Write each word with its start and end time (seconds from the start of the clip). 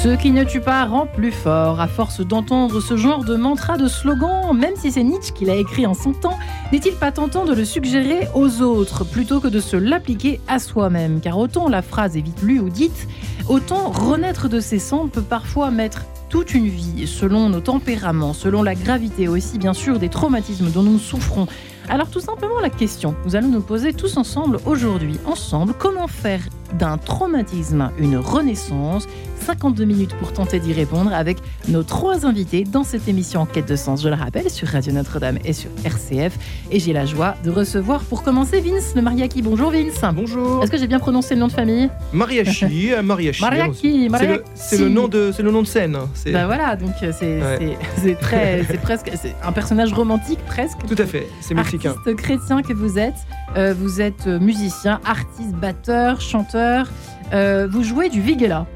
Ce 0.00 0.16
qui 0.16 0.32
ne 0.32 0.42
tue 0.42 0.60
pas 0.60 0.84
rend 0.84 1.06
plus 1.06 1.30
fort. 1.30 1.80
À 1.80 1.86
force 1.86 2.20
d'entendre 2.20 2.80
ce 2.80 2.96
genre 2.96 3.24
de 3.24 3.36
mantra, 3.36 3.76
de 3.76 3.86
slogan, 3.86 4.56
même 4.56 4.74
si 4.76 4.90
c'est 4.90 5.02
Nietzsche 5.04 5.32
qui 5.32 5.44
l'a 5.44 5.54
écrit 5.54 5.86
en 5.86 5.94
son 5.94 6.12
temps, 6.12 6.38
n'est-il 6.72 6.94
pas 6.94 7.12
tentant 7.12 7.44
de 7.44 7.54
le 7.54 7.64
suggérer 7.64 8.26
aux 8.34 8.62
autres 8.62 9.04
plutôt 9.04 9.38
que 9.38 9.48
de 9.48 9.60
se 9.60 9.76
l'appliquer 9.76 10.40
à 10.48 10.58
soi-même? 10.58 11.20
Car 11.20 11.38
autant 11.38 11.68
la 11.68 11.82
phrase 11.82 12.16
est 12.16 12.20
vite 12.20 12.42
lue 12.42 12.58
ou 12.58 12.68
dite, 12.68 13.06
autant 13.48 13.90
renaître 13.90 14.48
de 14.48 14.58
ses 14.58 14.80
cendres 14.80 15.10
peut 15.10 15.22
parfois 15.22 15.70
mettre 15.70 16.04
toute 16.28 16.54
une 16.54 16.68
vie, 16.68 17.06
selon 17.06 17.50
nos 17.50 17.60
tempéraments, 17.60 18.32
selon 18.32 18.62
la 18.62 18.74
gravité 18.74 19.28
aussi 19.28 19.58
bien 19.58 19.74
sûr 19.74 19.98
des 19.98 20.08
traumatismes 20.08 20.70
dont 20.70 20.82
nous 20.82 20.98
souffrons. 20.98 21.46
Alors 21.90 22.08
tout 22.08 22.20
simplement 22.20 22.58
la 22.60 22.70
question, 22.70 23.14
nous 23.26 23.36
allons 23.36 23.48
nous 23.48 23.60
poser 23.60 23.92
tous 23.92 24.16
ensemble 24.16 24.58
aujourd'hui, 24.64 25.18
ensemble, 25.26 25.74
comment 25.78 26.08
faire 26.08 26.40
d'un 26.78 26.96
traumatisme 26.96 27.90
une 27.98 28.16
renaissance 28.16 29.06
52 29.42 29.84
minutes 29.84 30.14
pour 30.14 30.32
tenter 30.32 30.60
d'y 30.60 30.72
répondre 30.72 31.12
avec 31.12 31.38
nos 31.68 31.82
trois 31.82 32.24
invités 32.26 32.64
dans 32.64 32.84
cette 32.84 33.08
émission 33.08 33.40
en 33.40 33.46
quête 33.46 33.68
de 33.68 33.76
sens, 33.76 34.02
je 34.02 34.08
le 34.08 34.14
rappelle, 34.14 34.48
sur 34.50 34.68
Radio 34.68 34.92
Notre-Dame 34.92 35.38
et 35.44 35.52
sur 35.52 35.68
RCF. 35.84 36.38
Et 36.70 36.78
j'ai 36.80 36.92
la 36.92 37.04
joie 37.06 37.34
de 37.44 37.50
recevoir 37.50 38.00
pour 38.02 38.22
commencer 38.22 38.60
Vince 38.60 38.94
le 38.94 39.02
Mariaki. 39.02 39.42
Bonjour 39.42 39.70
Vince. 39.72 40.00
Bonjour. 40.14 40.62
Est-ce 40.62 40.70
que 40.70 40.78
j'ai 40.78 40.86
bien 40.86 40.98
prononcé 41.00 41.34
le 41.34 41.40
nom 41.40 41.48
de 41.48 41.52
famille? 41.52 41.90
Mariachi, 42.12 42.92
euh, 42.92 43.02
Mariachi. 43.02 43.40
C'est 43.40 44.08
Mariaki. 44.08 44.08
le, 44.08 44.44
c'est 44.54 44.78
le 44.78 44.88
nom 44.88 45.08
de, 45.08 45.32
c'est 45.34 45.42
le 45.42 45.50
nom 45.50 45.62
de 45.62 45.66
scène. 45.66 45.96
hein. 45.96 46.08
C'est 46.14 46.32
Ben 46.32 46.46
voilà, 46.46 46.76
donc 46.76 46.92
euh, 47.02 47.12
c'est 47.18 47.40
Ouais. 47.42 47.56
c'est- 47.58 48.00
c'est 48.02 48.14
très, 48.20 48.64
c'est 48.70 48.80
presque, 48.80 49.10
c'est 49.20 49.34
un 49.42 49.52
personnage 49.52 49.92
romantique 49.92 50.38
presque. 50.46 50.78
tout 50.86 50.94
à 50.98 51.06
fait. 51.06 51.26
C'est 51.40 51.54
mexicain. 51.54 51.90
Artiste 51.96 52.16
chrétien 52.16 52.62
que 52.62 52.72
vous 52.72 52.98
êtes, 52.98 53.14
Euh, 53.56 53.74
vous 53.78 54.00
êtes 54.00 54.26
musicien, 54.26 54.98
artiste, 55.04 55.52
batteur, 55.60 56.20
chanteur. 56.22 56.88
Euh, 57.34 57.68
vous 57.70 57.82
jouez 57.82 58.08
du 58.08 58.20
vigela. 58.22 58.66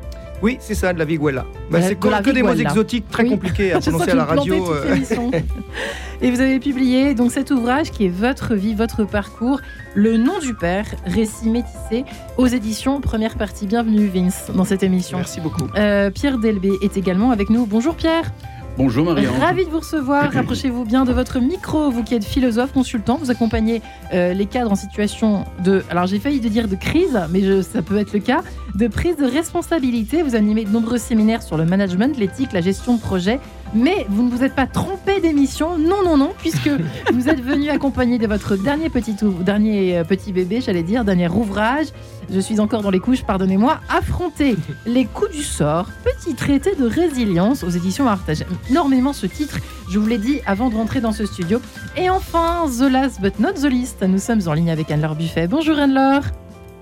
Oui, 0.43 0.59
c'est 0.61 0.75
ça, 0.75 0.93
de 0.93 0.99
la 0.99 1.05
viguela. 1.05 1.47
Bah, 1.71 1.81
c'est 1.83 1.95
que, 1.97 2.23
que 2.23 2.31
des 2.31 2.43
mots 2.43 2.53
exotiques 2.55 3.09
très 3.09 3.23
Oui. 3.25 3.31
compliqués 3.31 3.73
à 3.73 3.81
prononcer 3.81 4.11
à 4.11 4.15
la 4.15 4.25
radio. 4.25 4.73
euh. 4.73 4.97
Et 6.23 6.31
vous 6.31 6.41
avez 6.41 6.59
publié 6.61 7.15
donc 7.15 7.31
cet 7.33 7.51
ouvrage 7.51 7.91
qui 7.91 8.07
est 8.07 8.11
votre 8.11 8.55
vie, 8.55 8.75
votre 8.75 9.05
parcours, 9.05 9.61
Le 9.95 10.17
nom 10.17 10.39
du 10.39 10.55
père, 10.55 10.87
récit 11.07 11.49
métissé, 11.51 12.05
aux 12.39 12.47
éditions 12.47 13.01
Première 13.01 13.37
Partie. 13.37 13.67
Bienvenue 13.67 14.07
Vince 14.09 14.51
dans 14.55 14.65
cette 14.65 14.83
émission. 14.83 15.19
Merci 15.19 15.41
beaucoup. 15.41 15.67
Euh, 15.77 16.11
Pierre 16.11 16.39
Delbé 16.39 16.73
est 16.83 16.97
également 16.97 17.31
avec 17.33 17.51
nous. 17.51 17.67
Bonjour 17.67 17.95
Pierre. 17.95 18.31
Bonjour 18.77 19.07
Marianne. 19.07 19.31
Ravi 19.41 19.65
de 19.65 19.71
vous 19.71 19.79
recevoir. 19.79 20.31
Rapprochez-vous 20.35 20.85
bien 20.85 21.05
de 21.07 21.13
votre 21.13 21.41
micro, 21.41 21.91
vous 21.91 22.03
qui 22.05 22.15
êtes 22.15 22.25
philosophe, 22.25 22.73
consultant. 22.73 23.17
Vous 23.17 23.31
accompagnez 23.31 23.81
euh, 24.13 24.35
les 24.35 24.45
cadres 24.47 24.71
en 24.73 24.75
situation 24.77 25.47
de. 25.65 25.83
Alors 25.89 26.07
j'ai 26.07 26.19
failli 26.19 26.41
de 26.41 26.49
dire 26.49 26.69
de 26.69 26.77
crise, 26.77 27.19
mais 27.31 27.41
je- 27.41 27.63
ça 27.63 27.81
peut 27.81 27.97
être 27.97 28.13
le 28.13 28.19
cas. 28.21 28.43
De 28.75 28.89
prise 28.89 29.17
de 29.17 29.25
responsabilité. 29.25 30.23
Vous 30.23 30.35
animez 30.35 30.65
de 30.67 30.71
nombreux 30.71 30.99
séminaires 30.99 31.43
sur 31.43 31.57
le 31.57 31.65
management, 31.65 32.19
l'éthique, 32.19 32.53
la 32.53 32.61
gestion 32.61 32.97
de 32.97 33.01
projet. 33.01 33.41
Mais 33.75 34.07
vous 34.09 34.23
ne 34.23 34.31
vous 34.31 34.45
êtes 34.45 34.55
pas 34.55 34.67
trompé 34.67 35.21
d'émission. 35.21 35.79
Non, 35.79 36.03
non, 36.05 36.17
non, 36.17 36.33
puisque 36.39 36.71
vous 37.13 37.29
êtes 37.29 37.41
venu 37.43 37.71
accompagné 37.71 38.19
de 38.19 38.27
votre 38.27 38.57
dernier 38.57 38.89
petit, 38.89 39.15
dernier 39.41 39.99
euh, 39.99 40.05
petit 40.05 40.33
bébé, 40.33 40.61
j'allais 40.61 40.83
dire, 40.83 41.05
dernier 41.05 41.29
ouvrage. 41.29 41.89
Je 42.31 42.41
suis 42.41 42.59
encore 42.61 42.83
dans 42.83 42.91
les 42.91 43.01
couches, 43.01 43.25
pardonnez-moi. 43.25 43.81
Affronter 43.89 44.57
les 44.87 45.05
coups 45.05 45.33
du 45.33 45.43
sort, 45.43 45.89
petit 46.05 46.35
traité 46.35 46.75
de 46.75 46.87
résilience 46.87 47.63
aux 47.63 47.71
éditions 47.71 48.09
Artage. 48.09 48.45
Énormément 48.71 49.13
ce 49.13 49.27
titre, 49.27 49.59
je 49.91 49.99
vous 49.99 50.07
l'ai 50.07 50.19
dit 50.19 50.41
avant 50.47 50.71
de 50.71 50.75
rentrer 50.75 51.01
dans 51.01 51.13
ce 51.13 51.27
studio. 51.27 51.61
Et 51.97 52.11
enfin, 52.11 52.67
The 52.67 52.91
Last 52.91 53.21
But 53.21 53.39
Not 53.41 53.55
The 53.55 53.65
Least, 53.65 54.03
nous 54.03 54.19
sommes 54.19 54.43
en 54.47 54.53
ligne 54.53 54.71
avec 54.71 54.91
Anne-Laure 54.91 55.15
Buffet. 55.15 55.49
Bonjour 55.49 55.79
Anne-Laure. 55.79 56.23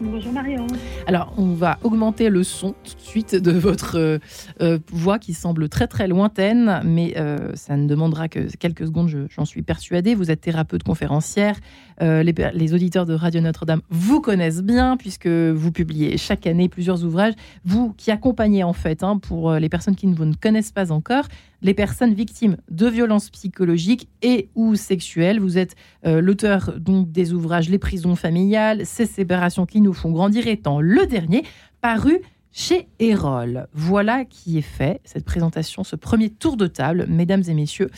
Bonjour 0.04 0.32
Marion. 0.32 0.66
Alors, 1.06 1.32
on 1.38 1.54
va 1.54 1.78
augmenter 1.82 2.28
le 2.28 2.42
son 2.44 2.72
tout 2.84 2.94
de 2.94 3.00
suite 3.00 3.34
de 3.34 3.50
votre 3.52 3.98
euh, 3.98 4.18
euh, 4.60 4.78
voix 4.92 5.18
qui 5.18 5.32
semble 5.34 5.68
très 5.68 5.86
très 5.86 6.06
lointaine, 6.08 6.80
mais 6.84 7.14
euh, 7.16 7.52
ça 7.54 7.76
ne 7.76 7.88
demandera 7.88 8.28
que 8.28 8.54
quelques 8.56 8.86
secondes, 8.86 9.08
je- 9.08 9.26
j'en 9.30 9.44
suis 9.44 9.62
persuadée. 9.62 10.14
Vous 10.14 10.30
êtes 10.30 10.40
thérapeute 10.42 10.82
conférencière. 10.82 11.56
Euh, 12.02 12.22
les, 12.22 12.74
auditeurs 12.74 13.06
de 13.06 13.14
Radio 13.14 13.40
Notre-Dame 13.40 13.80
vous 13.88 14.20
connaissent 14.20 14.62
bien 14.62 14.96
puisque 14.96 15.28
vous 15.28 15.70
publiez 15.70 16.16
chaque 16.18 16.46
année 16.46 16.68
plusieurs 16.68 17.04
ouvrages. 17.04 17.34
Vous 17.64 17.92
qui 17.96 18.10
accompagnez 18.10 18.64
en 18.64 18.72
fait, 18.72 19.02
hein, 19.02 19.18
pour 19.18 19.50
euh, 19.50 19.58
les 19.58 19.68
personnes 19.68 19.94
qui 19.94 20.06
ne 20.06 20.14
vous 20.14 20.24
ne 20.24 20.34
connaissent 20.34 20.72
pas 20.72 20.90
encore, 20.90 21.24
les 21.62 21.74
personnes 21.74 22.14
victimes 22.14 22.56
de 22.70 22.88
violences 22.88 23.30
psychologiques 23.30 24.08
et 24.22 24.48
ou 24.54 24.74
sexuelles. 24.74 25.40
Vous 25.40 25.56
êtes 25.56 25.76
euh, 26.04 26.20
l'auteur 26.20 26.74
donc 26.78 27.12
des 27.12 27.32
ouvrages 27.32 27.68
Les 27.68 27.78
prisons 27.78 28.16
familiales, 28.16 28.84
Ces 28.84 29.06
séparations 29.06 29.66
qui 29.66 29.80
nous 29.80 29.92
font 29.92 30.10
grandir 30.10 30.46
étant 30.48 30.80
le 30.80 31.06
dernier, 31.06 31.44
paru 31.80 32.20
chez 32.50 32.88
Erol. 32.98 33.66
Voilà 33.72 34.24
qui 34.24 34.58
est 34.58 34.62
fait, 34.62 35.00
cette 35.04 35.24
présentation, 35.24 35.84
ce 35.84 35.96
premier 35.96 36.30
tour 36.30 36.56
de 36.56 36.66
table, 36.66 37.06
mesdames 37.08 37.42
et 37.48 37.54
messieurs. 37.54 37.90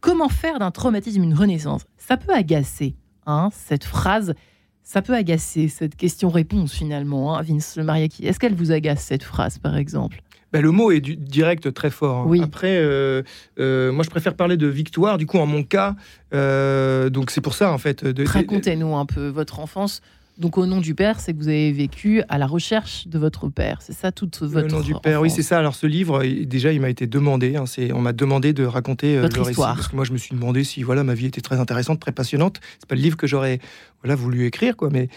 Comment 0.00 0.28
faire 0.28 0.58
d'un 0.58 0.72
traumatisme 0.72 1.22
une 1.22 1.34
renaissance? 1.34 1.84
Ça 1.96 2.16
peut 2.16 2.34
agacer, 2.34 2.96
hein, 3.26 3.50
cette 3.52 3.84
phrase. 3.84 4.34
Ça 4.82 5.02
peut 5.02 5.14
agacer, 5.14 5.68
cette 5.68 5.94
question-réponse 5.96 6.72
finalement, 6.72 7.36
hein, 7.36 7.42
Vince 7.42 7.76
Mariaki. 7.76 8.26
Est-ce 8.26 8.40
qu'elle 8.40 8.54
vous 8.54 8.72
agace, 8.72 9.02
cette 9.04 9.22
phrase, 9.22 9.58
par 9.58 9.76
exemple? 9.76 10.20
Bah, 10.52 10.60
le 10.60 10.72
mot 10.72 10.90
est 10.90 11.00
du- 11.00 11.16
direct 11.16 11.72
très 11.72 11.90
fort. 11.90 12.22
hein. 12.22 12.24
Oui. 12.26 12.40
Après, 12.42 12.76
euh, 12.78 13.22
euh, 13.60 13.92
moi 13.92 14.02
je 14.02 14.10
préfère 14.10 14.34
parler 14.34 14.56
de 14.56 14.66
victoire. 14.66 15.16
Du 15.16 15.26
coup, 15.26 15.38
en 15.38 15.46
mon 15.46 15.62
cas, 15.62 15.94
euh, 16.34 17.08
donc 17.08 17.30
c'est 17.30 17.40
pour 17.40 17.54
ça 17.54 17.72
en 17.72 17.78
fait. 17.78 18.04
de- 18.04 18.24
Racontez-nous 18.26 18.96
un 18.96 19.06
peu 19.06 19.28
votre 19.28 19.60
enfance. 19.60 20.00
Donc, 20.40 20.56
au 20.56 20.64
nom 20.64 20.80
du 20.80 20.94
père, 20.94 21.20
c'est 21.20 21.34
que 21.34 21.38
vous 21.38 21.48
avez 21.48 21.70
vécu 21.70 22.22
à 22.30 22.38
la 22.38 22.46
recherche 22.46 23.06
de 23.06 23.18
votre 23.18 23.48
père. 23.48 23.82
C'est 23.82 23.92
ça 23.92 24.10
toute 24.10 24.40
votre 24.40 24.66
Le 24.66 24.72
nom 24.72 24.80
du 24.80 24.94
père, 24.94 25.20
oui, 25.20 25.28
c'est 25.28 25.42
ça. 25.42 25.58
Alors, 25.58 25.74
ce 25.74 25.86
livre, 25.86 26.24
déjà, 26.24 26.72
il 26.72 26.80
m'a 26.80 26.88
été 26.88 27.06
demandé. 27.06 27.56
hein, 27.56 27.66
c'est, 27.66 27.92
on 27.92 28.00
m'a 28.00 28.14
demandé 28.14 28.54
de 28.54 28.64
raconter 28.64 29.18
euh, 29.18 29.22
Votre 29.22 29.36
le 29.36 29.42
récit. 29.42 29.60
Parce 29.60 29.88
que 29.88 29.96
moi, 29.96 30.06
je 30.06 30.12
me 30.12 30.18
suis 30.18 30.34
demandé 30.34 30.64
si 30.64 30.82
voilà, 30.82 31.04
ma 31.04 31.12
vie 31.12 31.26
était 31.26 31.42
très 31.42 31.60
intéressante, 31.60 32.00
très 32.00 32.12
passionnante. 32.12 32.58
C'est 32.78 32.88
pas 32.88 32.94
le 32.94 33.02
livre 33.02 33.18
que 33.18 33.26
j'aurais 33.26 33.60
voilà, 34.02 34.14
voulu 34.14 34.46
écrire, 34.46 34.78
quoi. 34.78 34.88
Mais, 34.90 35.10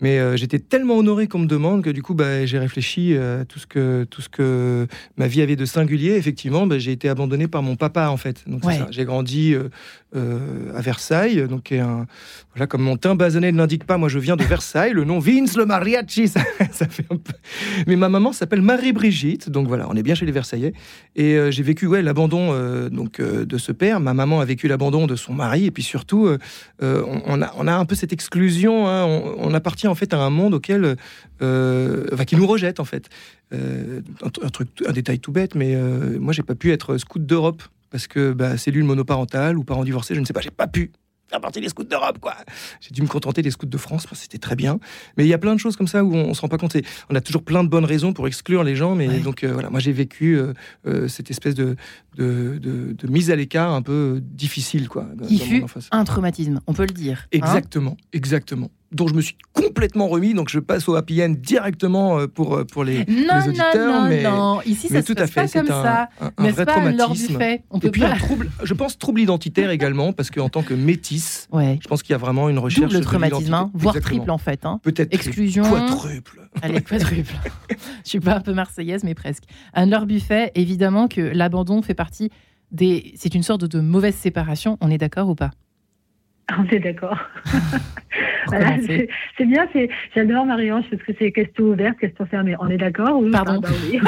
mais 0.00 0.18
euh, 0.18 0.36
j'étais 0.36 0.58
tellement 0.58 0.96
honoré 0.98 1.26
qu'on 1.26 1.38
me 1.38 1.46
demande 1.46 1.82
que 1.82 1.90
du 1.90 2.02
coup, 2.02 2.14
bah, 2.14 2.44
j'ai 2.44 2.58
réfléchi 2.58 3.14
euh, 3.14 3.42
à 3.42 3.44
tout 3.44 3.58
ce, 3.58 3.66
que, 3.66 4.04
tout 4.10 4.20
ce 4.20 4.28
que 4.28 4.86
ma 5.16 5.26
vie 5.26 5.40
avait 5.42 5.56
de 5.56 5.64
singulier. 5.64 6.12
Effectivement, 6.16 6.66
bah, 6.66 6.78
j'ai 6.78 6.92
été 6.92 7.08
abandonné 7.08 7.48
par 7.48 7.62
mon 7.62 7.76
papa, 7.76 8.08
en 8.10 8.16
fait. 8.16 8.42
Donc, 8.46 8.64
Ouais. 8.64 8.76
ça. 8.78 8.88
J'ai 8.90 9.04
grandi 9.04 9.54
euh, 9.54 9.68
euh, 10.14 10.76
à 10.76 10.80
Versailles. 10.82 11.46
Donc, 11.48 11.72
un, 11.72 12.06
voilà, 12.54 12.66
comme 12.66 12.82
mon 12.82 12.96
teint 12.96 13.14
basané 13.14 13.52
ne 13.52 13.56
l'indique 13.58 13.84
pas, 13.84 13.96
moi, 13.96 14.08
je 14.08 14.18
viens 14.18 14.36
de 14.36 14.44
Versailles. 14.44 14.92
Le 14.92 15.04
nom 15.04 15.18
Vince 15.18 15.56
le 15.56 15.64
mariachi, 15.66 16.28
ça, 16.28 16.40
ça 16.72 16.86
fait 16.88 17.06
un 17.10 17.16
peu. 17.16 17.32
Mais 17.86 17.96
ma 17.96 18.08
maman 18.08 18.32
s'appelle 18.32 18.62
Marie-Brigitte, 18.62 19.48
donc 19.50 19.66
voilà, 19.68 19.86
on 19.88 19.94
est 19.96 20.02
bien 20.02 20.14
chez 20.14 20.26
les 20.26 20.32
Versaillais. 20.32 20.72
Et 21.16 21.38
j'ai 21.50 21.62
vécu 21.62 21.86
ouais, 21.86 22.02
l'abandon 22.02 22.52
donc 22.90 23.20
de 23.20 23.58
ce 23.58 23.72
père. 23.72 24.00
Ma 24.00 24.12
maman 24.14 24.40
a 24.40 24.44
vécu 24.44 24.68
l'abandon 24.68 25.06
de 25.06 25.16
son 25.16 25.32
mari. 25.32 25.64
Et 25.66 25.70
puis 25.70 25.82
surtout, 25.82 26.28
on, 26.82 27.20
on 27.26 27.42
a, 27.42 27.52
on 27.56 27.66
a 27.66 27.74
un 27.74 27.84
peu 27.86 27.94
cette 27.94 28.12
exclusion. 28.12 28.86
hein. 28.88 29.04
on, 29.06 29.34
on 29.38 29.54
appartient 29.54 29.85
en 29.86 29.94
fait 29.94 30.12
à 30.14 30.18
un 30.18 30.30
monde 30.30 30.54
auquel, 30.54 30.96
euh, 31.42 32.06
enfin, 32.12 32.24
qui 32.24 32.36
nous 32.36 32.46
rejette 32.46 32.80
en 32.80 32.84
fait. 32.84 33.08
Euh, 33.52 34.00
un, 34.22 34.48
truc, 34.50 34.68
un 34.86 34.92
détail 34.92 35.20
tout 35.20 35.32
bête, 35.32 35.54
mais 35.54 35.74
euh, 35.74 36.18
moi 36.18 36.32
j'ai 36.32 36.42
pas 36.42 36.54
pu 36.54 36.72
être 36.72 36.96
scout 36.98 37.24
d'Europe 37.24 37.62
parce 37.90 38.06
que 38.08 38.32
bah, 38.32 38.56
cellule 38.58 38.84
monoparentale 38.84 39.56
ou 39.56 39.64
parents 39.64 39.84
divorcés, 39.84 40.14
je 40.14 40.20
ne 40.20 40.24
sais 40.24 40.32
pas, 40.32 40.40
j'ai 40.40 40.50
pas 40.50 40.66
pu 40.66 40.90
faire 41.28 41.40
partie 41.40 41.60
des 41.60 41.68
scouts 41.68 41.82
d'Europe, 41.84 42.18
quoi. 42.20 42.34
J'ai 42.80 42.90
dû 42.94 43.02
me 43.02 43.08
contenter 43.08 43.42
des 43.42 43.50
scouts 43.50 43.66
de 43.66 43.76
France, 43.78 44.06
parce 44.06 44.18
que 44.20 44.22
c'était 44.22 44.38
très 44.38 44.54
bien. 44.54 44.78
Mais 45.16 45.24
il 45.24 45.28
y 45.28 45.34
a 45.34 45.38
plein 45.38 45.54
de 45.54 45.58
choses 45.58 45.74
comme 45.76 45.88
ça 45.88 46.04
où 46.04 46.14
on, 46.14 46.28
on 46.28 46.34
se 46.34 46.40
rend 46.40 46.46
pas 46.46 46.56
compte. 46.56 46.76
Et 46.76 46.84
on 47.10 47.16
a 47.16 47.20
toujours 47.20 47.42
plein 47.42 47.64
de 47.64 47.68
bonnes 47.68 47.84
raisons 47.84 48.12
pour 48.12 48.28
exclure 48.28 48.62
les 48.62 48.76
gens, 48.76 48.94
mais 48.94 49.08
Ouais. 49.08 49.18
donc 49.18 49.42
euh, 49.42 49.52
voilà, 49.52 49.68
moi 49.68 49.80
j'ai 49.80 49.90
vécu 49.92 50.36
euh, 50.38 50.52
euh, 50.86 51.08
cette 51.08 51.28
espèce 51.32 51.56
de, 51.56 51.74
de, 52.16 52.58
de- 52.62 52.92
de 52.92 53.06
mise 53.08 53.32
à 53.32 53.36
l'écart 53.36 53.72
un 53.72 53.82
peu 53.82 54.20
difficile, 54.22 54.88
quoi. 54.88 55.08
Qui 55.26 55.38
fut 55.40 55.64
un 55.90 56.04
traumatisme, 56.04 56.60
on 56.68 56.72
peut 56.74 56.86
le 56.86 56.94
dire. 56.94 57.22
hein? 57.24 57.28
Exactement, 57.32 57.96
exactement. 58.12 58.70
Dont 58.92 59.08
je 59.08 59.14
me 59.14 59.20
suis 59.20 59.36
complètement 59.52 60.06
remis. 60.08 60.32
Donc 60.34 60.48
je 60.48 60.58
passe 60.58 60.88
au 60.88 60.94
happy 60.94 61.22
end 61.22 61.34
directement 61.38 62.18
euh, 62.18 62.26
pour, 62.26 62.54
euh, 62.56 62.64
pour 62.64 62.84
les, 62.84 62.98
non, 63.06 63.40
les 63.42 63.48
auditeurs. 63.48 63.74
Non, 63.92 64.02
non, 64.02 64.08
mais, 64.08 64.22
non. 64.22 64.60
Ici, 64.62 64.88
mais 64.90 65.00
ça 65.00 65.06
tout 65.06 65.12
se 65.12 65.18
passe 65.18 65.30
fait, 65.30 65.60
pas 65.60 65.66
comme 65.66 65.70
un, 65.78 65.82
ça. 65.82 66.08
un, 66.20 66.30
un 66.36 66.50
vrai 66.50 66.64
pas, 66.66 66.72
traumatisme. 66.72 67.38
Laure 67.38 67.58
On 67.70 67.78
peut 67.80 67.88
Et 67.88 67.90
puis 67.90 68.00
pas... 68.00 68.12
un 68.12 68.16
trouble, 68.16 68.50
je 68.62 68.74
pense 68.74 68.98
trouble 68.98 69.20
identitaire 69.20 69.70
également, 69.70 70.12
parce 70.12 70.30
qu'en 70.30 70.48
tant 70.48 70.62
que 70.62 70.74
métisse, 70.74 71.48
Ouais. 71.52 71.78
je 71.82 71.88
pense 71.88 72.02
qu'il 72.02 72.12
y 72.12 72.14
a 72.14 72.18
vraiment 72.18 72.48
une 72.48 72.58
recherche 72.58 72.90
Double 72.92 73.00
de 73.00 73.04
traumatisme, 73.04 73.54
hein, 73.54 73.70
voire 73.74 73.96
Exactement. 73.96 74.18
triple 74.20 74.30
en 74.30 74.38
fait. 74.38 74.64
Hein. 74.66 74.80
Peut-être 74.82 75.12
Exclusion. 75.12 75.64
quadruple. 75.64 76.48
Allez, 76.62 76.80
quadruple. 76.80 77.34
Je 78.04 78.08
suis 78.08 78.20
pas 78.20 78.36
un 78.36 78.40
peu 78.40 78.52
marseillaise, 78.54 79.04
mais 79.04 79.14
presque. 79.14 79.44
Anne-Laure 79.74 80.06
Buffet, 80.06 80.52
évidemment 80.54 81.08
que 81.08 81.20
l'abandon 81.20 81.82
fait 81.82 81.94
partie 81.94 82.30
des. 82.72 83.12
C'est 83.16 83.34
une 83.34 83.42
sorte 83.42 83.64
de 83.64 83.80
mauvaise 83.80 84.14
séparation. 84.14 84.78
On 84.80 84.90
est 84.90 84.98
d'accord 84.98 85.28
ou 85.28 85.34
pas? 85.34 85.50
On 86.58 86.64
est 86.70 86.80
d'accord. 86.80 87.18
Voilà, 88.46 88.76
c'est 88.86 89.44
bien, 89.44 89.66
j'adore 90.14 90.46
Marie-Ange 90.46 90.84
parce 90.88 91.02
que 91.02 91.12
c'est 91.18 91.32
question 91.32 91.64
ouverte, 91.64 91.98
question 91.98 92.24
fermée. 92.26 92.54
On 92.60 92.68
est 92.70 92.76
d'accord 92.76 93.18
oui, 93.20 93.32
Pardon. 93.32 93.60
Ah, 93.64 93.68
bah 93.68 93.68
oui. 93.90 94.00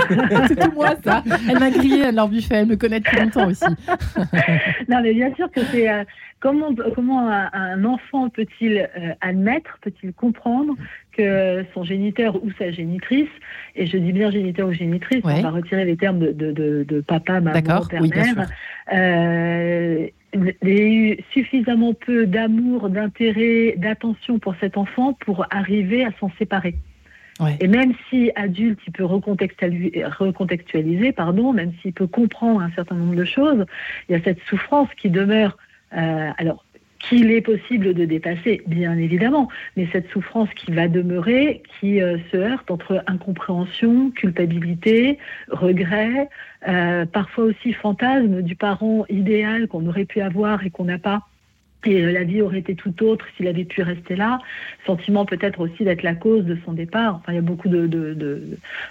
Moi, 0.75 0.95
ça. 1.05 1.25
Elle 1.51 1.59
m'a 1.59 1.71
grillé, 1.71 2.05
Anne-Laure 2.05 2.29
Buffet. 2.29 2.55
Elle 2.55 2.69
me 2.69 2.77
connaît 2.77 3.01
depuis 3.01 3.19
longtemps 3.19 3.49
aussi. 3.49 3.65
non, 4.89 5.03
mais 5.03 5.13
bien 5.13 5.35
sûr 5.35 5.51
que 5.51 5.61
c'est 5.73 5.91
euh, 5.91 6.05
comment 6.41 6.75
comment 6.95 7.29
un, 7.29 7.51
un 7.53 7.85
enfant 7.85 8.29
peut-il 8.29 8.89
euh, 8.97 9.13
admettre, 9.21 9.79
peut-il 9.83 10.13
comprendre 10.13 10.75
que 11.13 11.65
son 11.75 11.83
géniteur 11.85 12.43
ou 12.45 12.51
sa 12.59 12.71
génitrice, 12.71 13.29
et 13.75 13.87
je 13.87 13.97
dis 13.99 14.13
bien 14.13 14.31
géniteur 14.31 14.69
ou 14.69 14.73
génitrice, 14.73 15.25
Ouais. 15.25 15.35
on 15.39 15.43
va 15.43 15.51
retirer 15.51 15.85
les 15.85 15.97
termes 15.97 16.19
de, 16.21 16.33
de, 16.33 16.53
de, 16.53 16.85
de 16.89 17.01
papa, 17.01 17.41
maman, 17.41 17.53
D'accord, 17.53 17.89
père, 17.89 18.01
oui, 18.03 18.11
euh, 18.93 20.07
il 20.35 20.69
y 20.69 20.81
a 20.81 20.85
eu 20.85 21.19
suffisamment 21.33 21.95
peu 21.95 22.27
d'amour, 22.27 22.91
d'intérêt, 22.91 23.75
d'attention 23.77 24.39
pour 24.39 24.55
cet 24.61 24.77
enfant 24.77 25.15
pour 25.15 25.47
arriver 25.51 26.05
à 26.05 26.11
s'en 26.21 26.31
séparer. 26.39 26.75
Ouais. 27.41 27.57
Et 27.61 27.69
même 27.69 27.93
si 28.11 28.31
adulte, 28.35 28.81
il 28.87 28.93
peut 28.93 29.05
recontextualiser, 29.05 30.05
recontextualiser 30.05 31.13
pardon, 31.13 31.53
même 31.53 31.73
s'il 31.81 31.93
peut 31.93 32.07
comprendre 32.09 32.61
un 32.61 32.71
certain 32.73 32.97
nombre 32.97 33.15
de 33.15 33.25
choses, 33.25 33.65
il 34.09 34.13
y 34.13 34.15
a 34.17 34.23
cette 34.23 34.41
souffrance 34.49 34.89
qui 34.97 35.09
demeure. 35.11 35.57
Euh, 35.97 36.31
alors, 36.37 36.65
qu'il 36.99 37.31
est 37.31 37.41
possible 37.41 37.95
de 37.95 38.05
dépasser, 38.05 38.63
bien 38.67 38.97
évidemment, 38.99 39.49
mais 39.77 39.89
cette 39.93 40.11
souffrance 40.11 40.49
qui 40.55 40.73
va 40.73 40.89
demeurer, 40.89 41.63
qui 41.79 42.03
euh, 42.03 42.19
se 42.31 42.37
heurte 42.37 42.71
entre 42.71 43.03
incompréhension, 43.07 44.11
culpabilité, 44.11 45.19
regret, 45.49 46.29
euh, 46.67 47.07
parfois 47.07 47.45
aussi 47.45 47.73
fantasme 47.73 48.43
du 48.43 48.57
parent 48.57 49.05
idéal 49.09 49.69
qu'on 49.69 49.87
aurait 49.87 50.05
pu 50.05 50.21
avoir 50.21 50.65
et 50.65 50.71
qu'on 50.71 50.85
n'a 50.85 50.99
pas. 50.99 51.23
Et 51.85 52.03
euh, 52.03 52.13
la 52.13 52.25
vie 52.25 52.43
aurait 52.43 52.59
été 52.59 52.75
tout 52.75 53.05
autre 53.05 53.25
s'il 53.37 53.47
avait 53.47 53.65
pu 53.65 53.83
rester 53.83 54.17
là. 54.17 54.41
Sentiment 54.87 55.25
peut-être 55.25 55.61
aussi 55.61 55.85
d'être 55.85 56.03
la 56.03 56.15
cause 56.15 56.45
de 56.45 56.57
son 56.65 56.73
départ. 56.73 57.17
Enfin, 57.17 57.33
il 57.33 57.37
y 57.37 57.39
a 57.39 57.43
beaucoup 57.43 57.69
de, 57.69 57.87
de, 57.87 58.15
de, 58.15 58.43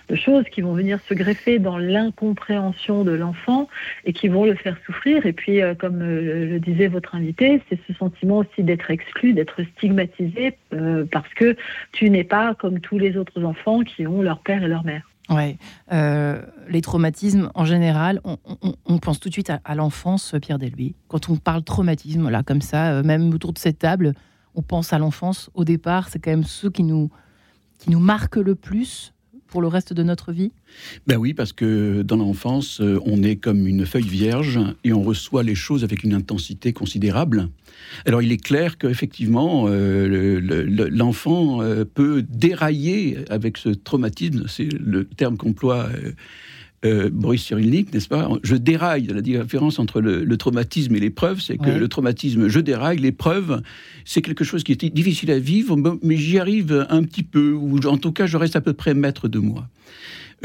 de 0.09 0.15
choses 0.15 0.45
qui 0.51 0.61
vont 0.61 0.73
venir 0.73 0.99
se 1.07 1.13
greffer 1.13 1.59
dans 1.59 1.77
l'incompréhension 1.77 3.03
de 3.03 3.11
l'enfant 3.11 3.67
et 4.05 4.13
qui 4.13 4.29
vont 4.29 4.45
le 4.45 4.55
faire 4.55 4.77
souffrir. 4.85 5.25
Et 5.25 5.33
puis, 5.33 5.61
euh, 5.61 5.75
comme 5.75 6.01
euh, 6.01 6.45
le 6.45 6.59
disait 6.59 6.87
votre 6.87 7.15
invité, 7.15 7.61
c'est 7.69 7.79
ce 7.87 7.93
sentiment 7.93 8.37
aussi 8.37 8.63
d'être 8.63 8.89
exclu, 8.89 9.33
d'être 9.33 9.61
stigmatisé 9.75 10.57
euh, 10.73 11.05
parce 11.11 11.33
que 11.33 11.55
tu 11.91 12.09
n'es 12.09 12.23
pas 12.23 12.55
comme 12.55 12.79
tous 12.79 12.97
les 12.97 13.17
autres 13.17 13.43
enfants 13.43 13.81
qui 13.81 14.07
ont 14.07 14.21
leur 14.21 14.39
père 14.39 14.63
et 14.63 14.67
leur 14.67 14.85
mère. 14.85 15.03
Ouais. 15.29 15.57
Euh, 15.91 16.41
les 16.69 16.81
traumatismes, 16.81 17.49
en 17.53 17.65
général, 17.65 18.21
on, 18.23 18.97
pense 18.99 19.19
tout 19.19 19.29
de 19.29 19.33
suite 19.33 19.51
à, 19.63 19.75
l'enfance, 19.75 20.35
Pierre 20.41 20.57
Delby. 20.57 20.95
Quand 21.07 21.29
on 21.29 21.35
parle 21.35 21.63
traumatisme, 21.63 22.29
là, 22.29 22.43
comme 22.43 22.61
ça, 22.61 22.91
euh, 22.91 23.03
même 23.03 23.33
autour 23.33 23.53
de 23.53 23.59
cette 23.59 23.79
table, 23.79 24.13
on 24.55 24.61
pense 24.61 24.93
à 24.93 24.99
l'enfance. 24.99 25.49
Au 25.53 25.63
départ, 25.63 26.09
c'est 26.09 26.19
quand 26.19 26.31
même 26.31 26.43
ceux 26.43 26.69
qui 26.69 26.83
nous, 26.83 27.09
qui 27.77 27.89
nous 27.89 27.99
marquent 27.99 28.37
le 28.37 28.55
plus 28.55 29.13
pour 29.47 29.61
le 29.61 29.67
reste 29.67 29.93
de 29.93 30.03
notre 30.03 30.31
vie? 30.31 30.51
Ben 31.07 31.17
oui, 31.17 31.33
parce 31.33 31.53
que 31.53 32.01
dans 32.01 32.17
l'enfance, 32.17 32.81
euh, 32.81 32.99
on 33.05 33.23
est 33.23 33.37
comme 33.37 33.67
une 33.67 33.85
feuille 33.85 34.07
vierge 34.07 34.59
et 34.83 34.93
on 34.93 35.01
reçoit 35.01 35.43
les 35.43 35.55
choses 35.55 35.83
avec 35.83 36.03
une 36.03 36.13
intensité 36.13 36.73
considérable. 36.73 37.49
Alors 38.05 38.21
il 38.21 38.31
est 38.31 38.43
clair 38.43 38.77
qu'effectivement, 38.77 39.65
euh, 39.67 40.07
le- 40.07 40.39
le- 40.39 40.63
le- 40.63 40.89
l'enfant 40.89 41.61
euh, 41.61 41.85
peut 41.85 42.23
dérailler 42.27 43.19
avec 43.29 43.57
ce 43.57 43.69
traumatisme, 43.69 44.45
c'est 44.47 44.69
le 44.73 45.05
terme 45.05 45.37
qu'emploie 45.37 45.89
euh, 46.85 47.09
Boris 47.11 47.43
Cyrulnik, 47.43 47.93
n'est-ce 47.93 48.07
pas 48.07 48.29
Je 48.43 48.55
déraille. 48.55 49.07
La 49.07 49.21
différence 49.21 49.79
entre 49.79 49.99
le, 49.99 50.23
le 50.23 50.37
traumatisme 50.37 50.95
et 50.95 50.99
l'épreuve, 50.99 51.41
c'est 51.41 51.57
que 51.57 51.63
Ouais. 51.69 51.79
le 51.79 51.87
traumatisme, 51.87 52.47
je 52.47 52.59
déraille. 52.59 52.99
L'épreuve, 52.99 53.61
c'est 54.05 54.21
quelque 54.21 54.43
chose 54.43 54.63
qui 54.63 54.73
est 54.73 54.85
difficile 54.93 55.31
à 55.31 55.39
vivre, 55.39 55.75
mais 56.03 56.17
j'y 56.17 56.37
arrive 56.37 56.85
un 56.89 57.03
petit 57.03 57.23
peu, 57.23 57.51
ou 57.53 57.79
en 57.87 57.97
tout 57.97 58.11
cas, 58.11 58.27
je 58.27 58.37
reste 58.37 58.55
à 58.55 58.61
peu 58.61 58.73
près 58.73 58.93
maître 58.93 59.27
de 59.27 59.39
moi. 59.39 59.67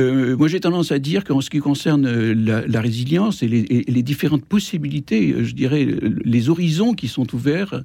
Euh, 0.01 0.35
moi, 0.39 0.49
j'ai 0.49 0.59
tendance 0.59 0.91
à 0.91 0.99
dire 0.99 1.23
qu'en 1.23 1.43
ce 1.43 1.51
qui 1.51 1.59
concerne 1.59 2.07
euh, 2.07 2.35
la, 2.35 2.67
la 2.67 2.81
résilience 2.81 3.43
et 3.43 3.49
les, 3.49 3.59
et 3.69 3.91
les 3.91 4.03
différentes 4.03 4.47
possibilités, 4.47 5.35
je 5.45 5.53
dirais, 5.55 5.87
les 6.25 6.49
horizons 6.49 6.95
qui 6.95 7.09
sont 7.09 7.35
ouverts, 7.35 7.83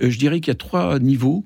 je 0.00 0.16
dirais 0.18 0.40
qu'il 0.40 0.48
y 0.48 0.52
a 0.52 0.54
trois 0.54 0.98
niveaux. 0.98 1.44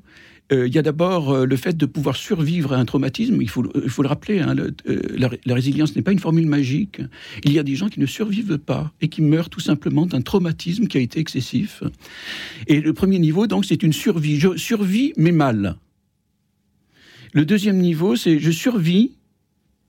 Euh, 0.53 0.69
il 0.69 0.75
y 0.75 0.79
a 0.79 0.83
d'abord 0.83 1.31
euh, 1.33 1.47
le 1.47 1.57
fait 1.57 1.75
de 1.75 1.87
pouvoir 1.87 2.17
survivre 2.17 2.75
à 2.75 2.77
un 2.77 2.85
traumatisme. 2.85 3.41
Il 3.41 3.49
faut, 3.49 3.63
le- 3.63 4.07
rappeler, 4.07 4.41
hein, 4.41 4.55
euh, 4.57 5.01
la, 5.17 5.31
la 5.47 5.55
résilience 5.55 5.97
n'est 5.97 6.03
pas 6.03 6.13
une 6.13 6.19
formule 6.19 6.47
magique. 6.47 7.01
Il 7.45 7.53
y 7.53 7.59
a 7.59 7.63
des 7.63 7.77
gens 7.77 7.89
qui 7.89 7.99
ne 7.99 8.07
survivent 8.07 8.59
pas 8.59 8.93
et 9.01 9.09
qui 9.09 9.23
meurent 9.23 9.49
tout 9.49 9.61
simplement 9.61 10.05
d'un 10.05 10.21
traumatisme 10.21 10.87
qui 10.87 10.99
a 10.99 11.01
été 11.01 11.19
excessif. 11.19 11.83
Et 12.67 12.81
le 12.81 12.93
premier 12.93 13.19
niveau, 13.19 13.47
donc, 13.47 13.65
c'est 13.65 13.83
une 13.83 13.95
survie. 13.95 14.39
Je 14.39 14.57
survis, 14.57 15.15
mais 15.17 15.33
mal. 15.33 15.77
Le 17.33 17.45
deuxième 17.47 17.79
niveau, 17.79 18.15
c'est 18.15 18.39
je 18.39 18.51
survis 18.51 19.13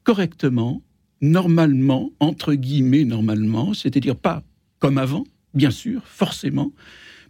correctement, 0.04 0.82
normalement, 1.22 2.12
entre 2.20 2.54
guillemets 2.54 3.04
normalement, 3.04 3.74
c'est-à-dire 3.74 4.16
pas 4.16 4.42
comme 4.80 4.98
avant, 4.98 5.26
bien 5.54 5.72
sûr, 5.72 6.02
forcément, 6.06 6.72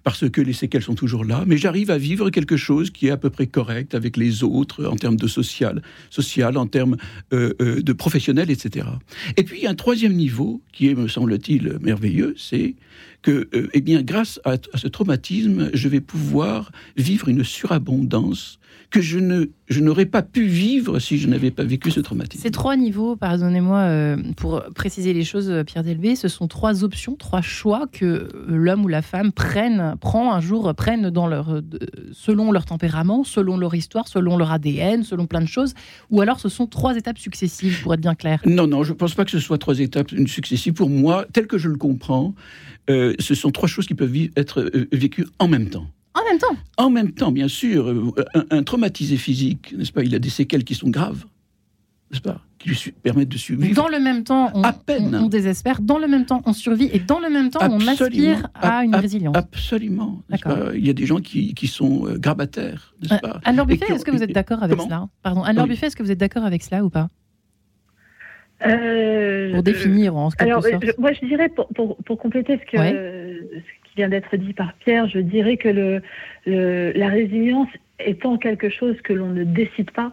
parce 0.05 0.29
que 0.29 0.39
les 0.39 0.53
séquelles 0.53 0.83
sont 0.83 0.93
toujours 0.93 1.25
là, 1.25 1.43
mais 1.47 1.57
j'arrive 1.57 1.89
à 1.89 1.97
vivre 1.97 2.29
quelque 2.29 2.57
chose 2.57 2.91
qui 2.91 3.07
est 3.07 3.09
à 3.09 3.17
peu 3.17 3.31
près 3.31 3.47
correct 3.47 3.95
avec 3.95 4.17
les 4.17 4.43
autres 4.43 4.85
en 4.85 4.95
termes 4.95 5.15
de 5.15 5.25
social, 5.25 5.81
social 6.11 6.57
en 6.57 6.67
termes 6.67 6.95
euh, 7.33 7.53
euh, 7.59 7.81
de 7.81 7.91
professionnel, 7.91 8.51
etc. 8.51 8.85
Et 9.35 9.41
puis 9.41 9.65
un 9.65 9.73
troisième 9.73 10.13
niveau 10.13 10.61
qui 10.71 10.89
est, 10.89 10.93
me 10.93 11.07
semble-t-il, 11.07 11.79
merveilleux, 11.81 12.35
c'est 12.37 12.75
que, 13.23 13.49
euh, 13.55 13.67
eh 13.73 13.81
bien, 13.81 14.03
grâce 14.03 14.39
à 14.45 14.57
ce 14.75 14.87
traumatisme, 14.87 15.71
je 15.73 15.89
vais 15.89 16.01
pouvoir 16.01 16.71
vivre 16.97 17.27
une 17.27 17.43
surabondance 17.43 18.59
que 18.89 19.01
je 19.01 19.19
ne 19.19 19.47
je 19.67 19.79
n'aurais 19.79 20.05
pas 20.05 20.21
pu 20.21 20.43
vivre 20.43 20.99
si 20.99 21.17
je 21.17 21.27
n'avais 21.27 21.51
pas 21.51 21.63
vécu 21.63 21.89
ce 21.89 21.99
traumatisme. 21.99 22.43
Ces 22.43 22.51
trois 22.51 22.77
niveaux, 22.77 23.15
pardonnez-moi 23.15 23.79
euh, 23.79 24.17
pour 24.37 24.63
préciser 24.75 25.11
les 25.11 25.23
choses, 25.23 25.49
euh, 25.49 25.63
Pierre 25.63 25.83
Delbé, 25.83 26.15
ce 26.15 26.27
sont 26.27 26.47
trois 26.47 26.83
options, 26.83 27.15
trois 27.15 27.41
choix 27.41 27.87
que 27.91 28.05
euh, 28.05 28.29
l'homme 28.47 28.85
ou 28.85 28.87
la 28.87 29.01
femme 29.01 29.31
prennent, 29.31 29.95
prend 29.99 30.33
un 30.33 30.39
jour, 30.39 30.73
prennent 30.75 31.09
dans 31.09 31.27
leur, 31.27 31.61
selon 32.11 32.51
leur 32.51 32.65
tempérament, 32.65 33.23
selon 33.23 33.57
leur 33.57 33.73
histoire, 33.73 34.07
selon 34.07 34.37
leur 34.37 34.51
ADN, 34.51 35.03
selon 35.03 35.25
plein 35.25 35.41
de 35.41 35.47
choses, 35.47 35.73
ou 36.11 36.21
alors 36.21 36.39
ce 36.39 36.49
sont 36.49 36.67
trois 36.67 36.95
étapes 36.95 37.17
successives, 37.17 37.81
pour 37.81 37.93
être 37.93 38.01
bien 38.01 38.15
clair. 38.15 38.39
Non, 38.45 38.67
non, 38.67 38.83
je 38.83 38.91
ne 38.93 38.97
pense 38.97 39.15
pas 39.15 39.25
que 39.25 39.31
ce 39.31 39.39
soit 39.39 39.57
trois 39.57 39.79
étapes 39.79 40.11
une 40.11 40.27
successive. 40.27 40.73
Pour 40.73 40.89
moi, 40.89 41.25
tel 41.33 41.47
que 41.47 41.57
je 41.57 41.69
le 41.69 41.77
comprends, 41.77 42.35
euh, 42.89 43.15
ce 43.19 43.33
sont 43.33 43.51
trois 43.51 43.67
choses 43.67 43.87
qui 43.87 43.95
peuvent 43.95 44.15
être 44.35 44.71
vécues 44.91 45.25
en 45.39 45.47
même 45.47 45.69
temps. 45.69 45.87
En 46.17 46.23
même 46.29 46.37
temps, 46.39 46.55
En 46.77 46.89
même 46.89 47.11
temps, 47.11 47.31
bien 47.31 47.47
sûr, 47.49 47.89
euh, 47.89 48.11
un, 48.33 48.45
un 48.57 48.63
traumatisé 48.63 49.17
physique, 49.17 49.73
n'est-ce 49.77 49.91
pas 49.91 50.03
Il 50.03 50.15
a 50.15 50.19
des 50.19 50.29
séquelles 50.29 50.63
qui 50.63 50.73
sont 50.73 50.89
graves, 50.89 51.25
n'est-ce 52.09 52.21
pas 52.21 52.39
Qui 52.57 52.69
lui 52.69 52.77
permettent 53.03 53.27
de 53.29 53.37
survivre. 53.37 53.75
dans 53.75 53.89
le 53.89 53.99
même 53.99 54.23
temps, 54.23 54.49
on, 54.53 54.63
À 54.63 54.71
peine. 54.71 55.13
on- 55.13 55.25
on 55.25 55.27
désespère, 55.27 55.81
dans 55.81 55.97
le 55.97 56.07
même 56.07 56.25
temps, 56.25 56.41
on 56.45 56.53
survit, 56.53 56.89
et 56.93 56.99
dans 56.99 57.19
le 57.19 57.29
même 57.29 57.49
temps, 57.49 57.59
on 57.69 57.85
aspire 57.85 58.47
à 58.53 58.85
une 58.85 58.95
Ab- 58.95 59.01
résilience. 59.01 59.35
Absolument. 59.35 60.21
pas 60.41 60.69
Il 60.73 60.85
y 60.87 60.89
a 60.89 60.93
des 60.93 61.05
gens 61.05 61.17
qui, 61.19 61.53
qui 61.53 61.67
sont 61.67 62.07
euh, 62.07 62.17
grabataires, 62.17 62.95
n'est-ce 63.01 63.13
Euh, 63.15 63.17
pas 63.17 63.41
Anne-Laure 63.43 63.69
Et 63.69 63.73
Buffet, 63.77 63.93
est-ce 63.93 64.05
que 64.05 64.11
vous 64.11 64.23
êtes 64.23 64.31
d'accord 64.31 64.63
avec 64.63 64.79
cela? 64.79 65.09
Pardon, 65.21 65.43
Anne-Laure 65.43 65.65
Oui. 65.65 65.71
Buffet, 65.71 65.87
est-ce 65.87 65.95
que 65.97 66.03
vous 66.03 66.11
êtes 66.11 66.19
d'accord 66.19 66.45
avec 66.45 66.63
cela 66.63 66.85
ou 66.85 66.89
pas? 66.89 67.09
Euh, 68.65 69.51
Pour 69.53 69.63
définir 69.63 70.15
en 70.15 70.29
quelque 70.29 70.43
Alors, 70.49 70.63
sorte. 70.63 70.85
je- 70.85 70.91
moi, 70.97 71.11
je 71.11 71.25
dirais, 71.27 71.49
pour, 71.49 71.67
pour, 71.75 71.97
pour 71.97 72.17
compléter 72.17 72.57
ce, 72.57 72.71
que, 72.71 72.77
Ouais. 72.77 72.93
ce 72.93 73.84
qui 73.95 74.01
vient 74.01 74.09
d'être 74.09 74.35
dit 74.35 74.53
par 74.53 74.73
Pierre, 74.73 75.07
je 75.07 75.19
dirais 75.19 75.57
que 75.57 75.69
le, 75.69 76.01
le- 76.45 76.91
la 76.95 77.07
résilience 77.07 77.69
étant 77.99 78.37
quelque 78.37 78.69
chose 78.69 78.99
que 79.01 79.13
l'on 79.13 79.29
ne 79.29 79.43
décide 79.45 79.91
pas, 79.91 80.11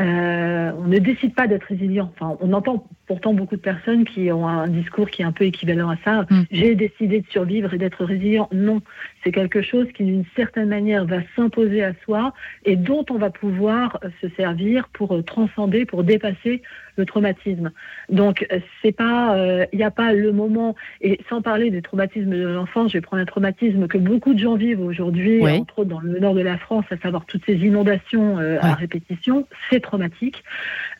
euh, 0.00 0.72
on 0.78 0.86
ne 0.88 0.98
décide 0.98 1.34
pas 1.34 1.46
d'être 1.46 1.64
résilient. 1.64 2.10
Enfin, 2.18 2.36
on 2.40 2.52
entend 2.52 2.86
pourtant 3.06 3.32
beaucoup 3.32 3.56
de 3.56 3.60
personnes 3.60 4.04
qui 4.04 4.32
ont 4.32 4.48
un 4.48 4.66
discours 4.66 5.08
qui 5.08 5.22
est 5.22 5.24
un 5.24 5.32
peu 5.32 5.44
équivalent 5.44 5.90
à 5.90 5.96
ça. 6.04 6.22
Mm. 6.30 6.42
J'ai 6.50 6.74
décidé 6.74 7.20
de 7.20 7.26
survivre 7.28 7.72
et 7.74 7.78
d'être 7.78 8.04
résilient. 8.04 8.48
Non, 8.52 8.80
c'est 9.22 9.32
quelque 9.32 9.62
chose 9.62 9.86
qui 9.94 10.04
d'une 10.04 10.24
certaine 10.34 10.68
manière 10.68 11.04
va 11.04 11.18
s'imposer 11.36 11.84
à 11.84 11.92
soi 12.04 12.32
et 12.64 12.76
dont 12.76 13.04
on 13.10 13.18
va 13.18 13.30
pouvoir 13.30 14.00
se 14.20 14.28
servir 14.30 14.88
pour 14.88 15.22
transcender, 15.24 15.84
pour 15.84 16.04
dépasser 16.04 16.62
le 16.96 17.06
traumatisme. 17.06 17.70
Donc 18.08 18.46
c'est 18.82 18.92
pas, 18.92 19.36
il 19.72 19.76
n'y 19.76 19.84
a 19.84 19.90
pas 19.90 20.12
le 20.12 20.32
moment 20.32 20.74
et 21.00 21.20
sans 21.28 21.42
parler 21.42 21.70
des 21.70 21.82
traumatismes 21.82 22.30
de 22.30 22.46
l'enfance, 22.46 22.92
je 22.92 22.98
vais 22.98 23.00
prendre 23.02 23.22
un 23.22 23.26
traumatisme 23.26 23.86
que 23.86 23.98
beaucoup 23.98 24.34
de 24.34 24.38
gens 24.38 24.56
vivent 24.56 24.80
aujourd'hui, 24.80 25.42
entre 25.42 25.80
autres 25.80 25.90
dans 25.90 26.00
le 26.00 26.18
nord 26.18 26.34
de 26.34 26.40
la 26.40 26.58
France, 26.58 26.84
à 26.90 26.96
savoir 26.98 27.24
toutes 27.26 27.44
ces 27.46 27.54
inondations 27.54 28.38
à 28.60 28.74
répétition, 28.74 29.46
c'est 29.70 29.80
traumatique. 29.80 30.42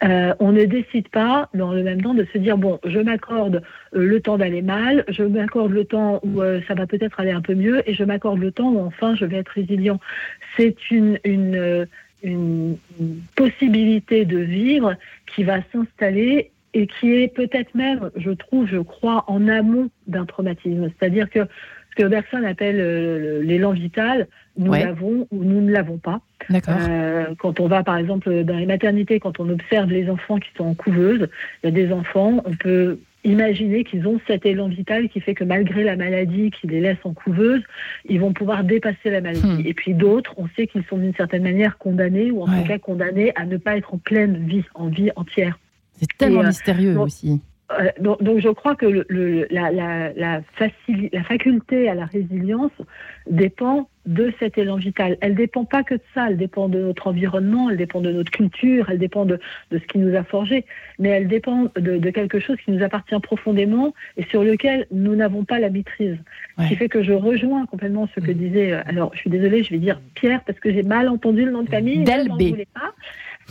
on 0.03 0.53
ne 0.53 0.65
décide 0.65 1.09
pas 1.09 1.49
dans 1.55 1.73
le 1.73 1.83
même 1.83 2.01
temps 2.01 2.15
de 2.15 2.27
se 2.33 2.39
dire 2.39 2.57
bon, 2.57 2.79
je 2.85 2.99
m'accorde 2.99 3.63
le 3.93 4.21
temps 4.21 4.39
d'aller 4.39 4.63
mal, 4.63 5.05
je 5.09 5.23
m'accorde 5.23 5.73
le 5.73 5.85
temps 5.85 6.21
où 6.23 6.41
ça 6.67 6.75
va 6.75 6.87
peut-être 6.87 7.21
aller 7.21 7.33
un 7.33 7.43
peu 7.43 7.55
mieux 7.55 7.89
et 7.89 7.95
je 7.95 8.05
m'accorde 8.05 8.39
le 8.39 8.53
temps 8.53 8.71
où 8.71 8.81
enfin 8.81 9.15
je 9.15 9.25
vais 9.25 9.37
être 9.39 9.51
résilient. 9.51 10.01
C'est 10.57 10.91
une, 10.91 11.19
une, 11.25 11.87
une, 12.23 12.77
possibilité 13.37 14.25
de 14.25 14.39
vivre 14.39 14.95
qui 15.35 15.45
va 15.45 15.59
s'installer 15.73 16.51
et 16.75 16.87
qui 16.87 17.13
est 17.13 17.29
peut-être 17.29 17.75
même, 17.75 18.11
je 18.17 18.31
trouve, 18.31 18.67
je 18.67 18.79
crois, 18.79 19.25
en 19.27 19.49
amont 19.49 19.91
d'un 20.07 20.25
traumatisme. 20.25 20.91
C'est-à-dire 20.99 21.29
que 21.29 21.41
ce 21.91 22.03
que 22.03 22.09
Bergson 22.09 22.45
appelle 22.45 22.81
euh, 22.81 23.43
l'élan 23.43 23.73
vital, 23.73 24.27
nous 24.57 24.73
l'avons 24.73 25.27
ou 25.31 25.45
nous 25.45 25.61
ne 25.61 25.71
l'avons 25.71 25.99
pas. 25.99 26.21
Euh, 26.51 27.35
quand 27.39 27.61
on 27.61 27.69
va, 27.69 27.83
par 27.83 27.99
exemple, 27.99 28.45
dans 28.45 28.57
les 28.57 28.67
maternités, 28.67 29.21
quand 29.21 29.41
on 29.41 29.49
observe 29.51 29.91
les 29.91 30.09
enfants 30.09 30.39
qui 30.39 30.49
sont 30.57 30.65
en 30.65 30.75
couveuse, 30.75 31.29
il 31.63 31.67
y 31.67 31.69
a 31.69 31.73
des 31.73 31.93
enfants, 31.93 32.43
on 32.45 32.55
peut 32.57 32.99
imaginer 33.25 33.85
qu'ils 33.85 34.07
ont 34.07 34.21
cet 34.27 34.47
élan 34.47 34.69
vital 34.69 35.09
qui 35.09 35.21
fait 35.21 35.35
que 35.35 35.45
malgré 35.45 35.85
la 35.85 35.97
maladie 35.97 36.51
qui 36.51 36.67
les 36.67 36.81
laisse 36.81 36.99
en 37.05 37.15
couveuse, 37.15 37.63
ils 38.09 38.21
vont 38.21 38.33
pouvoir 38.33 38.65
dépasser 38.65 39.11
la 39.11 39.21
maladie. 39.21 39.63
Hmm. 39.63 39.67
Et 39.67 39.75
puis 39.75 39.95
d'autres, 39.95 40.35
on 40.37 40.49
sait 40.57 40.67
qu'ils 40.67 40.85
sont 40.85 40.99
d'une 40.99 41.15
certaine 41.15 41.43
manière 41.43 41.79
condamnés, 41.79 42.31
ou 42.31 42.43
en 42.43 42.47
tout 42.47 42.67
cas 42.67 42.79
condamnés 42.79 43.33
à 43.37 43.47
ne 43.47 43.57
pas 43.57 43.77
être 43.77 43.95
en 43.95 43.99
pleine 43.99 44.47
vie, 44.47 44.65
en 44.75 44.89
vie 44.89 45.11
entière. 45.17 45.59
C'est 45.93 46.09
tellement 46.19 46.41
euh, 46.41 46.49
mystérieux 46.49 46.99
aussi. 46.99 47.41
Euh, 47.79 47.91
donc, 47.99 48.39
je 48.39 48.49
crois 48.49 48.75
que 48.75 48.87
le, 49.09 49.47
la, 49.51 49.71
la, 49.71 50.13
la, 50.15 50.41
la, 50.59 51.25
faculté 51.25 51.89
à 51.89 51.95
la 51.95 52.07
résilience 52.07 52.73
dépend 53.29 53.89
de 54.05 54.33
cet 54.41 54.59
élan 54.59 54.77
vital. 54.77 55.17
Elle 55.21 55.37
dépend 55.37 55.65
pas 55.65 55.85
que 55.85 55.95
de 55.95 56.01
ça, 56.13 56.27
elle 56.29 56.37
dépend 56.37 56.69
de 56.69 56.81
notre 56.81 57.07
environnement, 57.07 57.71
elle 57.71 57.77
dépend 57.77 58.01
de 58.01 58.11
notre 58.11 58.33
culture, 58.33 58.91
elle 58.91 58.99
dépend 58.99 59.25
de, 59.25 59.39
de 59.71 59.79
ce 59.79 59.85
qui 59.85 59.99
nous 59.99 60.17
a 60.17 60.25
forgé, 60.25 60.65
mais 60.99 61.11
elle 61.11 61.29
dépend 61.29 61.69
de, 61.77 61.99
de, 61.99 62.11
quelque 62.11 62.41
chose 62.41 62.57
qui 62.65 62.73
nous 62.73 62.83
appartient 62.83 63.19
profondément 63.21 63.95
et 64.17 64.25
sur 64.25 64.43
lequel 64.43 64.87
nous 64.91 65.15
n'avons 65.15 65.45
pas 65.45 65.61
la 65.61 65.71
maîtrise. 65.71 66.19
Ce 66.59 66.67
qui 66.67 66.75
fait 66.75 66.89
que 66.89 67.03
je 67.03 67.13
rejoins 67.13 67.65
complètement 67.67 68.09
ce 68.15 68.21
que 68.21 68.33
mm. 68.33 68.35
disait, 68.35 68.73
euh, 68.73 68.83
alors 68.87 69.13
je 69.15 69.21
suis 69.21 69.31
désolée, 69.31 69.63
je 69.63 69.71
vais 69.71 69.79
dire 69.79 70.01
Pierre 70.15 70.43
parce 70.45 70.59
que 70.59 70.73
j'ai 70.73 70.83
mal 70.83 71.09
entendu 71.09 71.45
le 71.45 71.53
nom 71.53 71.63
de 71.63 71.71
famille, 71.71 72.05
je 72.05 72.29
n'en 72.29 72.37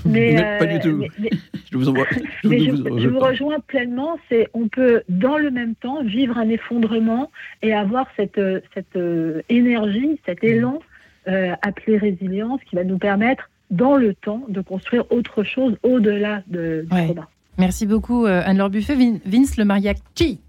Mais, 0.05 0.57
pas 0.59 0.65
du 0.65 0.79
tout. 0.79 1.03
je 1.71 1.77
vous 1.77 1.89
envoie. 1.89 2.05
Je, 2.43 3.07
vous, 3.07 3.19
rejoins 3.19 3.59
pleinement. 3.59 4.17
C'est 4.29 4.47
on 4.53 4.67
peut 4.67 5.03
dans 5.09 5.37
le 5.37 5.51
même 5.51 5.75
temps 5.75 6.03
vivre 6.03 6.37
un 6.37 6.49
effondrement 6.49 7.31
et 7.61 7.73
avoir 7.73 8.07
cette 8.17 8.41
cette 8.73 8.95
euh, 8.95 9.41
énergie, 9.49 10.19
cet 10.25 10.43
élan 10.43 10.79
euh, 11.27 11.53
appelé 11.61 11.97
résilience 11.97 12.61
qui 12.69 12.75
va 12.75 12.83
nous 12.83 12.97
permettre 12.97 13.49
dans 13.69 13.95
le 13.95 14.13
temps 14.13 14.43
de 14.49 14.61
construire 14.61 15.09
autre 15.11 15.43
chose 15.43 15.77
au-delà 15.83 16.43
de, 16.47 16.85
du 16.89 16.95
ouais. 16.95 17.15
Merci 17.57 17.85
beaucoup 17.85 18.25
euh, 18.25 18.41
Anne-Laure 18.43 18.69
Buffet, 18.69 18.95
Vince 19.25 19.57
le 19.57 19.65
mariachi. 19.65 20.41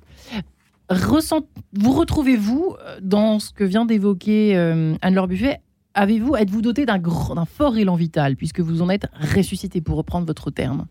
Ressent, 0.88 1.46
vous 1.72 1.92
retrouvez-vous 1.92 2.76
dans 3.00 3.38
ce 3.38 3.52
que 3.52 3.64
vient 3.64 3.86
d'évoquer 3.86 4.56
Anne-Laure 5.00 5.28
Buffet 5.28 5.60
avez-vous, 5.94 6.36
êtes-vous 6.36 6.62
doté 6.62 6.86
d'un 6.86 7.00
fort 7.44 7.76
élan 7.76 7.96
vital, 7.96 8.36
puisque 8.36 8.60
vous 8.60 8.82
en 8.82 8.90
êtes 8.90 9.06
ressuscité, 9.34 9.80
pour 9.80 9.96
reprendre 9.96 10.26
votre 10.26 10.50
terme, 10.50 10.86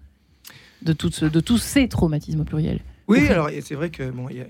de, 0.81 0.93
de 0.93 1.39
tous 1.39 1.57
ces 1.57 1.87
traumatismes 1.87 2.43
pluriels 2.43 2.79
Oui, 3.07 3.27
alors 3.27 3.49
c'est 3.61 3.75
vrai 3.75 3.89
que 3.89 4.09
bon, 4.09 4.29
y 4.29 4.39
a, 4.39 4.45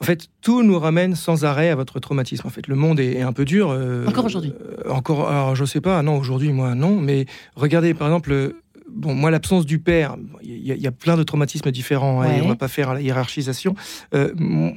En 0.00 0.04
fait, 0.04 0.28
tout 0.40 0.62
nous 0.62 0.78
ramène 0.78 1.14
sans 1.14 1.44
arrêt 1.44 1.70
à 1.70 1.76
votre 1.76 2.00
traumatisme. 2.00 2.46
En 2.46 2.50
fait, 2.50 2.66
le 2.66 2.74
monde 2.74 2.98
est, 2.98 3.22
un 3.22 3.32
peu 3.32 3.44
dur. 3.44 3.70
Euh, 3.70 4.06
encore 4.06 4.24
aujourd'hui? 4.24 4.52
Euh, 4.60 4.90
encore, 4.90 5.28
alors 5.28 5.54
je 5.54 5.64
sais 5.64 5.80
pas. 5.80 6.02
Non, 6.02 6.18
aujourd'hui, 6.18 6.52
moi, 6.52 6.74
non. 6.74 7.00
Mais 7.00 7.26
regardez, 7.54 7.94
par 7.94 8.08
exemple, 8.08 8.54
bon, 8.94 9.14
moi, 9.14 9.30
l'absence 9.30 9.66
du 9.66 9.78
père, 9.78 10.16
il 10.42 10.64
y, 10.64 10.86
a 10.86 10.92
plein 10.92 11.16
de 11.16 11.22
traumatismes 11.22 11.70
différents, 11.70 12.22
hein, 12.22 12.36
et 12.36 12.42
on 12.42 12.48
va 12.48 12.56
pas 12.56 12.68
faire 12.68 12.94
la 12.94 13.00
hiérarchisation. 13.00 13.74
Euh, 14.14 14.32
euh, 14.38 14.70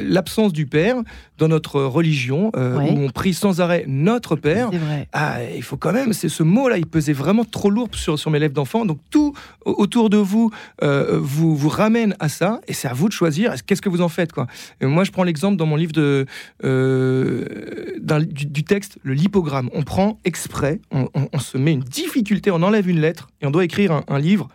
l'absence 0.00 0.52
du 0.52 0.66
père 0.66 0.96
dans 1.38 1.48
notre 1.48 1.82
religion, 1.82 2.50
euh, 2.56 2.78
où 2.78 3.00
on 3.00 3.10
prie 3.10 3.34
sans 3.34 3.60
arrêt 3.60 3.84
notre 3.86 4.36
père, 4.36 4.70
ah, 5.12 5.38
il 5.54 5.62
faut 5.62 5.76
quand 5.76 5.92
même, 5.92 6.12
c'est 6.12 6.28
ce 6.28 6.42
mot-là, 6.42 6.78
il 6.78 6.86
pesait 6.86 7.12
vraiment 7.12 7.44
trop 7.44 7.70
lourd 7.70 7.88
sur, 7.92 8.18
sur 8.18 8.30
mes 8.30 8.38
lèvres 8.38 8.54
d'enfant. 8.54 8.84
Donc 8.84 8.98
tout 9.10 9.34
autour 9.64 10.10
de 10.10 10.16
vous 10.16 10.50
vous, 10.82 11.56
vous 11.56 11.68
ramène 11.68 12.14
à 12.20 12.28
ça, 12.28 12.60
et 12.66 12.72
c'est 12.72 12.88
à 12.88 12.92
vous 12.92 13.08
de 13.08 13.12
choisir. 13.12 13.54
Qu'est-ce 13.66 13.82
que 13.82 13.88
vous 13.88 14.00
en 14.00 14.08
faites, 14.08 14.32
quoi 14.32 14.46
Moi, 14.80 15.04
je 15.04 15.10
prends 15.10 15.24
l'exemple 15.24 15.56
dans 15.56 15.66
mon 15.66 15.76
livre 15.76 15.92
de 15.92 16.26
du, 16.62 18.46
du, 18.46 18.64
texte, 18.64 18.98
le 19.02 19.14
lipogramme. 19.14 19.70
On 19.72 19.82
prend 19.82 20.18
exprès, 20.24 20.80
on, 20.90 21.08
on 21.14 21.38
se 21.38 21.58
met 21.58 21.72
une 21.72 21.80
difficulté, 21.80 22.50
on 22.50 22.62
enlève 22.62 22.88
une 22.88 23.00
lettre 23.00 23.25
et 23.40 23.46
on 23.46 23.50
doit 23.50 23.64
écrire 23.64 24.02
un, 24.06 24.18
livre 24.18 24.48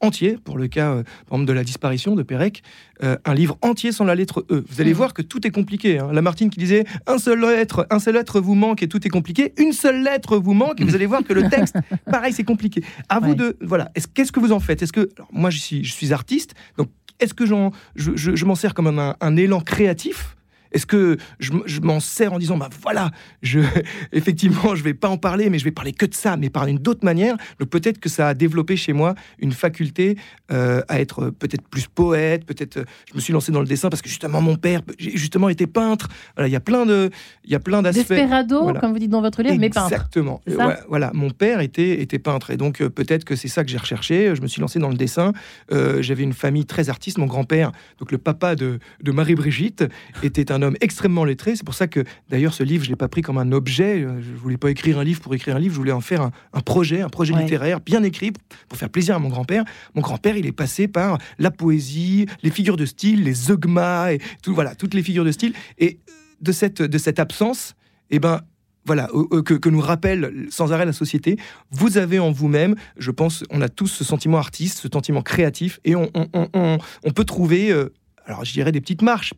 entier, 0.00 0.36
pour 0.44 0.58
le 0.58 0.68
cas, 0.68 0.90
euh, 0.90 1.02
par 1.02 1.38
exemple, 1.38 1.46
de 1.46 1.52
la 1.52 1.64
disparition 1.64 2.14
de 2.14 2.22
Pérec, 2.22 2.62
euh, 3.02 3.16
un 3.24 3.34
livre 3.34 3.58
entier 3.62 3.92
sans 3.92 4.04
la 4.04 4.14
lettre 4.14 4.44
E. 4.50 4.64
Vous 4.68 4.80
allez 4.80 4.92
mmh. 4.92 4.96
voir 4.96 5.14
que 5.14 5.22
tout 5.22 5.46
est 5.46 5.50
compliqué. 5.50 5.98
Hein. 5.98 6.10
Lamartine 6.12 6.50
qui 6.50 6.58
disait 6.58 6.84
un 7.06 7.18
seul 7.18 7.40
lettre, 7.40 7.86
un 7.90 7.98
seul 7.98 8.14
lettre 8.14 8.40
vous 8.40 8.54
manque 8.54 8.82
et 8.82 8.88
tout 8.88 9.06
est 9.06 9.10
compliqué. 9.10 9.54
Une 9.56 9.72
seule 9.72 10.02
lettre 10.02 10.36
vous 10.36 10.54
manque 10.54 10.80
et 10.80 10.84
vous 10.84 10.94
allez 10.94 11.06
voir 11.06 11.24
que 11.24 11.32
le 11.32 11.48
texte, 11.48 11.76
pareil, 12.10 12.32
c'est 12.32 12.44
compliqué. 12.44 12.82
À 13.08 13.20
vous 13.20 13.34
de, 13.34 13.56
voilà. 13.60 13.90
Qu'est-ce 14.14 14.32
que 14.32 14.40
vous 14.40 14.52
en 14.52 14.60
faites? 14.60 14.82
Est-ce 14.82 14.92
que, 14.92 15.08
moi, 15.32 15.50
je 15.50 15.58
suis, 15.58 15.84
je 15.84 15.92
suis 15.92 16.12
artiste, 16.12 16.54
donc 16.76 16.88
est-ce 17.18 17.32
que 17.32 17.46
je, 17.46 17.54
je 17.94 18.44
m'en 18.44 18.54
sers 18.54 18.74
comme 18.74 19.14
un 19.18 19.36
élan 19.36 19.60
créatif? 19.60 20.35
Est-ce 20.76 20.86
que 20.86 21.16
je, 21.38 21.80
m'en 21.80 22.00
sers 22.00 22.32
en 22.32 22.38
disant, 22.38 22.56
bah 22.56 22.68
voilà, 22.82 23.10
je, 23.42 23.60
effectivement, 24.12 24.74
je 24.74 24.82
vais 24.82 24.94
pas 24.94 25.08
en 25.08 25.16
parler, 25.16 25.50
mais 25.50 25.58
je 25.58 25.64
vais 25.64 25.70
parler 25.70 25.92
que 25.92 26.06
de 26.06 26.14
ça, 26.14 26.36
mais 26.36 26.50
par 26.50 26.66
une 26.66 26.78
d'autre 26.78 27.04
manière. 27.04 27.36
Donc 27.58 27.70
peut-être 27.70 27.98
que 27.98 28.08
ça 28.08 28.28
a 28.28 28.34
développé 28.34 28.76
chez 28.76 28.92
moi 28.92 29.14
une 29.38 29.52
faculté 29.52 30.16
euh, 30.52 30.82
à 30.88 31.00
être 31.00 31.30
peut-être 31.30 31.66
plus 31.68 31.86
poète, 31.86 32.44
peut-être. 32.44 32.84
Je 33.10 33.14
me 33.14 33.20
suis 33.20 33.32
lancé 33.32 33.52
dans 33.52 33.60
le 33.60 33.66
dessin 33.66 33.88
parce 33.88 34.02
que 34.02 34.08
justement 34.08 34.40
mon 34.40 34.56
père, 34.56 34.82
justement, 34.98 35.48
était 35.48 35.66
peintre. 35.66 36.08
Voilà, 36.36 36.48
il 36.48 36.52
y 36.52 36.56
a 36.56 36.60
plein 36.60 36.84
de, 36.84 37.10
il 37.44 37.50
y 37.50 37.54
a 37.54 37.60
plein 37.60 37.82
d'aspects. 37.82 38.08
Desperado, 38.08 38.72
comme 38.74 38.92
vous 38.92 38.98
dites 38.98 39.10
dans 39.10 39.22
votre 39.22 39.42
livre, 39.42 39.56
mais 39.58 39.70
peintre. 39.70 39.92
Exactement. 39.92 40.42
voilà, 40.88 41.10
mon 41.14 41.30
père 41.30 41.60
était 41.60 42.02
était 42.02 42.18
peintre 42.18 42.50
et 42.50 42.56
donc 42.56 42.80
euh, 42.80 42.90
peut-être 42.90 43.24
que 43.24 43.36
c'est 43.36 43.48
ça 43.48 43.64
que 43.64 43.70
j'ai 43.70 43.78
recherché. 43.78 44.34
Je 44.34 44.42
me 44.42 44.46
suis 44.46 44.60
lancé 44.60 44.78
dans 44.78 44.90
le 44.90 44.96
dessin. 44.96 45.32
Euh, 45.72 46.02
j'avais 46.02 46.22
une 46.22 46.34
famille 46.34 46.66
très 46.66 46.90
artiste. 46.90 47.18
Mon 47.18 47.26
grand-père, 47.26 47.72
donc 47.98 48.12
le 48.12 48.18
papa 48.18 48.56
de, 48.56 48.78
de 49.02 49.12
Marie-Brigitte, 49.12 49.84
était 50.22 50.52
un 50.52 50.62
homme 50.62 50.65
extrêmement 50.80 51.24
lettré. 51.24 51.56
C'est 51.56 51.64
pour 51.64 51.74
ça 51.74 51.86
que, 51.86 52.04
d'ailleurs, 52.28 52.54
ce 52.54 52.62
livre, 52.62 52.84
je 52.84 52.90
l'ai 52.90 52.96
pas 52.96 53.08
pris 53.08 53.22
comme 53.22 53.38
un 53.38 53.52
objet. 53.52 54.02
Euh, 54.02 54.20
je 54.20 54.36
voulais 54.36 54.56
pas 54.56 54.70
écrire 54.70 54.98
un 54.98 55.04
livre 55.04 55.20
pour 55.20 55.34
écrire 55.34 55.56
un 55.56 55.58
livre. 55.58 55.74
Je 55.74 55.78
voulais 55.78 55.92
en 55.92 56.00
faire 56.00 56.30
un, 56.52 56.60
projet, 56.60 57.00
un 57.00 57.08
projet 57.08 57.34
littéraire 57.34 57.80
bien 57.80 58.02
écrit 58.02 58.32
pour 58.68 58.78
faire 58.78 58.90
plaisir 58.90 59.16
à 59.16 59.18
mon 59.18 59.28
grand-père. 59.28 59.64
Mon 59.94 60.02
grand-père, 60.02 60.36
il 60.36 60.46
est 60.46 60.52
passé 60.52 60.88
par 60.88 61.18
la 61.38 61.50
poésie, 61.50 62.26
les 62.42 62.50
figures 62.50 62.76
de 62.76 62.86
style, 62.86 63.24
les 63.24 63.34
zeugmas 63.34 64.12
et 64.12 64.20
tout, 64.42 64.54
voilà, 64.54 64.74
toutes 64.74 64.94
les 64.94 65.02
figures 65.02 65.24
de 65.24 65.32
style. 65.32 65.52
Et 65.78 65.98
de 66.40 66.52
cette, 66.52 66.82
de 66.82 66.98
cette 66.98 67.18
absence, 67.18 67.74
eh 68.10 68.18
ben, 68.18 68.42
voilà, 68.86 69.08
que, 69.44 69.54
que, 69.54 69.68
nous 69.68 69.80
rappelle 69.80 70.46
sans 70.50 70.72
arrêt 70.72 70.86
la 70.86 70.92
société. 70.92 71.36
Vous 71.70 71.98
avez 71.98 72.20
en 72.20 72.30
vous-même, 72.30 72.76
je 72.96 73.10
pense, 73.10 73.42
on 73.50 73.60
a 73.60 73.68
tous 73.68 73.88
ce 73.88 74.04
sentiment 74.04 74.38
artiste, 74.38 74.78
ce 74.78 74.88
sentiment 74.92 75.22
créatif, 75.22 75.80
et 75.84 75.96
on, 75.96 76.10
on, 76.14 76.78
on, 77.02 77.10
peut 77.10 77.24
trouver, 77.24 77.72
euh, 77.72 77.92
alors 78.26 78.44
je 78.44 78.52
dirais 78.52 78.70
des 78.70 78.80
petites 78.80 79.02
marches, 79.02 79.34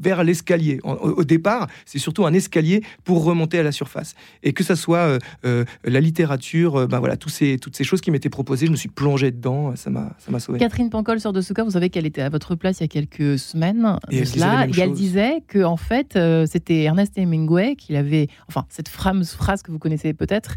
vers 0.00 0.24
l'escalier. 0.24 0.80
Au, 0.82 1.24
départ, 1.24 1.68
c'est 1.84 1.98
surtout 1.98 2.26
un 2.26 2.32
escalier 2.32 2.82
pour 3.04 3.24
remonter 3.24 3.58
à 3.58 3.62
la 3.62 3.72
surface. 3.72 4.14
Et 4.42 4.52
que 4.52 4.64
ça 4.64 4.76
soit 4.76 4.98
euh, 4.98 5.18
euh, 5.44 5.64
la 5.84 6.00
littérature, 6.00 6.88
ben 6.88 6.98
voilà, 6.98 7.16
tous 7.16 7.28
ces, 7.28 7.58
toutes 7.58 7.76
ces 7.76 7.84
choses 7.84 8.00
qui 8.00 8.10
m'étaient 8.10 8.30
proposées, 8.30 8.66
je 8.66 8.70
me 8.70 8.76
suis 8.76 8.88
plongé 8.88 9.30
dedans, 9.30 9.76
ça 9.76 9.90
m'a, 9.90 10.16
ça 10.18 10.30
m'a 10.30 10.40
sauvé. 10.40 10.58
Catherine 10.58 10.90
Pancol 10.90 11.20
sort 11.20 11.32
de 11.32 11.40
ce 11.40 11.52
cas, 11.52 11.64
vous 11.64 11.72
savez 11.72 11.90
qu'elle 11.90 12.06
était 12.06 12.22
à 12.22 12.28
votre 12.28 12.54
place 12.54 12.80
il 12.80 12.84
y 12.84 12.84
a 12.84 12.88
quelques 12.88 13.38
semaines. 13.38 13.98
Et 14.10 14.18
elle, 14.18 14.24
disait, 14.24 14.70
et 14.74 14.80
elle 14.80 14.92
disait 14.92 15.42
que 15.46 15.62
en 15.62 15.76
fait, 15.76 16.18
c'était 16.46 16.82
Ernest 16.82 17.16
Hemingway 17.16 17.76
qui 17.76 17.96
avait, 17.96 18.28
enfin, 18.48 18.64
cette 18.68 18.88
fameuse 18.88 19.32
phrase 19.32 19.62
que 19.62 19.70
vous 19.70 19.78
connaissez 19.78 20.14
peut-être, 20.14 20.56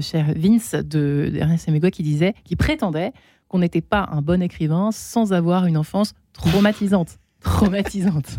cher 0.00 0.26
Vince, 0.36 0.74
de, 0.74 1.30
de 1.32 1.36
Ernest 1.36 1.68
Hemingway, 1.68 1.90
qui 1.90 2.02
disait, 2.02 2.34
qui 2.44 2.56
prétendait 2.56 3.12
qu'on 3.48 3.58
n'était 3.60 3.80
pas 3.80 4.08
un 4.10 4.22
bon 4.22 4.42
écrivain 4.42 4.90
sans 4.92 5.32
avoir 5.32 5.66
une 5.66 5.76
enfance 5.76 6.14
traumatisante 6.32 7.18
traumatisante. 7.40 8.38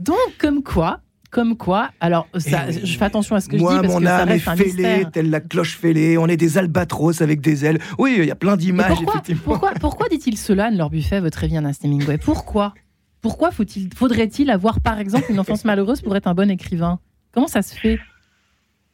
Donc, 0.00 0.16
comme 0.38 0.62
quoi, 0.62 1.00
comme 1.30 1.56
quoi, 1.56 1.90
alors 2.00 2.28
ça, 2.36 2.70
je 2.70 2.98
fais 2.98 3.04
attention 3.04 3.34
à 3.36 3.40
ce 3.40 3.48
que 3.48 3.56
je 3.56 3.62
dis 3.62 3.64
parce 3.64 3.86
mon 3.86 4.00
que 4.00 4.06
âme 4.06 4.28
est 4.28 4.38
fêlée, 4.38 5.06
telle 5.12 5.30
la 5.30 5.40
cloche 5.40 5.78
fêlée. 5.78 6.18
On 6.18 6.26
est 6.26 6.36
des 6.36 6.58
albatros 6.58 7.22
avec 7.22 7.40
des 7.40 7.64
ailes. 7.64 7.78
Oui, 7.98 8.16
il 8.18 8.24
y 8.26 8.30
a 8.30 8.34
plein 8.34 8.56
d'images. 8.56 8.98
Pourquoi, 8.98 9.22
pourquoi, 9.44 9.70
pourquoi 9.80 10.08
dit-il 10.08 10.36
cela, 10.36 10.66
Anne-Laure 10.66 10.90
Buffet, 10.90 11.20
votre 11.20 11.42
Evian 11.42 11.64
Hemingway 11.82 12.18
Pourquoi? 12.18 12.74
Pourquoi 13.22 13.50
faut-il, 13.52 13.88
faudrait-il 13.94 14.50
avoir, 14.50 14.80
par 14.80 14.98
exemple, 14.98 15.26
une 15.30 15.38
enfance 15.38 15.64
malheureuse 15.66 16.02
pour 16.02 16.16
être 16.16 16.26
un 16.26 16.34
bon 16.34 16.50
écrivain? 16.50 16.98
Comment 17.32 17.46
ça 17.46 17.62
se 17.62 17.74
fait? 17.74 17.98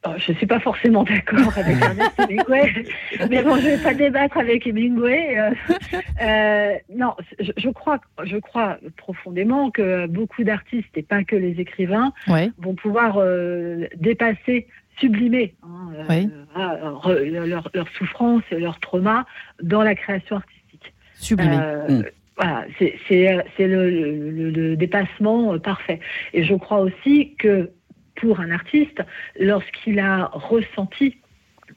Oh, 0.07 0.11
je 0.17 0.31
ne 0.31 0.37
suis 0.37 0.47
pas 0.47 0.61
forcément 0.61 1.03
d'accord 1.03 1.59
avec 1.59 1.77
Ernest 1.83 2.13
Hemingway, 2.21 2.73
mais 3.29 3.43
bon, 3.43 3.57
je 3.57 3.65
ne 3.67 3.71
vais 3.77 3.83
pas 3.83 3.95
débattre 3.95 4.39
avec 4.39 4.65
Hemingway. 4.65 5.37
Euh, 5.39 5.51
euh, 6.23 6.75
non, 6.95 7.15
je, 7.41 7.51
je, 7.57 7.69
crois, 7.69 7.99
je 8.23 8.37
crois 8.37 8.79
profondément 8.97 9.71
que 9.73 10.07
beaucoup 10.07 10.45
d'artistes, 10.45 10.97
et 10.97 11.03
pas 11.03 11.25
que 11.25 11.35
les 11.35 11.61
écrivains, 11.61 12.13
Ouais. 12.29 12.51
vont 12.59 12.75
pouvoir 12.77 13.17
euh, 13.19 13.87
dépasser, 13.97 14.69
sublimer 15.01 15.55
hein, 15.65 15.91
euh, 15.97 16.05
Oui. 16.09 16.31
ah, 16.55 16.77
re- 17.03 17.47
leur, 17.47 17.69
leur 17.75 17.89
souffrance 17.89 18.43
et 18.53 18.61
leur 18.61 18.79
trauma 18.79 19.27
dans 19.63 19.83
la 19.83 19.97
création 19.97 20.37
artistique. 20.37 20.93
Sublimé. 21.15 21.57
Euh, 21.61 21.89
Mm. 21.89 22.05
Voilà, 22.41 22.67
c'est 22.79 23.27
le, 23.67 23.91
le- 23.91 24.31
le- 24.31 24.51
le 24.51 24.77
dépassement 24.77 25.59
parfait. 25.59 25.99
Et 26.33 26.45
je 26.45 26.55
crois 26.55 26.79
aussi 26.79 27.35
que 27.37 27.71
pour 28.21 28.41
un 28.41 28.51
artiste, 28.51 29.01
lorsqu'il 29.39 29.99
a 29.99 30.27
ressenti, 30.33 31.21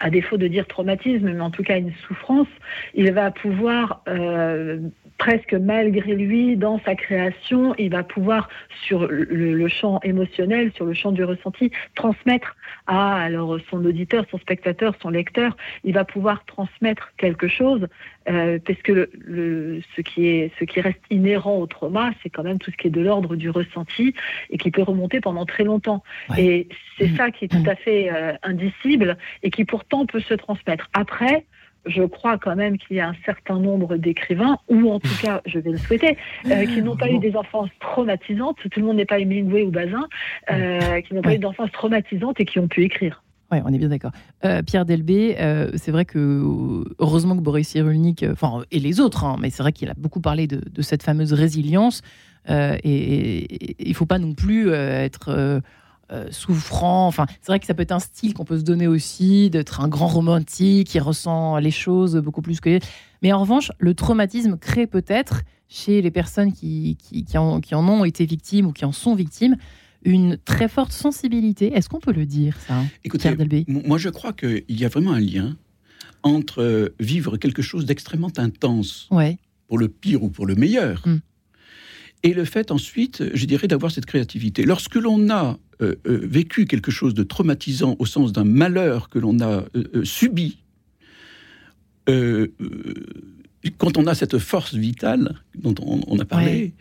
à 0.01 0.09
défaut 0.09 0.37
de 0.37 0.47
dire 0.47 0.65
traumatisme, 0.67 1.31
mais 1.31 1.39
en 1.39 1.51
tout 1.51 1.63
cas 1.63 1.77
une 1.77 1.93
souffrance, 2.07 2.47
il 2.95 3.11
va 3.13 3.29
pouvoir 3.31 4.01
euh, 4.07 4.79
presque 5.19 5.53
malgré 5.53 6.15
lui, 6.15 6.57
dans 6.57 6.79
sa 6.83 6.95
création, 6.95 7.75
il 7.77 7.91
va 7.91 8.03
pouvoir 8.03 8.49
sur 8.87 9.07
le, 9.07 9.23
le 9.53 9.67
champ 9.67 9.99
émotionnel, 10.03 10.71
sur 10.75 10.85
le 10.85 10.93
champ 10.95 11.11
du 11.11 11.23
ressenti, 11.23 11.71
transmettre 11.93 12.55
à 12.87 13.13
alors 13.21 13.57
son 13.69 13.85
auditeur, 13.85 14.25
son 14.31 14.39
spectateur, 14.39 14.95
son 15.01 15.09
lecteur, 15.11 15.55
il 15.83 15.93
va 15.93 16.03
pouvoir 16.03 16.43
transmettre 16.45 17.13
quelque 17.17 17.47
chose 17.47 17.87
euh, 18.29 18.57
parce 18.65 18.81
que 18.81 18.91
le, 18.93 19.09
le- 19.35 19.81
ce, 19.95 20.01
qui 20.01 20.27
est, 20.27 20.51
ce 20.59 20.63
qui 20.65 20.81
reste 20.81 21.01
inhérent 21.11 21.57
au 21.57 21.67
trauma, 21.67 22.11
c'est 22.23 22.29
quand 22.29 22.43
même 22.43 22.57
tout 22.59 22.71
ce 22.71 22.77
qui 22.77 22.87
est 22.87 22.91
de 22.91 23.01
l'ordre 23.01 23.35
du 23.35 23.49
ressenti 23.51 24.15
et 24.49 24.57
qui 24.57 24.71
peut 24.71 24.81
remonter 24.83 25.21
pendant 25.21 25.45
très 25.45 25.63
longtemps. 25.63 26.01
Ouais. 26.29 26.43
Et 26.43 26.67
c'est 26.97 27.09
Mm. 27.11 27.17
ça 27.17 27.31
qui 27.31 27.45
est 27.45 27.47
tout 27.47 27.67
à 27.67 27.75
fait 27.75 28.11
euh, 28.11 28.33
indicible 28.43 29.17
et 29.43 29.49
qui 29.49 29.65
pourtant 29.65 29.90
peut 30.05 30.19
se 30.19 30.33
transmettre. 30.33 30.89
Après, 30.93 31.45
je 31.85 32.03
crois 32.03 32.37
quand 32.37 32.55
même 32.55 32.77
qu'il 32.77 32.97
y 32.97 32.99
a 32.99 33.09
un 33.09 33.15
certain 33.25 33.59
nombre 33.59 33.97
d'écrivains, 33.97 34.57
ou 34.69 34.91
en 34.91 34.99
tout 34.99 35.15
cas, 35.21 35.41
je 35.45 35.59
vais 35.59 35.71
le 35.71 35.77
souhaiter, 35.77 36.17
euh, 36.45 36.65
qui 36.65 36.81
n'ont 36.81 36.97
pas 36.97 37.09
eu 37.09 37.19
des 37.19 37.35
enfances 37.35 37.69
traumatisantes. 37.79 38.57
Tout 38.69 38.79
le 38.79 38.85
monde 38.85 38.97
n'est 38.97 39.05
pas 39.05 39.19
Hemingway 39.19 39.63
ou 39.63 39.71
Bazin, 39.71 40.07
euh, 40.51 41.01
qui 41.01 41.13
n'ont 41.13 41.21
pas 41.21 41.33
eu 41.33 41.39
d'enfance 41.39 41.71
traumatisante 41.71 42.39
et 42.39 42.45
qui 42.45 42.59
ont 42.59 42.67
pu 42.67 42.83
écrire. 42.83 43.23
Ouais, 43.51 43.61
on 43.65 43.73
est 43.73 43.77
bien 43.77 43.89
d'accord. 43.89 44.11
Euh, 44.45 44.61
Pierre 44.61 44.85
Delbé, 44.85 45.35
euh, 45.39 45.71
c'est 45.75 45.91
vrai 45.91 46.05
que 46.05 46.85
heureusement 46.99 47.35
que 47.35 47.41
Boris 47.41 47.67
Cyrulnik, 47.67 48.23
euh, 48.23 48.31
enfin 48.31 48.63
et 48.71 48.79
les 48.79 49.01
autres, 49.01 49.25
hein, 49.25 49.35
mais 49.41 49.49
c'est 49.49 49.61
vrai 49.61 49.73
qu'il 49.73 49.89
a 49.89 49.93
beaucoup 49.93 50.21
parlé 50.21 50.47
de, 50.47 50.61
de 50.69 50.81
cette 50.81 51.03
fameuse 51.03 51.33
résilience. 51.33 52.01
et, 52.49 53.89
il 53.89 53.93
faut 53.93 54.05
pas 54.05 54.19
non 54.19 54.33
plus 54.33 54.71
être 54.71 55.61
euh, 56.11 56.27
souffrant. 56.31 57.07
Enfin, 57.07 57.25
c'est 57.41 57.47
vrai 57.47 57.59
que 57.59 57.65
ça 57.65 57.73
peut 57.73 57.83
être 57.83 57.91
un 57.91 57.99
style 57.99 58.33
qu'on 58.33 58.45
peut 58.45 58.57
se 58.59 58.63
donner 58.63 58.87
aussi, 58.87 59.49
d'être 59.49 59.81
un 59.81 59.87
grand 59.87 60.07
romantique 60.07 60.87
qui 60.87 60.99
ressent 60.99 61.57
les 61.57 61.71
choses 61.71 62.15
beaucoup 62.17 62.41
plus 62.41 62.59
que 62.59 62.69
les. 62.69 62.79
Mais 63.21 63.31
en 63.33 63.39
revanche, 63.41 63.71
le 63.79 63.93
traumatisme 63.93 64.57
crée 64.57 64.87
peut-être 64.87 65.41
chez 65.69 66.01
les 66.01 66.11
personnes 66.11 66.51
qui, 66.51 66.97
qui, 67.01 67.23
qui 67.23 67.37
en, 67.37 67.61
qui 67.61 67.75
en 67.75 67.87
ont 67.87 68.03
été 68.03 68.25
victimes 68.25 68.65
ou 68.67 68.71
qui 68.73 68.83
en 68.85 68.91
sont 68.91 69.15
victimes 69.15 69.55
une 70.03 70.37
très 70.37 70.67
forte 70.67 70.91
sensibilité. 70.91 71.73
Est-ce 71.73 71.87
qu'on 71.87 71.99
peut 71.99 72.11
le 72.11 72.25
dire 72.25 72.57
ça, 72.67 72.81
Écoutez, 73.05 73.21
Pierre 73.23 73.37
Delbé 73.37 73.65
m- 73.67 73.83
moi 73.85 73.97
je 73.99 74.09
crois 74.09 74.33
qu'il 74.33 74.63
y 74.67 74.83
a 74.83 74.89
vraiment 74.89 75.11
un 75.13 75.19
lien 75.19 75.55
entre 76.23 76.61
euh, 76.61 76.89
vivre 76.99 77.37
quelque 77.37 77.61
chose 77.61 77.85
d'extrêmement 77.85 78.31
intense, 78.37 79.07
Ouais. 79.11 79.37
pour 79.67 79.77
le 79.77 79.87
pire 79.87 80.23
ou 80.23 80.29
pour 80.29 80.45
le 80.45 80.55
meilleur, 80.55 81.03
Mm. 81.05 81.19
et 82.23 82.33
le 82.33 82.45
fait 82.45 82.71
ensuite, 82.71 83.23
je 83.33 83.45
dirais, 83.45 83.67
d'avoir 83.67 83.91
cette 83.91 84.05
créativité. 84.05 84.63
Lorsque 84.63 84.95
l'on 84.95 85.29
a 85.29 85.57
euh, 85.81 85.95
euh, 86.07 86.19
vécu 86.23 86.65
quelque 86.65 86.91
chose 86.91 87.13
de 87.13 87.23
traumatisant 87.23 87.95
au 87.99 88.05
sens 88.05 88.31
d'un 88.33 88.43
malheur 88.43 89.09
que 89.09 89.19
l'on 89.19 89.39
a 89.39 89.65
euh, 89.75 90.03
subi, 90.03 90.57
quand 93.77 93.97
on 93.97 94.07
a 94.07 94.15
cette 94.15 94.37
force 94.37 94.73
vitale 94.73 95.35
dont 95.55 95.75
on, 95.81 96.01
on 96.07 96.19
a 96.19 96.25
parlé, 96.25 96.73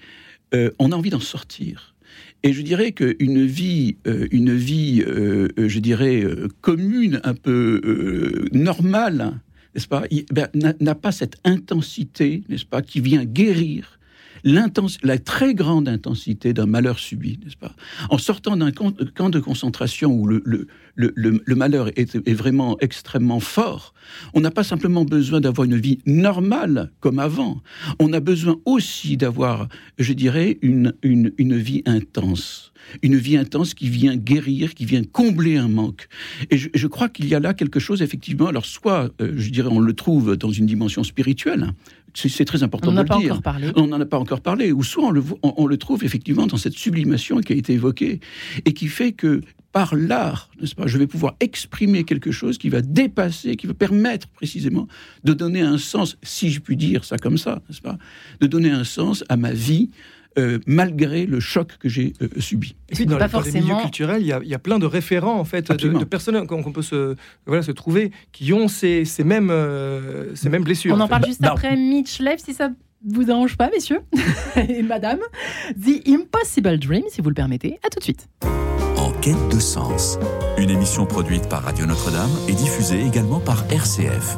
on 0.53 0.91
a 0.91 0.97
envie 0.97 1.11
d'en 1.11 1.21
sortir. 1.21 1.95
Et 2.43 2.53
je 2.53 2.63
dirais 2.63 2.93
qu'une 2.93 3.45
vie, 3.45 3.97
euh, 4.07 4.27
une 4.31 4.55
vie, 4.55 5.03
euh, 5.07 5.49
je 5.57 5.79
dirais, 5.79 6.23
euh, 6.23 6.49
commune, 6.63 7.21
un 7.23 7.35
peu 7.35 8.49
normale, 8.53 9.41
n'est-ce 9.75 9.89
pas, 9.89 10.05
ben, 10.33 10.49
n'a 10.55 10.95
pas 10.95 11.13
cette 11.13 11.37
intensité, 11.45 12.43
n'est-ce 12.49 12.65
pas, 12.65 12.83
qui 12.83 13.01
vient 13.01 13.25
guérir 13.25 14.00
la 14.45 15.19
très 15.19 15.55
grande 15.55 15.89
intensité 15.89 16.53
d'un 16.53 16.67
malheur 16.67 16.99
subi, 16.99 17.39
n'est-ce 17.43 17.57
pas? 17.57 17.75
En 18.09 18.19
sortant 18.19 18.57
d'un 18.57 18.71
camp, 18.71 18.93
camp 19.15 19.31
de 19.31 19.41
concentration 19.41 20.13
où 20.13 20.27
le, 20.27 20.67
malheur 21.49 21.91
est, 21.97 22.33
vraiment 22.33 22.77
extrêmement 22.81 23.41
fort, 23.41 23.95
on 24.35 24.41
n'a 24.41 24.51
pas 24.51 24.65
simplement 24.65 25.05
besoin 25.05 25.41
d'avoir 25.41 25.65
une 25.65 25.77
vie 25.77 25.99
normale 26.07 26.91
comme 27.01 27.19
avant, 27.19 27.63
on 27.99 28.13
a 28.13 28.21
besoin 28.21 28.57
aussi 28.65 29.17
d'avoir, 29.17 29.69
je 29.99 30.13
dirais, 30.13 30.59
une, 30.63 30.93
vie 31.39 31.83
intense. 31.87 32.73
Une 33.03 33.17
vie 33.17 33.37
intense 33.37 33.75
qui 33.75 33.89
vient 33.89 34.17
guérir, 34.17 34.75
qui 34.75 34.87
vient 34.87 35.05
combler 35.05 35.59
un 35.59 35.69
manque. 35.69 36.09
Et 36.51 36.57
je, 36.57 36.87
crois 36.87 37.09
qu'il 37.09 37.29
y 37.29 37.35
a 37.35 37.41
là 37.41 37.53
quelque 37.53 37.79
chose, 37.79 38.01
effectivement, 38.01 38.47
alors 38.47 38.65
soit, 38.65 39.11
euh, 39.21 39.35
je 39.37 39.51
dirais, 39.51 39.69
on 39.71 39.81
le 39.81 39.93
trouve 39.93 40.37
dans 40.37 40.51
une 40.51 40.67
dimension 40.67 41.05
spirituelle. 41.05 41.73
C'est 42.15 42.45
très 42.45 42.63
important 42.63 42.89
On 42.89 42.93
de 42.93 42.97
n'en 42.97 43.01
a 43.01 43.05
le 43.05 43.09
pas 43.09 43.19
dire. 43.19 43.33
encore 43.33 43.43
parlé. 43.43 43.71
On 43.77 43.87
n'en 43.87 44.01
a 44.01 44.07
pas 44.07 44.19
encore 44.19 44.41
parlé, 44.41 44.73
ou 44.73 44.83
soit 44.83 45.05
on 45.05 45.11
le, 45.11 45.23
on 45.43 45.67
le 45.67 45.77
trouve 45.77 46.05
effectivement 46.05 46.47
dans 46.47 46.57
cette 46.57 46.75
sublimation 46.75 47.41
qui 47.41 47.53
a 47.53 47.57
été 47.57 47.73
évoquée, 47.73 48.21
et 48.65 48.73
qui 48.73 48.89
fait 48.89 49.13
que 49.13 49.41
par 49.73 49.95
l'art, 49.95 50.51
n'est-ce 50.61 50.75
pas, 50.75 50.89
je 50.89 50.99
vais 50.99 51.07
pouvoir 51.07 51.37
exprimer 51.39 52.03
quelque 52.05 52.33
chose 52.33 52.59
qui 52.59 52.69
va 52.71 52.83
dépasser, 52.83 53.55
qui 53.57 53.69
va 53.69 53.75
permettre 53.75 54.27
précisément 54.29 54.89
de 55.23 55.33
donner 55.33 55.61
un 55.61 55.79
sens, 55.79 56.17
si 56.23 56.51
je 56.51 56.61
puis 56.61 56.77
dire 56.77 57.05
ça 57.05 57.19
comme 57.19 57.39
ça, 57.39 57.63
n'est-ce 57.69 57.81
pas, 57.81 57.97
de 58.41 58.47
donner 58.49 58.71
un 58.71 58.83
sens 58.85 59.23
à 59.29 59.37
ma 59.37 59.53
vie 59.53 59.91
euh, 60.39 60.59
malgré 60.67 61.27
le 61.27 61.41
choc 61.41 61.77
que 61.79 61.89
j'ai 61.89 62.13
euh, 62.23 62.29
subi. 62.39 62.77
Et 62.89 62.95
puis 62.95 63.07
dans, 63.07 63.17
Pas 63.19 63.27
les, 63.27 63.33
dans 63.33 63.39
les 63.39 63.45
forcément- 63.51 63.67
milieux 63.67 63.81
culturels, 63.83 64.23
il 64.23 64.29
y, 64.29 64.33
a, 64.33 64.41
il 64.43 64.49
y 64.49 64.55
a 64.55 64.59
plein 64.59 64.79
de 64.79 64.87
référents 64.87 65.39
en 65.39 65.45
fait, 65.45 65.71
de, 65.73 66.05
personnes 66.05 66.47
qu'on 66.47 66.63
peut 66.73 66.83
se, 66.83 67.17
voilà, 67.47 67.63
se 67.63 67.73
trouver 67.73 68.13
qui 68.33 68.53
ont 68.53 68.69
ces, 68.69 69.05
ces 69.05 69.25
mêmes, 69.25 69.51
euh, 69.51 70.35
ces 70.37 70.49
mêmes 70.49 70.63
blessures. 70.65 70.95
On 70.95 71.01
en 71.01 71.07
fait. 71.07 71.11
parle 71.11 71.27
juste 71.27 71.41
Bah, 71.43 71.51
après 71.53 71.77
Mitch 71.77 72.21
Lev, 72.21 72.37
si 72.39 72.55
ça 72.55 72.71
vous 73.05 73.25
dérange 73.25 73.57
pas, 73.57 73.71
messieurs 73.71 74.01
et 74.69 74.83
madame. 74.83 75.19
The 75.71 76.07
Impossible 76.07 76.79
Dream, 76.79 77.03
si 77.09 77.21
vous 77.21 77.29
le 77.31 77.35
permettez. 77.35 77.79
À 77.85 77.89
tout 77.89 77.99
de 77.99 78.05
suite. 78.05 78.29
En 78.97 79.11
quête 79.21 79.49
de 79.53 79.59
sens. 79.59 80.19
Une 80.59 80.71
émission 80.71 81.07
produite 81.07 81.49
par 81.49 81.63
Radio 81.65 81.87
Notre-Dame 81.87 82.31
et 82.49 82.53
diffusée 82.53 83.01
également 83.05 83.41
par 83.41 83.65
RCF. 83.73 84.37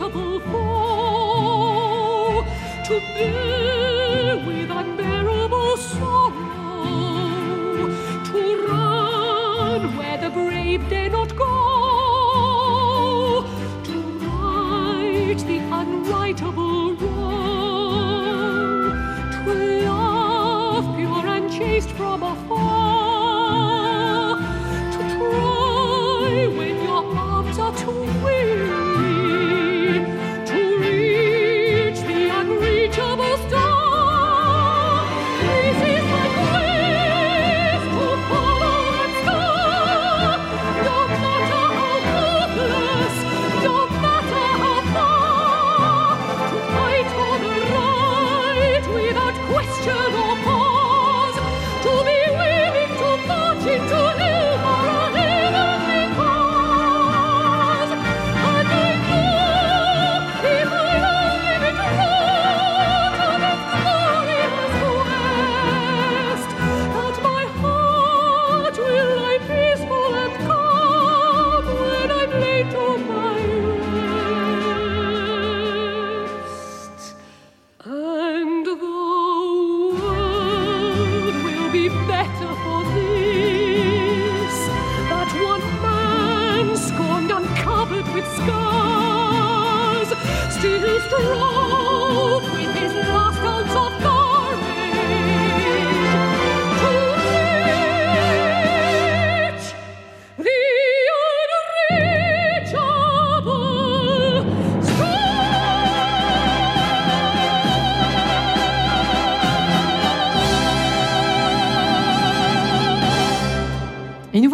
Unbeatable 0.00 0.40
foe, 0.40 2.44
to 2.84 3.00
bear 3.14 4.36
with 4.46 4.70
unbearable 4.70 5.76
sorrow, 5.76 6.32
to 8.24 8.66
run 8.68 9.96
where 9.96 10.18
the 10.18 10.30
brave 10.30 10.88
dare 10.88 11.10
not 11.10 11.34
go, 11.36 11.55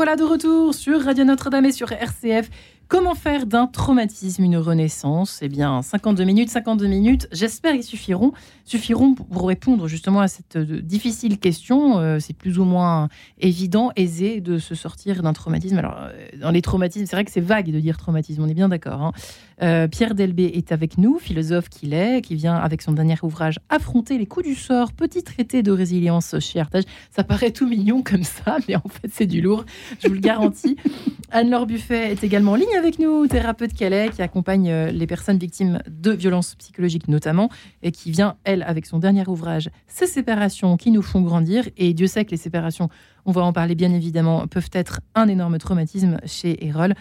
voilà 0.04 0.16
de 0.16 0.24
retour 0.24 0.74
sur 0.74 1.00
Radio 1.00 1.22
Notre-Dame 1.22 1.66
et 1.66 1.70
sur 1.70 1.92
RCF. 1.92 2.50
Comment 2.92 3.14
faire 3.14 3.46
d'un 3.46 3.66
traumatisme 3.68 4.44
une 4.44 4.59
renaissance? 4.59 5.38
Eh 5.40 5.48
bien, 5.48 5.81
52 5.81 6.24
minutes, 6.24 6.50
52 6.50 6.87
minutes, 6.87 7.26
j'espère 7.33 7.72
qu'ils 7.72 7.85
suffiront, 7.85 8.35
suffiront 8.66 9.14
pour 9.14 9.48
répondre 9.48 9.88
justement 9.88 10.20
à 10.20 10.28
cette 10.28 10.57
euh, 10.57 10.83
difficile 10.83 11.38
question. 11.38 11.98
Euh, 12.00 12.18
c'est 12.18 12.35
plus 12.35 12.59
ou 12.59 12.64
moins 12.64 13.09
évident, 13.40 13.92
aisé 13.96 14.42
de 14.42 14.59
se 14.59 14.74
sortir 14.74 15.22
d'un 15.22 15.33
traumatisme. 15.33 15.78
Alors, 15.78 15.96
euh, 16.00 16.12
dans 16.38 16.50
les 16.50 16.61
traumatismes, 16.61 17.07
c'est 17.07 17.16
vrai 17.16 17.24
que 17.24 17.31
c'est 17.31 17.40
vague 17.40 17.70
de 17.70 17.81
dire 17.81 17.96
traumatisme, 17.96 18.42
on 18.42 18.48
est 18.48 18.52
bien 18.52 18.68
d'accord. 18.68 19.00
hein. 19.00 19.12
Euh, 19.62 19.87
Pierre 19.87 20.14
Delbé 20.14 20.44
est 20.55 20.72
avec 20.72 20.98
nous, 20.98 21.18
philosophe 21.18 21.68
qu'il 21.68 21.94
est, 21.94 22.20
qui 22.20 22.35
vient 22.35 22.57
avec 22.57 22.83
son 22.83 22.92
dernier 22.92 23.14
ouvrage 23.22 23.61
Affronter 23.68 24.18
les 24.18 24.26
coups 24.26 24.46
du 24.46 24.55
sort, 24.55 24.92
petit 24.92 25.22
traité 25.22 25.62
de 25.62 25.70
résilience 25.70 26.35
chez 26.40 26.59
Artage. 26.59 26.85
Ça 27.11 27.22
paraît 27.22 27.52
tout 27.52 27.68
mignon 27.68 28.02
comme 28.02 28.24
ça, 28.24 28.59
mais 28.68 28.76
en 28.76 28.88
fait 28.88 29.09
c'est 29.12 29.26
du 29.26 29.40
lourd, 29.40 29.64
je 30.02 30.09
vous 30.09 30.14
le 30.14 30.20
garantis. 30.20 30.76
Anne-Laure 31.31 31.66
Buffet 31.66 32.12
est 32.12 32.24
également 32.24 32.52
en 32.52 32.57
ligne 32.57 32.74
avec 32.82 32.98
nous, 32.98 33.28
thérapeute 33.28 33.80
est, 33.80 34.10
qui 34.10 34.22
accompagne 34.22 34.68
euh, 34.68 34.90
les 34.90 35.06
personnes 35.06 35.38
victimes 35.38 35.78
de 35.88 36.10
violences 36.10 36.56
psychologiques 36.56 37.06
notamment, 37.06 37.48
et 37.84 37.92
qui 37.92 38.10
vient, 38.10 38.34
elle, 38.42 38.64
avec 38.64 38.86
son 38.86 38.98
dernier 38.98 39.24
ouvrage 39.28 39.70
Ces 39.86 40.08
séparations 40.08 40.76
qui 40.76 40.90
nous 40.90 41.00
font 41.00 41.20
grandir. 41.20 41.68
Et 41.76 41.94
Dieu 41.94 42.08
sait 42.08 42.24
que 42.24 42.32
les 42.32 42.36
séparations, 42.36 42.88
on 43.24 43.30
va 43.30 43.42
en 43.42 43.52
parler 43.52 43.76
bien 43.76 43.92
évidemment, 43.92 44.48
peuvent 44.48 44.70
être 44.72 45.00
un 45.14 45.28
énorme 45.28 45.58
traumatisme 45.58 46.18
chez 46.26 46.66
Erol. 46.66 46.94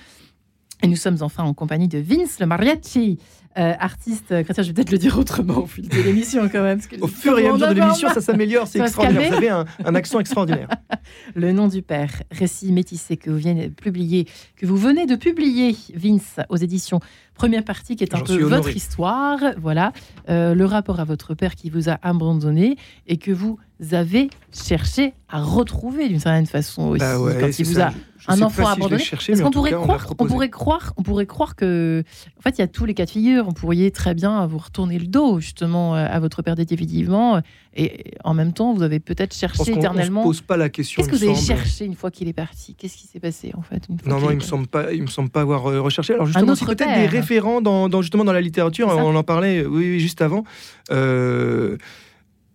Et 0.83 0.87
nous 0.87 0.95
sommes 0.95 1.17
enfin 1.21 1.43
en 1.43 1.55
compagnie 1.55 1.87
de 1.87 1.97
Vince 1.97 2.39
le 2.39 2.45
Mariachi, 2.45 3.17
euh, 3.57 3.73
artiste 3.79 4.31
euh, 4.31 4.43
chrétien. 4.43 4.63
Je 4.63 4.69
vais 4.69 4.73
peut-être 4.73 4.91
le 4.91 4.97
dire 4.97 5.17
autrement 5.17 5.59
au 5.59 5.65
fil 5.65 5.87
de 5.87 6.01
l'émission 6.01 6.47
quand 6.49 6.63
même. 6.63 6.77
parce 6.77 6.87
que 6.87 7.01
Au 7.01 7.07
fur 7.07 7.37
et 7.37 7.47
à 7.47 7.51
on 7.51 7.53
mesure 7.55 7.69
de 7.69 7.73
l'émission, 7.73 8.09
ça 8.13 8.21
s'améliore, 8.21 8.67
c'est 8.67 8.79
extraordinaire. 8.79 9.29
Vous 9.29 9.37
avez 9.37 9.49
un, 9.49 9.65
un 9.83 9.95
accent 9.95 10.19
extraordinaire. 10.19 10.67
Le 11.35 11.51
nom 11.51 11.67
du 11.67 11.81
père, 11.81 12.23
récit 12.31 12.71
métissé 12.71 13.17
que 13.17 13.29
vous, 13.29 13.39
venez 13.39 13.67
de 13.67 13.73
publier, 13.73 14.27
que 14.55 14.65
vous 14.65 14.77
venez 14.77 15.05
de 15.05 15.15
publier, 15.15 15.75
Vince, 15.95 16.37
aux 16.49 16.57
éditions 16.57 16.99
Première 17.41 17.63
partie, 17.63 17.95
qui 17.95 18.03
est 18.03 18.13
un 18.13 18.19
peu 18.19 18.37
votre 18.43 18.75
histoire. 18.75 19.39
Voilà, 19.57 19.93
Euh, 20.29 20.53
le 20.53 20.65
rapport 20.65 20.99
à 20.99 21.05
votre 21.05 21.33
père 21.33 21.55
qui 21.55 21.69
vous 21.71 21.89
a 21.89 21.97
abandonné 22.03 22.77
et 23.07 23.17
que 23.17 23.31
vous 23.31 23.57
avez 23.91 24.29
cherché 24.53 25.13
à 25.27 25.41
retrouver 25.41 26.07
d'une 26.07 26.19
certaine 26.19 26.45
façon 26.45 26.89
aussi. 26.89 26.99
Bah 26.99 27.19
ouais, 27.19 27.37
quand 27.39 27.57
il 27.57 27.65
vous 27.65 27.73
ça. 27.75 27.87
a 27.87 27.93
Je 28.19 28.31
un 28.31 28.41
enfant 28.43 28.63
pas 28.63 28.73
si 28.73 28.77
abandonné. 28.79 29.01
cherché, 29.03 29.33
Parce 29.33 29.49
pourrait 29.49 29.71
cas, 29.71 29.77
on 29.77 29.81
l'a 29.81 29.85
croire, 29.97 30.13
on 30.19 30.25
pourrait 30.27 30.49
croire, 30.49 30.93
on 30.97 31.03
pourrait 31.03 31.25
croire 31.25 31.55
que, 31.55 32.03
en 32.37 32.41
fait, 32.41 32.57
il 32.57 32.59
y 32.59 32.63
a 32.63 32.67
tous 32.67 32.85
les 32.85 32.93
cas 32.93 33.05
de 33.05 33.09
figure. 33.09 33.40
On 33.47 33.53
pourrait 33.53 33.91
très 33.91 34.13
bien 34.13 34.45
vous 34.47 34.57
retourner 34.57 34.99
le 34.99 35.07
dos 35.07 35.39
justement 35.39 35.95
euh, 35.95 36.05
à 36.09 36.19
votre 36.19 36.41
père 36.41 36.55
définitivement, 36.55 37.41
et 37.75 38.11
en 38.23 38.33
même 38.33 38.51
temps, 38.53 38.73
vous 38.73 38.83
avez 38.83 38.99
peut-être 38.99 39.33
cherché 39.33 39.57
qu'on 39.57 39.63
on 39.63 39.65
se 39.65 39.71
éternellement. 39.71 40.23
pose 40.23 40.41
pas 40.41 40.57
la 40.57 40.69
question. 40.69 41.01
Qu'est-ce 41.01 41.09
que 41.11 41.15
il 41.25 41.31
vous 41.31 41.35
avez 41.37 41.45
cherché 41.45 41.85
une 41.85 41.95
fois 41.95 42.11
qu'il 42.11 42.27
est 42.27 42.33
parti? 42.33 42.75
Qu'est-ce 42.75 42.97
qui 42.97 43.07
s'est 43.07 43.19
passé 43.19 43.51
en 43.57 43.61
fait 43.61 43.83
une 43.89 43.97
fois 43.99 44.11
Non, 44.11 44.19
non, 44.19 44.29
est 44.29 44.33
il 44.33 44.37
me 44.37 44.41
semble 44.41 44.67
pas, 44.67 44.91
il 44.93 45.01
me 45.01 45.07
semble 45.07 45.29
pas 45.29 45.41
avoir 45.41 45.67
euh, 45.67 45.81
recherché. 45.81 46.13
Alors 46.13 46.25
justement, 46.25 46.55
c'est 46.55 46.65
peut-être 46.65 46.93
des 46.99 47.07
référents 47.07 47.61
dans, 47.61 47.87
dans- 47.89 48.01
justement 48.01 48.25
dans 48.25 48.33
la 48.33 48.41
littérature. 48.41 48.87
On 48.89 49.15
en 49.15 49.23
parlait, 49.23 49.63
euh, 49.63 49.67
oui, 49.67 49.91
oui, 49.91 49.99
juste 49.99 50.21
avant. 50.21 50.43
Euh, 50.91 51.77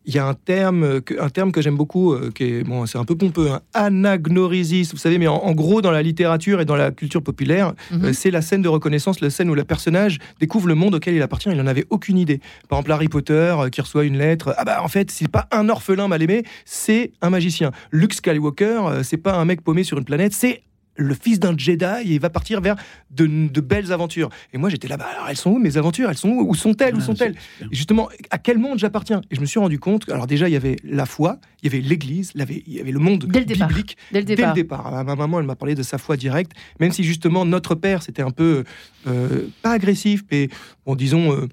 Il 0.08 0.14
y 0.14 0.18
a 0.18 0.26
un 0.26 0.34
terme 0.34 1.00
que, 1.00 1.20
un 1.20 1.28
terme 1.30 1.50
que 1.52 1.60
j'aime 1.60 1.76
beaucoup, 1.76 2.12
euh, 2.12 2.30
qui 2.32 2.44
est 2.44 2.62
bon, 2.64 2.86
c'est 2.86 2.96
un 2.98 3.04
peu 3.04 3.16
pompeux, 3.16 3.50
hein, 3.50 3.60
anagnorisis. 3.74 4.92
Vous 4.92 4.98
savez, 4.98 5.18
mais 5.18 5.26
en, 5.26 5.36
en 5.36 5.52
gros, 5.52 5.82
dans 5.82 5.90
la 5.90 6.02
littérature 6.02 6.60
et 6.60 6.64
dans 6.64 6.76
la 6.76 6.90
culture 6.92 7.22
populaire, 7.22 7.74
Mhm. 7.90 8.04
euh, 8.04 8.12
c'est 8.12 8.30
la 8.30 8.40
scène 8.42 8.62
de 8.62 8.68
reconnaissance, 8.68 9.20
la 9.20 9.30
scène 9.30 9.50
où 9.50 9.54
le 9.54 9.64
personnage 9.64 10.18
découvre 10.40 10.68
le 10.68 10.74
monde 10.74 10.94
auquel 10.94 11.14
il 11.14 11.22
appartient. 11.22 11.48
Il 11.50 11.56
n'en 11.56 11.66
avait 11.66 11.86
aucune 11.90 12.18
idée. 12.18 12.40
Par 12.68 12.78
exemple, 12.78 12.92
Harry 12.92 13.08
Potter 13.08 13.54
euh, 13.58 13.68
qui 13.68 13.80
reçoit 13.80 14.04
une 14.04 14.16
lettre. 14.18 14.54
Ah 14.58 14.64
bah 14.64 14.80
en 14.82 14.88
fait, 14.88 15.10
c'est 15.10 15.28
pas 15.28 15.48
un 15.50 15.68
orphelin 15.68 16.08
mal 16.08 16.22
aimé, 16.22 16.44
c'est 16.64 17.12
un 17.20 17.30
magicien. 17.30 17.72
Luke 17.90 18.14
Skywalker, 18.14 19.00
c'est 19.02 19.16
pas 19.16 19.34
un 19.34 19.44
mec 19.44 19.60
paumé 19.62 19.82
sur 19.84 19.98
une 19.98 20.04
planète, 20.04 20.32
c'est 20.32 20.62
le 20.96 21.14
fils 21.14 21.38
d'un 21.40 21.56
Jedi 21.56 21.84
et 22.04 22.14
il 22.14 22.20
va 22.20 22.30
partir 22.30 22.60
vers 22.60 22.76
de, 23.10 23.26
de 23.26 23.60
belles 23.60 23.92
aventures. 23.92 24.30
Et 24.52 24.58
moi 24.58 24.68
j'étais 24.70 24.88
là, 24.88 24.96
bah 24.96 25.06
alors 25.14 25.28
elles 25.28 25.36
sont 25.36 25.50
où 25.50 25.58
mes 25.58 25.76
aventures? 25.76 26.08
Elles 26.10 26.16
sont 26.16 26.28
où? 26.30 26.48
Où 26.50 26.54
sont-elles? 26.54 26.94
Où 26.94 26.98
Ah, 27.00 27.04
sont-elles? 27.04 27.34
et 27.62 27.74
justement, 27.74 28.08
à 28.30 28.38
quel 28.38 28.58
monde 28.58 28.78
j'appartiens? 28.78 29.20
Et 29.30 29.36
je 29.36 29.40
me 29.40 29.46
suis 29.46 29.58
rendu 29.60 29.78
compte, 29.78 30.08
alors 30.10 30.26
déjà, 30.26 30.48
il 30.48 30.52
y 30.52 30.56
avait 30.56 30.76
la 30.84 31.06
foi, 31.06 31.38
il 31.62 31.70
y 31.72 31.74
avait 31.74 31.82
l'Église, 31.86 32.32
il 32.34 32.38
y 32.40 32.42
avait- 32.42 32.62
il 32.66 32.72
y 32.74 32.80
avait 32.80 32.92
le 32.92 32.98
monde 32.98 33.26
Dès 33.28 33.40
le 33.40 33.44
départ. 33.46 33.68
biblique. 33.68 33.96
Dès 34.12 34.20
le 34.20 34.52
départ. 34.54 35.04
Ma 35.04 35.14
maman, 35.14 35.40
elle 35.40 35.46
m'a 35.46 35.56
parlé 35.56 35.74
de 35.74 35.82
sa 35.82 35.98
foi 35.98 36.16
directe, 36.16 36.52
même 36.80 36.92
si 36.92 37.04
justement, 37.04 37.44
notre 37.44 37.74
père, 37.74 38.02
c'était 38.02 38.22
un 38.22 38.30
peu, 38.30 38.64
euh, 39.06 39.48
pas 39.62 39.72
agressif, 39.72 40.22
mais 40.30 40.48
bon, 40.84 40.94
disons... 40.94 41.32
euh, 41.32 41.46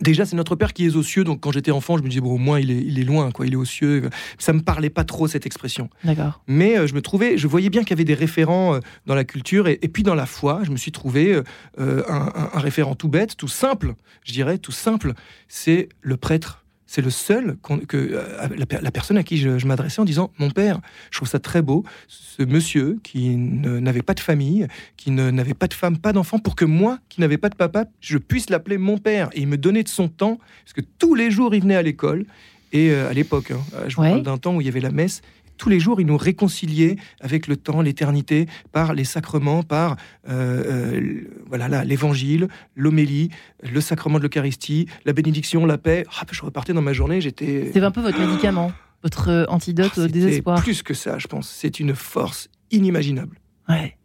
Déjà, 0.00 0.24
c'est 0.24 0.36
notre 0.36 0.54
père 0.54 0.72
qui 0.72 0.86
est 0.86 0.94
aux 0.94 1.02
cieux, 1.02 1.24
donc 1.24 1.40
quand 1.40 1.50
j'étais 1.50 1.70
enfant, 1.72 1.98
je 1.98 2.02
me 2.04 2.08
disais, 2.08 2.20
bon, 2.20 2.32
au 2.34 2.38
moins, 2.38 2.60
il 2.60 2.70
est, 2.70 2.80
il 2.82 3.00
est 3.00 3.04
loin, 3.04 3.30
quoi, 3.32 3.46
il 3.46 3.52
est 3.52 3.56
aux 3.56 3.64
cieux. 3.64 4.08
Ça 4.38 4.52
me 4.52 4.60
parlait 4.60 4.90
pas 4.90 5.02
trop, 5.04 5.26
cette 5.26 5.44
expression. 5.44 5.90
D'accord. 6.04 6.40
Mais 6.46 6.78
euh, 6.78 6.86
je 6.86 6.94
me 6.94 7.02
trouvais, 7.02 7.36
je 7.36 7.46
voyais 7.48 7.68
bien 7.70 7.82
qu'il 7.82 7.90
y 7.90 7.92
avait 7.94 8.04
des 8.04 8.14
référents 8.14 8.74
euh, 8.76 8.80
dans 9.06 9.14
la 9.16 9.24
culture 9.24 9.66
et, 9.66 9.78
et 9.82 9.88
puis 9.88 10.04
dans 10.04 10.14
la 10.14 10.26
foi. 10.26 10.60
Je 10.62 10.70
me 10.70 10.76
suis 10.76 10.92
trouvé 10.92 11.42
euh, 11.80 12.02
un, 12.08 12.32
un- 12.34 12.50
un 12.54 12.58
référent 12.60 12.94
tout 12.94 13.08
bête, 13.08 13.36
tout 13.36 13.48
simple, 13.48 13.94
je 14.24 14.32
dirais, 14.32 14.58
tout 14.58 14.72
simple. 14.72 15.14
C'est 15.48 15.88
le 16.00 16.16
prêtre. 16.16 16.64
C'est 16.90 17.02
le 17.02 17.10
seul 17.10 17.58
que 17.86 17.96
euh, 17.98 18.48
la, 18.56 18.64
per- 18.64 18.78
la 18.80 18.90
personne 18.90 19.18
à 19.18 19.22
qui 19.22 19.36
je, 19.36 19.58
je 19.58 19.66
m'adressais 19.66 20.00
en 20.00 20.06
disant 20.06 20.32
Mon 20.38 20.50
père, 20.50 20.80
je 21.10 21.18
trouve 21.18 21.28
ça 21.28 21.38
très 21.38 21.60
beau, 21.60 21.84
ce 22.08 22.42
monsieur 22.42 22.98
qui 23.02 23.36
n'avait 23.36 24.00
pas 24.02 24.14
de 24.14 24.20
famille, 24.20 24.66
qui 24.96 25.10
n'avait 25.10 25.52
pas 25.52 25.66
de 25.68 25.74
femme, 25.74 25.98
pas 25.98 26.14
d'enfant, 26.14 26.38
pour 26.38 26.56
que 26.56 26.64
moi, 26.64 26.98
qui 27.10 27.20
n'avais 27.20 27.36
pas 27.36 27.50
de 27.50 27.56
papa, 27.56 27.84
je 28.00 28.16
puisse 28.16 28.48
l'appeler 28.48 28.78
mon 28.78 28.96
père. 28.96 29.28
Et 29.34 29.42
il 29.42 29.48
me 29.48 29.58
donnait 29.58 29.82
de 29.82 29.88
son 29.88 30.08
temps, 30.08 30.38
parce 30.64 30.72
que 30.72 30.80
tous 30.98 31.14
les 31.14 31.30
jours, 31.30 31.54
il 31.54 31.60
venait 31.60 31.76
à 31.76 31.82
l'école. 31.82 32.24
Et 32.72 32.90
euh, 32.90 33.08
à 33.10 33.12
l'époque, 33.12 33.50
hein, 33.50 33.60
je 33.86 33.96
vous 33.96 34.02
Ouais. 34.02 34.10
parle 34.10 34.22
d'un 34.22 34.36
temps 34.38 34.54
où 34.56 34.60
il 34.60 34.66
y 34.66 34.68
avait 34.70 34.80
la 34.80 34.90
messe. 34.90 35.20
Tous 35.58 35.68
les 35.68 35.80
jours, 35.80 36.00
il 36.00 36.06
nous 36.06 36.16
réconciliait 36.16 36.96
avec 37.20 37.46
le 37.48 37.56
temps, 37.56 37.82
l'éternité, 37.82 38.46
par 38.72 38.94
les 38.94 39.04
sacrements, 39.04 39.62
par 39.62 39.96
euh, 40.28 40.94
euh, 40.94 41.20
voilà 41.46 41.68
là, 41.68 41.84
l'évangile, 41.84 42.48
l'homélie, 42.76 43.30
le 43.70 43.80
sacrement 43.80 44.18
de 44.18 44.22
l'Eucharistie, 44.22 44.86
la 45.04 45.12
bénédiction, 45.12 45.66
la 45.66 45.76
paix. 45.76 46.04
Ah, 46.20 46.24
je 46.30 46.42
repartais 46.42 46.72
dans 46.72 46.82
ma 46.82 46.92
journée, 46.92 47.20
j'étais. 47.20 47.70
C'est 47.72 47.82
un 47.82 47.90
peu 47.90 48.00
votre 48.00 48.18
médicament, 48.20 48.72
votre 49.02 49.28
euh, 49.28 49.44
antidote 49.48 49.90
Ah, 49.96 50.00
au 50.00 50.02
c'était 50.06 50.20
désespoir. 50.20 50.62
Plus 50.62 50.82
que 50.82 50.94
ça, 50.94 51.18
je 51.18 51.26
pense. 51.26 51.48
C'est 51.48 51.80
une 51.80 51.94
force 51.94 52.48
inimaginable. 52.70 53.38
Ouais. 53.68 53.96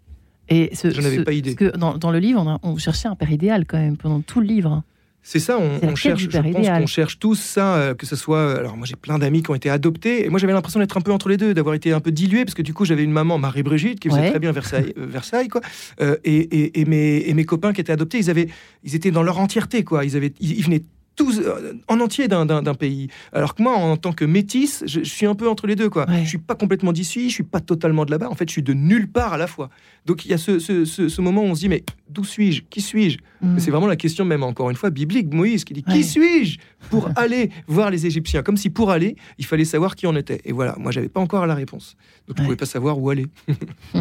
Et 0.50 0.76
ce, 0.76 0.90
J'en 0.92 1.04
avais 1.06 1.18
ce- 1.18 1.22
pas 1.22 1.32
idée. 1.34 1.56
parce 1.56 1.72
que 1.72 1.78
dans, 1.78 1.98
dans 1.98 2.12
le 2.12 2.20
livre, 2.20 2.42
on, 2.44 2.50
a- 2.50 2.60
on 2.64 2.78
cherchait 2.78 3.08
un 3.08 3.16
père 3.16 3.32
idéal 3.32 3.66
quand 3.66 3.78
même 3.78 3.96
pendant 3.98 4.22
tout 4.22 4.40
le 4.42 4.46
livre. 4.48 4.84
C'est 5.26 5.40
ça, 5.40 5.58
on, 5.58 5.96
cherche, 5.96 6.28
je 6.30 6.38
pense 6.38 6.68
qu'on 6.68 6.86
cherche 6.86 7.18
tous 7.18 7.36
ça, 7.40 7.76
euh, 7.76 7.94
que 7.94 8.06
ce 8.06 8.18
soit. 8.18 8.40
euh, 8.40 8.58
Alors, 8.60 8.76
moi, 8.76 8.86
j'ai 8.86 8.98
plein 8.98 9.18
d'amis 9.18 9.42
qui 9.42 9.52
ont 9.52 9.56
été 9.56 9.70
adoptés, 9.70 10.26
et 10.26 10.30
moi, 10.30 10.38
j'avais 10.38 10.52
l'impression 10.52 10.82
d'être 10.82 10.98
un 10.98 11.02
peu 11.02 11.14
entre 11.14 11.30
les 11.30 11.38
deux, 11.38 11.54
d'avoir 11.54 11.76
été 11.76 11.94
un 11.94 12.02
peu 12.02 12.12
dilué, 12.12 12.44
parce 12.44 12.56
que 12.56 12.62
du 12.62 12.74
coup, 12.74 12.84
j'avais 12.84 13.04
une 13.06 13.12
maman, 13.14 13.38
Marie-Brigitte, 13.38 14.02
qui 14.02 14.10
faisait 14.10 14.20
Ouais. 14.20 14.30
très 14.32 14.40
bien 14.40 14.52
Versailles, 14.52 14.94
euh, 14.98 15.06
Versailles 15.06 15.48
quoi. 15.48 15.62
Euh, 16.02 16.18
et, 16.26 16.36
et- 16.36 16.82
et 16.82 16.86
mes, 16.86 17.24
et 17.26 17.34
mes 17.34 17.46
copains 17.46 17.72
qui 17.72 17.80
étaient 17.80 17.94
adoptés, 17.94 18.18
ils, 18.20 18.30
avaient, 18.30 18.50
ils 18.84 18.96
étaient 18.96 19.12
dans 19.12 19.24
leur 19.24 19.40
entièreté, 19.40 19.86
quoi. 19.86 20.04
Ils, 20.04 20.18
avaient, 20.18 20.34
ils, 20.42 20.58
ils 20.60 20.64
venaient 20.66 20.84
tous 21.16 21.40
euh, 21.40 21.74
en 21.88 22.00
entier 22.00 22.28
d'un- 22.28 22.46
pays. 22.74 23.08
Alors 23.34 23.54
que 23.56 23.62
moi, 23.62 23.76
en 23.76 23.98
tant 23.98 24.14
que 24.14 24.26
métisse, 24.26 24.84
je, 24.88 25.00
je 25.02 25.10
suis 25.10 25.26
un 25.26 25.36
peu 25.36 25.48
entre 25.48 25.68
les 25.68 25.76
deux, 25.76 25.90
quoi. 25.90 26.10
Ouais. 26.10 26.24
Je 26.24 26.30
suis 26.30 26.38
pas 26.38 26.56
complètement 26.56 26.92
d'ici, 26.92 27.30
je 27.30 27.34
suis 27.36 27.44
pas 27.44 27.60
totalement 27.60 28.06
de 28.06 28.12
là-bas. 28.12 28.30
En 28.30 28.36
fait, 28.36 28.48
je 28.50 28.54
suis 28.54 28.64
de 28.64 28.74
nulle 28.74 29.08
part 29.10 29.34
à 29.34 29.38
la 29.38 29.48
fois. 29.48 29.70
Donc, 30.06 30.26
il 30.26 30.32
y 30.32 30.34
a 30.34 30.38
ce, 30.38 30.60
ce- 30.60 30.86
ce- 30.86 31.08
ce 31.10 31.22
moment 31.22 31.42
où 31.42 31.46
on 31.46 31.56
se 31.56 31.62
dit, 31.62 31.70
mais 31.70 31.84
d'où 32.10 32.24
suis-je? 32.24 32.64
Qui 32.70 32.82
suis-je? 32.82 33.18
Mm. 33.42 33.60
c'est 33.60 33.72
vraiment 33.72 33.88
la 33.88 33.96
question 33.96 34.26
même, 34.26 34.44
encore 34.44 34.70
une 34.70 34.76
fois, 34.76 34.90
biblique. 34.90 35.34
Moïse 35.34 35.64
qui 35.64 35.74
dit 35.74 35.84
Ouais. 35.88 35.94
Qui 35.94 36.04
suis-je? 36.04 36.58
Pour 36.90 37.10
aller 37.18 37.50
voir 37.68 37.90
les 37.92 38.06
Égyptiens 38.06 38.44
Comme 38.44 38.58
si 38.58 38.70
pour 38.70 38.92
aller, 38.92 39.16
il 39.38 39.46
fallait 39.46 39.66
savoir 39.66 39.96
qui 39.96 40.08
on 40.08 40.16
était. 40.16 40.42
Et 40.46 40.52
voilà, 40.52 40.76
moi, 40.78 40.92
j'avais 40.92 41.10
pas 41.10 41.20
encore 41.20 41.46
la 41.48 41.56
réponse. 41.56 41.96
Donc, 42.28 42.38
je 42.38 42.42
Ouais. 42.42 42.46
pouvais 42.48 42.58
pas 42.58 42.66
savoir 42.66 43.00
où 43.00 43.10
aller. 43.10 43.28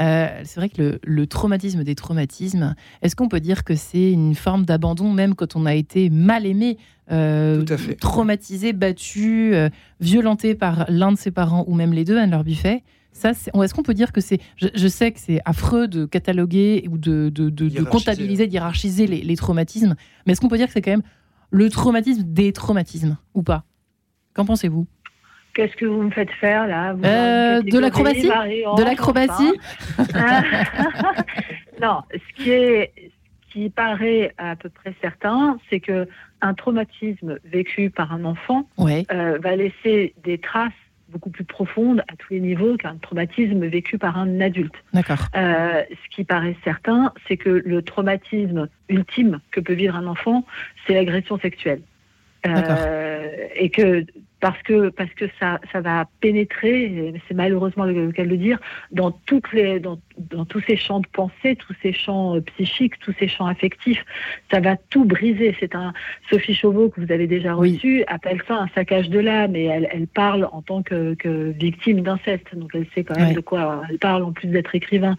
Euh, 0.00 0.28
c'est 0.44 0.60
vrai 0.60 0.68
que 0.68 0.80
le, 0.80 1.00
le 1.04 1.26
traumatisme 1.26 1.82
des 1.82 1.96
traumatismes, 1.96 2.76
est-ce 3.02 3.16
qu'on 3.16 3.26
peut 3.28 3.40
dire 3.40 3.64
que 3.64 3.74
c'est 3.74 4.12
une 4.12 4.36
forme 4.36 4.64
d'abandon 4.64 5.12
même 5.12 5.34
quand 5.34 5.56
on 5.56 5.66
a 5.66 5.74
été 5.74 6.08
mal 6.08 6.46
aimé, 6.46 6.78
euh, 7.10 7.64
Tout 7.64 7.72
à 7.72 7.76
fait. 7.76 7.94
traumatisé, 7.96 8.72
battu, 8.72 9.54
euh, 9.54 9.68
violenté 10.00 10.54
par 10.54 10.84
l'un 10.88 11.10
de 11.10 11.18
ses 11.18 11.32
parents 11.32 11.64
ou 11.66 11.74
même 11.74 11.92
les 11.92 12.04
deux, 12.04 12.16
Anne-Laure 12.16 12.44
Buffet? 12.44 12.84
Ça, 13.12 13.34
c'est- 13.34 13.50
est-ce 13.60 13.74
qu'on 13.74 13.82
peut 13.82 13.94
dire 13.94 14.12
que 14.12 14.20
c'est. 14.20 14.38
Je, 14.56 14.68
je 14.72 14.86
sais 14.86 15.10
que 15.10 15.18
c'est 15.18 15.40
affreux 15.44 15.88
de 15.88 16.04
cataloguer 16.06 16.86
ou 16.88 16.96
de, 16.98 17.28
de, 17.34 17.50
de- 17.50 17.50
de 17.50 17.64
Hiérarchiser. 17.68 17.90
comptabiliser, 17.90 18.46
d'hierarchiser 18.46 19.08
les, 19.08 19.22
les 19.22 19.36
traumatismes, 19.36 19.96
mais 20.26 20.32
est-ce 20.34 20.40
qu'on 20.40 20.46
peut 20.48 20.58
dire 20.58 20.68
que 20.68 20.74
c'est 20.74 20.82
quand 20.82 20.92
même 20.92 21.02
le 21.50 21.68
traumatisme 21.70 22.22
des 22.24 22.52
traumatismes 22.52 23.16
ou 23.34 23.42
pas? 23.42 23.64
Qu'en 24.34 24.44
pensez-vous? 24.44 24.86
Qu'est-ce 25.54 25.74
que 25.76 25.86
vous 25.86 26.02
me 26.02 26.10
faites 26.10 26.30
faire 26.32 26.66
là? 26.68 26.92
Vous 26.92 27.04
Euh, 27.04 27.62
de 27.62 27.78
l'acrobatie 27.78 28.28
De 28.28 28.84
l'acrobatie 28.84 29.52
enfin. 29.98 30.42
Non, 31.82 32.02
ce 32.12 32.42
qui 32.42 32.50
est, 32.50 32.92
ce 33.48 33.52
qui 33.52 33.70
paraît 33.70 34.34
à 34.38 34.56
peu 34.56 34.68
près 34.68 34.94
certain, 35.00 35.58
c'est 35.70 35.80
que 35.80 36.06
un 36.40 36.54
traumatisme 36.54 37.38
vécu 37.44 37.90
par 37.90 38.12
un 38.12 38.24
enfant 38.24 38.68
Ouais. 38.78 39.04
euh, 39.12 39.38
va 39.42 39.56
laisser 39.56 40.14
des 40.22 40.38
traces 40.38 40.72
beaucoup 41.10 41.30
plus 41.30 41.44
profondes 41.44 42.02
à 42.08 42.16
tous 42.16 42.34
les 42.34 42.40
niveaux 42.40 42.76
qu'un 42.76 42.96
traumatisme 42.96 43.66
vécu 43.66 43.98
par 43.98 44.18
un 44.18 44.40
adulte. 44.40 44.74
D'accord. 44.92 45.28
Euh, 45.34 45.82
ce 45.90 46.16
qui 46.16 46.24
paraît 46.24 46.56
certain, 46.64 47.12
c'est 47.26 47.36
que 47.36 47.48
le 47.48 47.82
traumatisme 47.82 48.68
ultime 48.88 49.40
que 49.50 49.60
peut 49.60 49.74
vivre 49.74 49.96
un 49.96 50.06
enfant, 50.06 50.44
c'est 50.86 50.94
l'agression 50.94 51.38
sexuelle. 51.38 51.80
Euh, 52.46 53.48
et 53.56 53.68
que 53.68 54.06
parce 54.40 54.60
que 54.62 54.88
parce 54.90 55.10
que 55.14 55.24
ça 55.40 55.60
ça 55.72 55.80
va 55.80 56.06
pénétrer, 56.20 57.12
c'est 57.26 57.34
malheureusement 57.34 57.84
le 57.84 58.12
cas 58.12 58.24
de 58.24 58.28
le 58.28 58.36
dire, 58.36 58.58
dans 58.92 59.10
toutes 59.10 59.52
les 59.52 59.80
dans, 59.80 59.98
dans 60.18 60.44
tous 60.44 60.60
ces 60.66 60.76
champs 60.76 61.00
de 61.00 61.06
pensée, 61.08 61.56
tous 61.56 61.74
ces 61.82 61.92
champs 61.92 62.36
euh, 62.36 62.40
psychiques, 62.40 62.98
tous 63.00 63.14
ces 63.18 63.28
champs 63.28 63.46
affectifs. 63.46 64.04
Ça 64.50 64.60
va 64.60 64.76
tout 64.76 65.04
briser. 65.04 65.56
C'est 65.58 65.74
un 65.74 65.92
Sophie 66.30 66.54
Chauveau 66.54 66.88
que 66.88 67.00
vous 67.00 67.10
avez 67.12 67.26
déjà 67.26 67.56
Oui. 67.56 67.74
reçu 67.74 68.04
appelle 68.06 68.40
ça 68.46 68.56
un 68.56 68.68
saccage 68.68 69.10
de 69.10 69.18
l'âme 69.18 69.56
et 69.56 69.64
elle, 69.64 69.88
elle 69.92 70.06
parle 70.06 70.48
en 70.52 70.62
tant 70.62 70.82
que, 70.82 71.14
que 71.14 71.50
victime 71.50 72.02
d'inceste. 72.02 72.54
Donc 72.54 72.70
elle 72.74 72.86
sait 72.94 73.04
quand 73.04 73.16
même 73.16 73.34
de 73.34 73.40
quoi 73.40 73.82
elle 73.90 73.98
parle 73.98 74.22
en 74.22 74.32
plus 74.32 74.48
d'être 74.48 74.74
écrivain. 74.74 75.16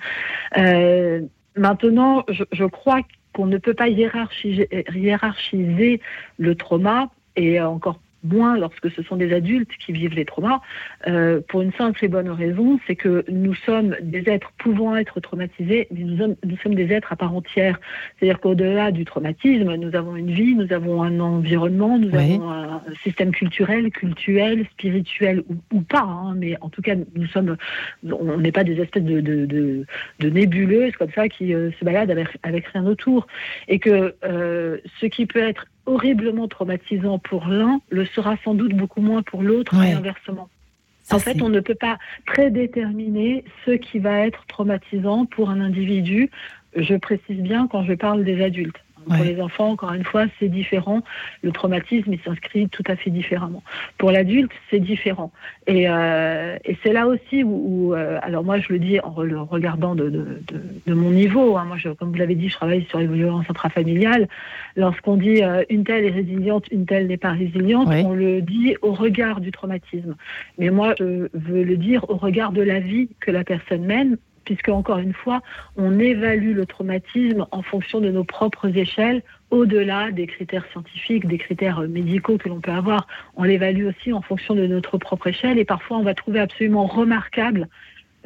Euh, 0.57 1.21
maintenant, 1.55 2.23
je, 2.29 2.43
je 2.51 2.65
crois 2.65 3.01
qu'on 3.33 3.45
ne 3.47 3.57
peut 3.57 3.73
pas 3.73 3.89
hiérarchiser, 3.89 4.67
hiérarchiser 4.95 6.01
le 6.37 6.55
trauma 6.55 7.09
et 7.35 7.59
encore 7.61 7.99
moins 8.23 8.57
lorsque 8.57 8.91
ce 8.91 9.01
sont 9.03 9.15
des 9.15 9.33
adultes 9.33 9.71
qui 9.79 9.91
vivent 9.91 10.15
les 10.15 10.25
traumas, 10.25 10.61
euh, 11.07 11.41
pour 11.47 11.61
une 11.61 11.73
simple 11.73 12.03
et 12.03 12.07
bonne 12.07 12.29
raison, 12.29 12.79
c'est 12.87 12.95
que 12.95 13.23
nous 13.29 13.55
sommes 13.55 13.95
des 14.01 14.29
êtres 14.29 14.51
pouvant 14.57 14.95
être 14.95 15.19
traumatisés, 15.19 15.87
mais 15.91 16.01
nous 16.01 16.17
sommes, 16.17 16.35
nous 16.43 16.57
sommes 16.57 16.75
des 16.75 16.91
êtres 16.91 17.11
à 17.11 17.15
part 17.15 17.35
entière. 17.35 17.79
C'est-à-dire 18.17 18.39
qu'au-delà 18.39 18.91
du 18.91 19.05
traumatisme, 19.05 19.75
nous 19.75 19.95
avons 19.95 20.15
une 20.15 20.31
vie, 20.31 20.55
nous 20.55 20.71
avons 20.73 21.01
un 21.03 21.19
environnement, 21.19 21.97
nous 21.97 22.13
avons 22.15 22.49
un 22.49 22.81
système 23.03 23.31
culturel, 23.31 23.91
cultuel, 23.91 24.65
spirituel 24.71 25.43
ou, 25.49 25.77
ou 25.77 25.81
pas, 25.81 26.01
hein, 26.01 26.35
mais 26.35 26.55
en 26.61 26.69
tout 26.69 26.81
cas, 26.81 26.95
nous 27.15 27.27
sommes, 27.27 27.57
on 28.03 28.37
n'est 28.37 28.51
pas 28.51 28.63
des 28.63 28.79
espèces 28.79 29.03
de, 29.03 29.21
de, 29.21 29.45
de, 29.45 29.85
de 30.19 30.29
nébuleuses 30.29 30.95
comme 30.97 31.11
ça 31.11 31.29
qui 31.29 31.53
euh, 31.53 31.71
se 31.79 31.85
baladent 31.85 32.11
avec, 32.11 32.27
avec 32.43 32.67
rien 32.67 32.85
autour. 32.85 33.27
Et 33.67 33.79
que 33.79 34.15
euh, 34.23 34.77
ce 34.99 35.05
qui 35.05 35.25
peut 35.25 35.41
être 35.41 35.65
horriblement 35.89 36.47
traumatisant 36.47 37.19
pour 37.19 37.47
l'un 37.47 37.81
le 37.89 38.05
sera 38.05 38.35
sans 38.43 38.53
doute 38.53 38.73
beaucoup 38.75 39.01
moins 39.01 39.21
pour 39.23 39.41
l'autre 39.43 39.77
Ouais. 39.77 39.89
et 39.89 39.93
inversement. 39.93 40.47
Ça, 41.03 41.15
en 41.15 41.19
fait, 41.19 41.41
on 41.41 41.49
ne 41.49 41.59
peut 41.59 41.75
pas 41.75 41.97
prédéterminer 42.27 43.43
ce 43.65 43.71
qui 43.71 43.97
va 43.99 44.19
être 44.27 44.45
traumatisant 44.47 45.25
pour 45.25 45.49
un 45.49 45.59
individu. 45.59 46.29
Je 46.75 46.95
précise 46.95 47.41
bien 47.41 47.67
quand 47.67 47.83
je 47.83 47.93
parle 47.93 48.23
des 48.23 48.43
adultes. 48.43 48.79
Pour 49.05 49.23
les 49.23 49.41
enfants, 49.41 49.69
encore 49.71 49.93
une 49.93 50.03
fois, 50.03 50.25
c'est 50.39 50.49
différent. 50.49 51.01
Le 51.41 51.51
traumatisme, 51.51 52.13
il 52.13 52.19
s'inscrit 52.21 52.67
tout 52.69 52.83
à 52.87 52.95
fait 52.95 53.09
différemment. 53.09 53.63
Pour 53.97 54.11
l'adulte, 54.11 54.51
c'est 54.69 54.79
différent. 54.79 55.31
Et, 55.67 55.89
euh, 55.89 56.57
et 56.65 56.77
c'est 56.83 56.93
là 56.93 57.07
aussi 57.07 57.43
où, 57.43 57.49
où, 57.89 57.93
euh, 57.95 58.19
alors 58.21 58.43
moi, 58.43 58.59
je 58.59 58.71
le 58.73 58.79
dis 58.79 58.99
en 58.99 59.21
le 59.21 59.39
regardant 59.41 59.95
de, 59.95 60.09
de, 60.09 60.41
de, 60.47 60.61
de 60.85 60.93
mon 60.93 61.09
niveau. 61.11 61.57
hein. 61.57 61.65
Moi, 61.65 61.77
je, 61.77 61.89
comme 61.89 62.09
vous 62.09 62.17
l'avez 62.17 62.35
dit, 62.35 62.49
je 62.49 62.55
travaille 62.55 62.85
sur 62.89 62.99
les 62.99 63.07
violences 63.07 63.49
intrafamiliales. 63.49 64.27
Lorsqu'on 64.75 65.15
dit 65.17 65.43
euh, 65.43 65.63
une 65.69 65.83
telle 65.83 66.05
est 66.05 66.11
résiliente, 66.11 66.65
une 66.71 66.85
telle 66.85 67.07
n'est 67.07 67.17
pas 67.17 67.31
résiliente, 67.31 67.87
Ouais. 67.87 68.03
on 68.05 68.13
le 68.13 68.41
dit 68.41 68.75
au 68.81 68.93
regard 68.93 69.39
du 69.41 69.51
traumatisme. 69.51 70.15
Mais 70.57 70.69
moi, 70.69 70.93
je 70.99 71.27
veux 71.33 71.63
le 71.63 71.77
dire 71.77 72.05
au 72.09 72.15
regard 72.17 72.51
de 72.51 72.61
la 72.61 72.79
vie 72.79 73.09
que 73.19 73.31
la 73.31 73.43
personne 73.43 73.83
mène, 73.85 74.17
puisque, 74.49 74.69
encore 74.69 74.97
une 74.97 75.13
fois, 75.13 75.43
on 75.77 75.99
évalue 75.99 76.55
le 76.55 76.65
traumatisme 76.65 77.45
en 77.51 77.61
fonction 77.61 78.01
de 78.01 78.09
nos 78.09 78.23
propres 78.23 78.75
échelles, 78.75 79.21
au-delà 79.51 80.09
des 80.09 80.25
critères 80.25 80.65
scientifiques, 80.71 81.27
des 81.27 81.37
critères 81.37 81.81
euh, 81.81 81.87
médicaux 81.87 82.39
que 82.39 82.49
l'on 82.49 82.59
peut 82.59 82.71
avoir. 82.71 83.05
On 83.35 83.43
l'évalue 83.43 83.85
aussi 83.85 84.11
en 84.11 84.23
fonction 84.23 84.55
de 84.55 84.65
notre 84.65 84.97
propre 84.97 85.27
échelle, 85.27 85.59
et 85.59 85.65
parfois, 85.65 85.97
on 85.97 86.03
va 86.03 86.15
trouver 86.15 86.39
absolument 86.39 86.87
remarquable 86.87 87.67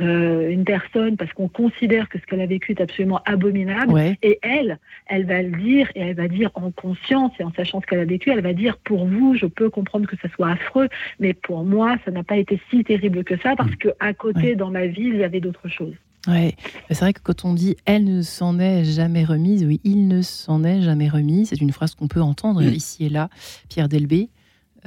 euh, 0.01 0.49
une 0.49 0.63
personne 0.63 1.17
parce 1.17 1.31
qu'on 1.33 1.47
considère 1.47 2.09
que 2.09 2.17
ce 2.17 2.25
qu'elle 2.25 2.41
a 2.41 2.47
vécu 2.47 2.71
est 2.71 2.81
absolument 2.81 3.21
abominable. 3.25 3.93
Ouais. 3.93 4.17
Et 4.23 4.39
elle, 4.41 4.79
elle 5.05 5.25
va 5.25 5.43
le 5.43 5.51
dire, 5.51 5.87
et 5.93 6.01
elle 6.01 6.15
va 6.15 6.27
dire 6.27 6.49
en 6.55 6.71
conscience 6.71 7.31
et 7.39 7.43
en 7.43 7.53
sachant 7.53 7.79
ce 7.79 7.85
qu'elle 7.85 7.99
a 7.99 8.05
vécu, 8.05 8.31
elle 8.31 8.41
va 8.41 8.53
dire 8.53 8.77
pour 8.77 9.05
vous, 9.05 9.35
je 9.35 9.45
peux 9.45 9.69
comprendre 9.69 10.07
que 10.07 10.15
ça 10.17 10.29
soit 10.29 10.49
affreux, 10.49 10.89
mais 11.19 11.33
pour 11.33 11.63
moi, 11.63 11.97
ça 12.05 12.11
n'a 12.11 12.23
pas 12.23 12.37
été 12.37 12.59
si 12.71 12.83
terrible 12.83 13.23
que 13.23 13.37
ça 13.37 13.55
parce 13.55 13.75
que 13.75 13.89
à 13.99 14.13
côté, 14.13 14.47
Ouais. 14.47 14.55
dans 14.55 14.71
ma 14.71 14.87
vie, 14.87 15.09
il 15.09 15.17
y 15.17 15.23
avait 15.23 15.41
d'autres 15.41 15.69
choses. 15.69 15.95
Ouais, 16.27 16.55
c'est 16.89 16.99
vrai 16.99 17.11
que 17.13 17.19
quand 17.21 17.43
on 17.43 17.53
dit 17.53 17.75
elle 17.85 18.05
ne 18.05 18.21
s'en 18.21 18.57
est 18.59 18.85
jamais 18.85 19.25
remise, 19.25 19.65
oui, 19.65 19.81
il 19.83 20.07
ne 20.07 20.21
s'en 20.21 20.63
est 20.63 20.81
jamais 20.81 21.09
remis, 21.09 21.45
c'est 21.45 21.59
une 21.59 21.73
phrase 21.73 21.95
qu'on 21.95 22.07
peut 22.07 22.21
entendre 22.21 22.61
Mm. 22.63 22.73
ici 22.73 23.05
et 23.05 23.09
là, 23.09 23.29
Pierre 23.69 23.89
Delbé. 23.89 24.29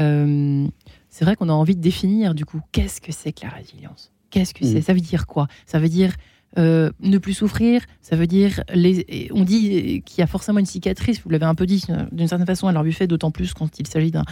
Euh, 0.01 0.66
c'est 1.11 1.25
vrai 1.25 1.37
qu'on 1.37 1.49
a 1.49 1.53
envie 1.53 1.77
de 1.77 1.81
définir 1.81 2.35
du 2.35 2.44
coup 2.44 2.61
qu'est-ce 2.72 3.01
que 3.01 3.12
c'est 3.12 3.33
que 3.33 3.44
la 3.44 3.51
résilience? 3.51 4.12
Qu'est-ce 4.31 4.55
que 4.55 4.64
Mm. 4.64 4.72
c'est 4.72 4.81
Ça 4.83 4.94
veut 4.94 5.01
dire 5.01 5.27
quoi? 5.27 5.46
Ça 5.66 5.79
veut 5.79 5.88
dire 5.90 6.14
euh, 6.59 6.90
ne 7.01 7.18
plus 7.18 7.35
souffrir, 7.35 7.83
ça 8.01 8.16
veut 8.16 8.27
dire 8.27 8.62
les, 8.72 9.29
on 9.35 9.44
dit 9.44 10.03
qu'il 10.07 10.20
y 10.20 10.22
a 10.22 10.27
forcément 10.27 10.59
une 10.59 10.64
cicatrice, 10.64 11.20
vous 11.22 11.29
l'avez 11.29 11.44
un 11.44 11.55
peu 11.55 11.66
dit 11.66 11.85
euh, 11.90 12.07
d'une 12.12 12.29
certaine 12.29 12.46
façon 12.46 12.66
à 12.66 12.72
leur 12.72 12.83
buffet, 12.83 13.07
d'autant 13.07 13.31
plus 13.31 13.53
quand 13.53 13.79
il 13.79 13.87
s'agit 13.87 14.11
d'un 14.11 14.25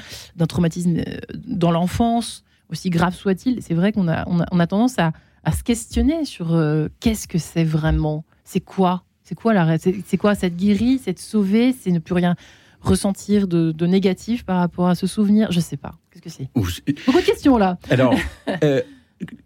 traumatisme 0.46 1.02
dans 1.46 1.70
l'enfance, 1.70 2.44
aussi 2.70 2.88
grave 2.88 3.14
soit-il. 3.14 3.60
C'est 3.62 3.74
vrai 3.74 3.92
qu'on 3.92 4.08
a, 4.08 4.26
on 4.26 4.40
a, 4.40 4.46
on 4.52 4.58
a 4.60 4.66
tendance 4.66 4.98
à, 4.98 5.12
à 5.44 5.52
se 5.52 5.62
questionner 5.62 6.24
sur 6.24 6.54
euh, 6.54 6.88
qu'est-ce 7.00 7.28
que 7.28 7.38
c'est 7.38 7.64
vraiment? 7.64 8.24
C'est 8.44 8.60
quoi? 8.60 9.04
C'est 9.22 9.34
quoi 9.34 9.54
la 9.54 9.78
c'est, 9.78 10.16
quoi 10.18 10.34
cette 10.34 10.56
guérie 10.56 11.00
C'est 11.02 11.14
de 11.14 11.18
sauver 11.18 11.72
C'est 11.78 11.90
ne 11.90 11.98
plus 11.98 12.14
rien 12.14 12.36
ressentir 12.80 13.48
de, 13.48 13.72
de 13.72 13.86
négatif 13.86 14.44
par 14.44 14.58
rapport 14.58 14.88
à 14.88 14.94
ce 14.94 15.06
souvenir? 15.06 15.50
Je 15.50 15.60
sais 15.60 15.78
pas. 15.78 15.94
Qu'est-ce 16.10 16.22
que 16.22 16.30
c'est? 16.30 16.48
Ou 16.54 16.66
c'est- 16.68 16.84
Beaucoup 17.06 17.20
de 17.20 17.24
questions 17.24 17.56
là. 17.56 17.78
Alors, 17.88 18.14
euh, 18.62 18.82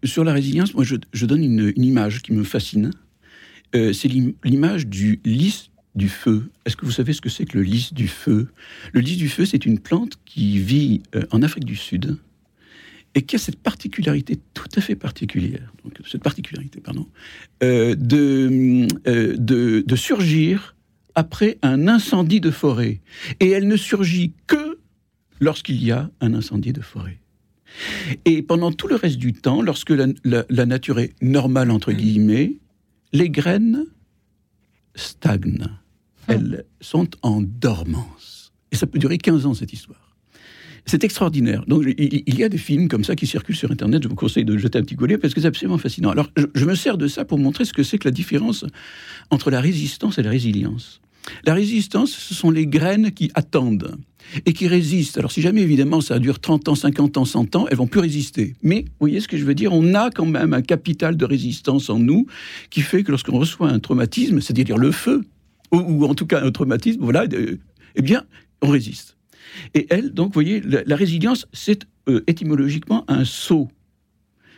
sur 0.03 0.23
la 0.25 0.33
résilience, 0.33 0.73
moi, 0.73 0.83
je, 0.83 0.95
je 1.13 1.25
donne 1.25 1.43
une, 1.43 1.71
une 1.75 1.83
image 1.85 2.21
qui 2.21 2.33
me 2.33 2.43
fascine. 2.43 2.91
Euh, 3.75 3.93
c'est 3.93 4.07
l'im- 4.09 4.33
l'image 4.43 4.87
du 4.87 5.21
lys 5.23 5.69
du 5.95 6.09
feu. 6.09 6.49
Est-ce 6.65 6.75
que 6.75 6.85
vous 6.85 6.91
savez 6.91 7.13
ce 7.13 7.21
que 7.21 7.29
c'est 7.29 7.45
que 7.45 7.57
le 7.57 7.63
lys 7.63 7.93
du 7.93 8.07
feu? 8.07 8.49
Le 8.93 8.99
lys 8.99 9.17
du 9.17 9.29
feu, 9.29 9.45
c'est 9.45 9.65
une 9.65 9.79
plante 9.79 10.13
qui 10.25 10.59
vit 10.59 11.01
euh, 11.15 11.23
en 11.31 11.41
Afrique 11.41 11.65
du 11.65 11.75
Sud 11.77 12.17
et 13.15 13.23
qui 13.23 13.35
a 13.35 13.39
cette 13.39 13.59
particularité 13.59 14.39
tout 14.53 14.67
à 14.75 14.81
fait 14.81 14.95
particulière, 14.95 15.73
donc 15.83 15.97
cette 16.07 16.21
particularité, 16.23 16.79
pardon, 16.79 17.07
euh, 17.63 17.95
de, 17.95 18.87
euh, 19.07 19.35
de, 19.37 19.83
de 19.85 19.95
surgir 19.95 20.75
après 21.15 21.57
un 21.63 21.87
incendie 21.87 22.39
de 22.39 22.51
forêt. 22.51 23.01
Et 23.39 23.49
elle 23.49 23.67
ne 23.67 23.75
surgit 23.77 24.33
que 24.47 24.79
lorsqu'il 25.39 25.83
y 25.83 25.91
a 25.91 26.09
un 26.21 26.33
incendie 26.33 26.71
de 26.73 26.81
forêt. 26.81 27.19
Et 28.25 28.41
pendant 28.41 28.71
tout 28.71 28.87
le 28.87 28.95
reste 28.95 29.17
du 29.17 29.33
temps, 29.33 29.61
lorsque 29.61 29.89
la, 29.91 30.07
la- 30.23 30.45
la 30.49 30.65
nature 30.65 30.99
est 30.99 31.13
normale, 31.21 31.71
entre 31.71 31.91
guillemets, 31.91 32.57
les 33.13 33.29
graines 33.29 33.85
stagnent. 34.95 35.67
Elles 36.27 36.65
sont 36.81 37.09
en 37.21 37.41
dormance. 37.41 38.51
Et 38.71 38.75
ça 38.75 38.85
peut 38.85 38.99
durer 38.99 39.17
15 39.17 39.45
ans, 39.47 39.53
cette 39.53 39.73
histoire. 39.73 40.08
C'est 40.85 41.03
extraordinaire. 41.03 41.63
Donc, 41.67 41.83
il, 41.97 42.37
y 42.37 42.43
a 42.43 42.49
des 42.49 42.57
films 42.57 42.87
comme 42.87 43.03
ça 43.03 43.15
qui 43.15 43.27
circulent 43.27 43.55
sur 43.55 43.71
Internet. 43.71 44.03
Je 44.03 44.07
vous 44.07 44.15
conseille 44.15 44.45
de 44.45 44.57
jeter 44.57 44.79
un 44.79 44.83
petit 44.83 44.95
collier 44.95 45.17
parce 45.17 45.33
que 45.33 45.41
c'est 45.41 45.47
absolument 45.47 45.77
fascinant. 45.77 46.09
Alors, 46.09 46.29
je, 46.35 46.65
me 46.65 46.75
sers 46.75 46.97
de 46.97 47.07
ça 47.07 47.25
pour 47.25 47.37
montrer 47.37 47.65
ce 47.65 47.73
que 47.73 47.83
c'est 47.83 47.97
que 47.97 48.07
la 48.07 48.11
différence 48.11 48.65
entre 49.29 49.51
la 49.51 49.61
résistance 49.61 50.17
et 50.17 50.23
la 50.23 50.29
résilience. 50.29 51.01
La 51.45 51.53
résistance, 51.53 52.11
ce 52.11 52.33
sont 52.33 52.49
les 52.49 52.65
graines 52.65 53.11
qui 53.11 53.29
attendent 53.35 53.97
et 54.45 54.53
qui 54.53 54.67
résistent. 54.67 55.17
Alors 55.17 55.31
si 55.31 55.41
jamais 55.41 55.61
évidemment 55.61 56.01
ça 56.01 56.19
dure 56.19 56.39
30 56.39 56.69
ans, 56.69 56.75
50 56.75 57.17
ans, 57.17 57.25
100 57.25 57.55
ans, 57.55 57.67
elles 57.69 57.77
vont 57.77 57.87
plus 57.87 57.99
résister. 57.99 58.55
Mais 58.63 58.81
vous 58.81 58.95
voyez 59.01 59.19
ce 59.19 59.27
que 59.27 59.37
je 59.37 59.43
veux 59.43 59.55
dire? 59.55 59.73
On 59.73 59.93
a 59.93 60.09
quand 60.11 60.25
même 60.25 60.53
un 60.53 60.61
capital 60.61 61.17
de 61.17 61.25
résistance 61.25 61.89
en 61.89 61.99
nous 61.99 62.25
qui 62.69 62.81
fait 62.81 63.03
que 63.03 63.11
lorsqu'on 63.11 63.37
reçoit 63.37 63.69
un 63.69 63.79
traumatisme, 63.79 64.41
c'est-à-dire 64.41 64.77
le 64.77 64.91
feu, 64.91 65.23
ou, 65.71 65.77
ou 65.77 66.05
en 66.05 66.15
tout 66.15 66.25
cas 66.25 66.43
un 66.43 66.51
traumatisme, 66.51 67.01
voilà, 67.01 67.25
euh, 67.33 67.57
eh 67.95 68.01
bien, 68.01 68.23
on 68.61 68.69
résiste. 68.69 69.18
Et 69.73 69.87
elle, 69.89 70.13
donc, 70.13 70.27
vous 70.27 70.33
voyez, 70.33 70.61
la, 70.61 70.83
la 70.85 70.95
résilience, 70.95 71.47
c'est 71.53 71.85
euh, 72.07 72.23
étymologiquement 72.27 73.05
un 73.07 73.25
saut. 73.25 73.69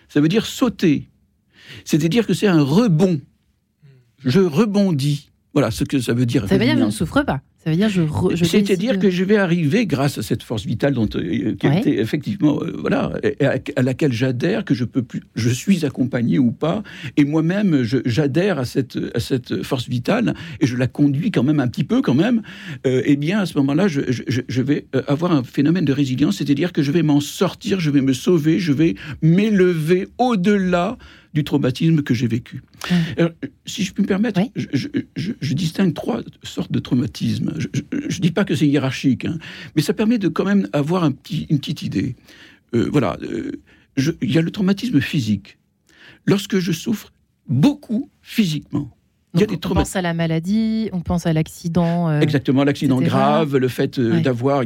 Ça 0.07 0.21
veut 0.21 0.27
dire 0.27 0.45
sauter. 0.45 1.09
C'est-à-dire 1.85 2.27
que 2.27 2.33
c'est 2.33 2.47
un 2.47 2.61
rebond. 2.61 3.21
Je 4.23 4.39
rebondis. 4.39 5.29
Voilà 5.53 5.71
ce 5.71 5.83
que 5.83 5.99
ça 5.99 6.13
veut 6.13 6.25
dire. 6.25 6.47
Ça 6.47 6.57
veut 6.57 6.65
dire 6.65 6.77
je 6.77 6.83
ne 6.83 6.91
souffre 6.91 7.23
pas. 7.23 7.41
Ça 7.63 7.69
veut 7.69 7.75
dire 7.75 7.89
je. 7.89 8.01
re- 8.01 8.35
je 8.35 8.43
C'est-à-dire 8.43 8.97
que 8.97 9.11
je 9.11 9.23
vais 9.23 9.37
arriver 9.37 9.85
grâce 9.85 10.17
à 10.17 10.23
cette 10.23 10.41
force 10.41 10.65
vitale 10.65 10.95
dont 10.95 11.07
euh, 11.15 11.53
qui 11.55 11.67
Ouais. 11.67 11.79
était 11.79 11.99
effectivement 11.99 12.59
euh, 12.63 12.75
voilà 12.79 13.13
à, 13.39 13.53
à 13.75 13.81
laquelle 13.83 14.11
j'adhère 14.11 14.65
que 14.65 14.73
je 14.73 14.83
peux 14.83 15.03
plus 15.03 15.21
je 15.35 15.49
suis 15.49 15.85
accompagné 15.85 16.39
ou 16.39 16.49
pas 16.51 16.81
et 17.17 17.23
moi-même 17.23 17.83
j'adhère 18.05 18.57
à 18.57 18.65
cette 18.65 18.97
à 19.13 19.19
cette 19.19 19.61
force 19.61 19.87
vitale 19.87 20.33
et 20.59 20.65
je 20.65 20.75
la 20.75 20.87
conduis 20.87 21.29
quand 21.29 21.43
même 21.43 21.59
un 21.59 21.67
petit 21.67 21.83
peu 21.83 22.01
quand 22.01 22.15
même 22.15 22.41
euh, 22.87 23.03
eh 23.05 23.15
bien 23.15 23.39
à 23.41 23.45
ce 23.45 23.55
moment-là 23.59 23.87
je, 23.87 24.01
je- 24.09 24.61
vais 24.61 24.85
avoir 25.07 25.31
un 25.31 25.43
phénomène 25.43 25.85
de 25.85 25.93
résilience 25.93 26.37
c'est-à-dire 26.37 26.71
que 26.73 26.81
je 26.81 26.91
vais 26.91 27.03
m'en 27.03 27.19
sortir 27.19 27.79
je 27.79 27.91
vais 27.91 28.01
me 28.01 28.13
sauver 28.13 28.57
je 28.59 28.73
vais 28.73 28.95
m'élever 29.21 30.07
au-delà 30.17 30.97
du 31.33 31.43
traumatisme 31.43 32.01
que 32.01 32.13
j'ai 32.13 32.27
vécu. 32.27 32.61
Ouais. 32.89 32.97
Alors, 33.17 33.31
si 33.65 33.83
je 33.83 33.93
puis 33.93 34.03
me 34.03 34.07
permettre, 34.07 34.39
Oui. 34.41 34.51
je, 34.55 34.67
je- 34.73 34.87
je- 35.15 35.31
je 35.39 35.53
distingue 35.53 35.93
trois 35.93 36.21
sortes 36.43 36.71
de 36.71 36.79
traumatismes. 36.79 37.53
Je 37.57 38.17
ne 38.17 38.21
dis 38.21 38.31
pas 38.31 38.43
que 38.43 38.55
c'est 38.55 38.67
hiérarchique, 38.67 39.25
hein, 39.25 39.37
mais 39.75 39.81
ça 39.81 39.93
permet 39.93 40.17
de 40.17 40.27
quand 40.27 40.45
même 40.45 40.67
avoir 40.73 41.03
un 41.03 41.11
petit, 41.11 41.47
une 41.49 41.59
petite 41.59 41.83
idée. 41.83 42.15
Euh, 42.75 42.89
voilà, 42.91 43.17
euh, 43.23 43.51
il 44.21 44.31
y 44.31 44.37
a 44.37 44.41
le 44.41 44.51
traumatisme 44.51 44.99
physique. 45.01 45.57
Lorsque 46.25 46.59
je 46.59 46.71
souffre 46.71 47.11
beaucoup 47.47 48.09
physiquement, 48.21 48.91
Il 49.33 49.39
y 49.39 49.43
a 49.43 49.45
des 49.45 49.55
on 49.55 49.73
pense 49.73 49.95
à 49.95 50.01
la 50.01 50.13
maladie, 50.13 50.89
on 50.91 50.99
pense 50.99 51.25
à 51.25 51.31
l'accident. 51.31 52.09
euh, 52.09 52.19
Exactement, 52.19 52.65
l'accident 52.65 52.99
grave, 53.01 53.55
le 53.55 53.67
fait 53.69 53.97
euh, 53.97 54.15
Ouais. 54.15 54.21
d'avoir, 54.21 54.63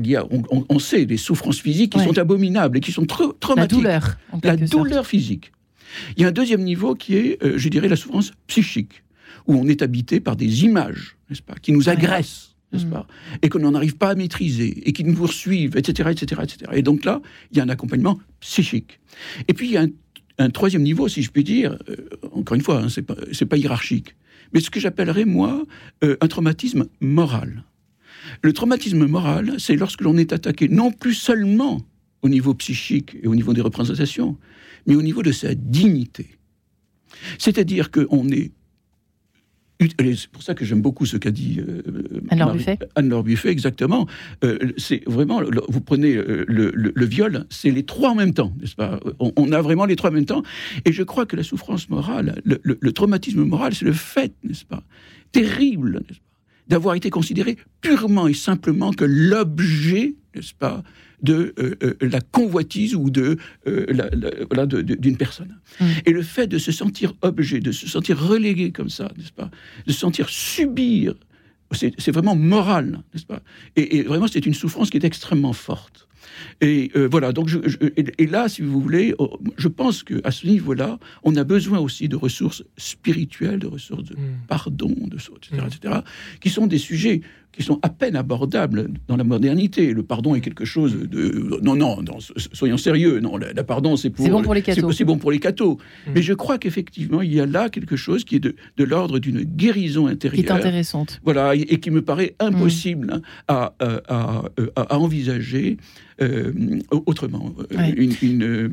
on, 0.70 0.80
sait, 0.80 1.06
des 1.06 1.18
souffrances 1.18 1.60
physiques 1.60 1.92
qui 1.92 2.00
Ouais. 2.00 2.06
sont 2.06 2.18
abominables 2.18 2.78
et 2.80 2.82
qui 2.82 2.92
sont 2.92 3.06
trop 3.06 3.28
la 3.28 3.34
traumatiques. 3.40 3.78
douleur. 3.78 4.18
en 4.32 4.40
la 4.44 4.58
sorte. 4.58 4.72
douleur 4.72 5.06
physique. 5.06 5.52
Il 6.16 6.22
y 6.22 6.26
a 6.26 6.30
un 6.30 6.32
deuxième 6.32 6.64
niveau 6.64 6.96
qui 6.96 7.16
est, 7.16 7.44
euh, 7.44 7.58
je 7.58 7.70
dirais, 7.70 7.88
la 7.88 7.96
souffrance 7.96 8.34
psychique, 8.48 9.04
où 9.48 9.56
on 9.56 9.68
est 9.68 9.82
habité 9.82 10.20
par 10.20 10.36
des 10.36 10.64
images, 10.64 11.18
n'est-ce 11.30 11.42
pas, 11.42 11.56
qui 11.56 11.72
nous 11.72 11.90
agressent, 11.90 12.56
n'est-ce 12.72 12.86
Mm. 12.86 12.90
pas, 12.92 13.08
et 13.42 13.50
que 13.50 13.58
l'on 13.58 13.72
n'arrive 13.72 13.98
pas 13.98 14.10
à 14.10 14.16
maîtriser, 14.16 14.88
et 14.88 14.94
qui 14.94 15.04
nous 15.04 15.14
poursuivent, 15.14 15.78
etc., 15.78 16.10
etc., 16.12 16.42
etc. 16.44 16.72
Et 16.74 16.82
donc 16.82 17.06
là, 17.06 17.22
il 17.52 17.58
y 17.58 17.60
a 17.60 17.64
un 17.64 17.70
accompagnement 17.70 18.20
psychique. 18.40 19.00
Et 19.48 19.54
puis 19.54 19.68
il 19.68 19.74
y 19.74 19.78
a 19.78 19.82
un, 19.82 19.90
un 20.38 20.50
troisième 20.50 20.84
niveau, 20.84 21.08
si 21.08 21.22
je 21.22 21.32
puis 21.32 21.44
dire, 21.44 21.78
euh, 21.90 21.96
encore 22.34 22.56
une 22.56 22.62
fois, 22.62 22.82
hein, 22.82 22.90
c'est 22.90 23.02
pas, 23.02 23.16
c'est 23.32 23.46
pas 23.46 23.58
hiérarchique, 23.58 24.16
mais 24.54 24.60
ce 24.60 24.70
que 24.70 24.80
j'appellerais 24.80 25.26
moi 25.26 25.64
euh, 26.04 26.18
un 26.22 26.28
traumatisme 26.28 26.88
moral. 27.00 27.64
Le 28.42 28.54
traumatisme 28.54 29.06
moral, 29.06 29.56
c'est 29.60 29.76
lorsque 29.76 30.02
l'on 30.02 30.18
est 30.18 30.34
attaqué 30.34 30.68
non 30.68 30.92
plus 30.92 31.14
seulement 31.14 31.82
au 32.26 32.30
niveau 32.30 32.54
psychique 32.56 33.16
et 33.22 33.28
au 33.28 33.36
niveau 33.36 33.54
des 33.54 33.62
représentations, 33.62 34.32
mais 34.88 34.96
au 34.96 35.04
niveau 35.04 35.22
de 35.22 35.32
sa 35.32 35.54
dignité. 35.54 36.26
C'est-à-dire 37.38 37.92
qu'on 37.92 38.28
est... 38.30 38.52
C'est 40.00 40.30
pour 40.32 40.42
ça 40.42 40.56
que 40.56 40.64
j'aime 40.66 40.82
beaucoup 40.82 41.06
ce 41.06 41.18
qu'a 41.18 41.32
dit 41.32 41.60
euh, 41.60 41.84
Anne-Laure 42.30 42.48
Marie- 42.48 42.58
Buffet. 42.60 42.80
Anne-Laure 42.96 43.24
Buffet, 43.24 43.50
exactement. 43.50 44.08
Euh, 44.46 44.58
c'est 44.78 45.04
vraiment, 45.06 45.40
le- 45.42 45.62
vous 45.68 45.82
prenez 45.82 46.16
euh, 46.16 46.46
le, 46.48 46.72
le- 46.74 46.94
le 46.96 47.06
viol, 47.06 47.46
c'est 47.50 47.72
les 47.72 47.84
trois 47.84 48.10
en 48.12 48.16
même 48.16 48.34
temps, 48.34 48.54
n'est-ce 48.60 48.76
pas? 48.76 49.00
On, 49.20 49.32
on 49.36 49.52
a 49.52 49.62
vraiment 49.62 49.86
les 49.86 49.98
trois 49.98 50.10
en 50.12 50.14
même 50.14 50.26
temps. 50.26 50.44
Et 50.86 50.94
je 50.94 51.04
crois 51.04 51.26
que 51.26 51.36
la 51.36 51.44
souffrance 51.44 51.90
morale, 51.90 52.42
le, 52.46 52.60
le- 52.64 52.78
le 52.80 52.92
traumatisme 52.94 53.44
moral, 53.44 53.76
c'est 53.76 53.86
le 53.86 53.92
fait, 53.94 54.34
n'est-ce 54.46 54.66
pas? 54.66 54.82
Terrible, 55.34 55.92
n'est-ce 56.08 56.20
pas? 56.20 56.25
D'avoir 56.68 56.96
été 56.96 57.10
considéré 57.10 57.58
purement 57.82 58.28
et 58.28 58.34
simplement 58.34 58.92
que 58.92 59.06
l'objet, 59.06 60.16
n'est-ce 60.36 60.54
pas 60.54 60.84
de 61.22 61.54
euh, 61.60 61.76
euh, 61.84 61.94
la 62.02 62.20
convoitise 62.22 62.94
ou 62.96 63.10
de 63.10 63.38
euh, 63.68 63.86
la- 63.90 64.10
voilà, 64.50 64.66
d'une 64.66 65.18
personne. 65.18 65.60
Mm. 65.80 65.86
Et 66.06 66.12
le 66.12 66.22
fait 66.24 66.48
de 66.48 66.58
se 66.58 66.72
sentir 66.72 67.14
objet, 67.22 67.60
de 67.60 67.72
se 67.72 67.88
sentir 67.88 68.20
relégué 68.20 68.72
comme 68.72 68.90
ça, 68.90 69.12
n'est-ce 69.18 69.32
pas 69.32 69.50
De 69.88 69.92
se 69.92 70.00
sentir 70.00 70.28
subir, 70.30 71.14
c'est 71.72 71.94
c'est 71.98 72.12
vraiment 72.12 72.36
moral, 72.36 73.02
n'est-ce 73.14 73.26
pas 73.26 73.42
et, 73.76 73.98
et 73.98 74.04
vraiment, 74.04 74.28
c'est 74.28 74.46
une 74.46 74.54
souffrance 74.54 74.90
qui 74.90 74.98
est 74.98 75.06
extrêmement 75.06 75.54
forte. 75.54 76.05
Et 76.62 76.92
euh, 76.96 77.08
voilà, 77.10 77.32
donc 77.32 77.48
je, 77.48 77.60
je- 77.66 77.78
et, 78.18 78.28
là, 78.28 78.48
si 78.50 78.62
vous 78.62 78.80
voulez, 78.82 79.14
oh, 79.20 79.38
je 79.58 79.68
pense 79.68 80.04
qu'à 80.04 80.32
ce 80.32 80.48
niveau-là, 80.48 81.00
on 81.24 81.36
a 81.36 81.44
besoin 81.44 81.80
aussi 81.80 82.08
de 82.10 82.16
ressources 82.16 82.64
spirituelles, 82.78 83.60
de 83.60 83.68
ressources 83.68 84.04
de 84.04 84.14
Mm. 84.16 84.20
pardon, 84.48 84.94
de 85.08 85.18
so- 85.18 85.36
etc., 85.38 85.62
Mm. 85.62 85.68
etc., 85.68 85.94
qui 86.42 86.50
sont 86.50 86.68
des 86.68 86.78
sujets 86.78 87.22
qui 87.56 87.64
sont 87.64 87.80
à 87.82 87.90
peine 87.90 88.16
abordables 88.16 88.90
dans 89.08 89.16
la 89.16 89.24
modernité. 89.24 89.94
Le 89.94 90.04
pardon 90.04 90.36
est 90.36 90.42
quelque 90.42 90.66
chose 90.66 90.96
de... 91.10 91.60
Non, 91.62 91.76
non, 91.76 92.02
non, 92.02 92.20
so- 92.20 92.34
soyons 92.54 92.78
sérieux. 92.78 93.20
Non, 93.22 93.38
le, 93.38 93.48
le 93.56 93.64
pardon, 93.64 93.96
c'est 93.96 94.10
pour... 94.10 94.26
C'est 94.26 94.32
bon 94.32 94.42
pour 94.44 94.54
les 94.54 94.62
cathos. 94.62 94.92
C'est 94.92 95.06
bon 95.06 95.18
pour 95.18 95.32
les 95.32 95.40
cathos. 95.40 95.78
Mm. 96.08 96.12
Mais 96.16 96.22
je 96.22 96.34
crois 96.34 96.58
qu'effectivement, 96.58 97.22
il 97.22 97.34
y 97.34 97.40
a 97.40 97.46
là 97.46 97.70
quelque 97.70 97.96
chose 97.96 98.26
qui 98.26 98.36
est 98.36 98.40
de, 98.40 98.56
de 98.78 98.84
l'ordre 98.84 99.20
d'une 99.20 99.44
guérison 99.44 100.06
Qui 100.06 100.10
est 100.12 100.14
intérieure. 100.14 100.56
intéressante. 100.58 101.22
Voilà, 101.24 101.56
et, 101.56 101.62
et 101.62 101.80
qui 101.80 101.92
me 101.92 102.02
paraît 102.02 102.36
Mm. 102.42 102.46
impossible 102.46 103.12
hein, 103.14 103.22
à, 103.48 103.74
à, 103.80 104.44
à, 104.76 104.98
envisager 104.98 105.78
euh, 106.22 106.52
autrement. 107.06 107.54
Euh, 107.72 107.78
Ouais. 107.78 107.92
Une, 107.98 108.14
une, 108.22 108.44
euh, 108.44 108.70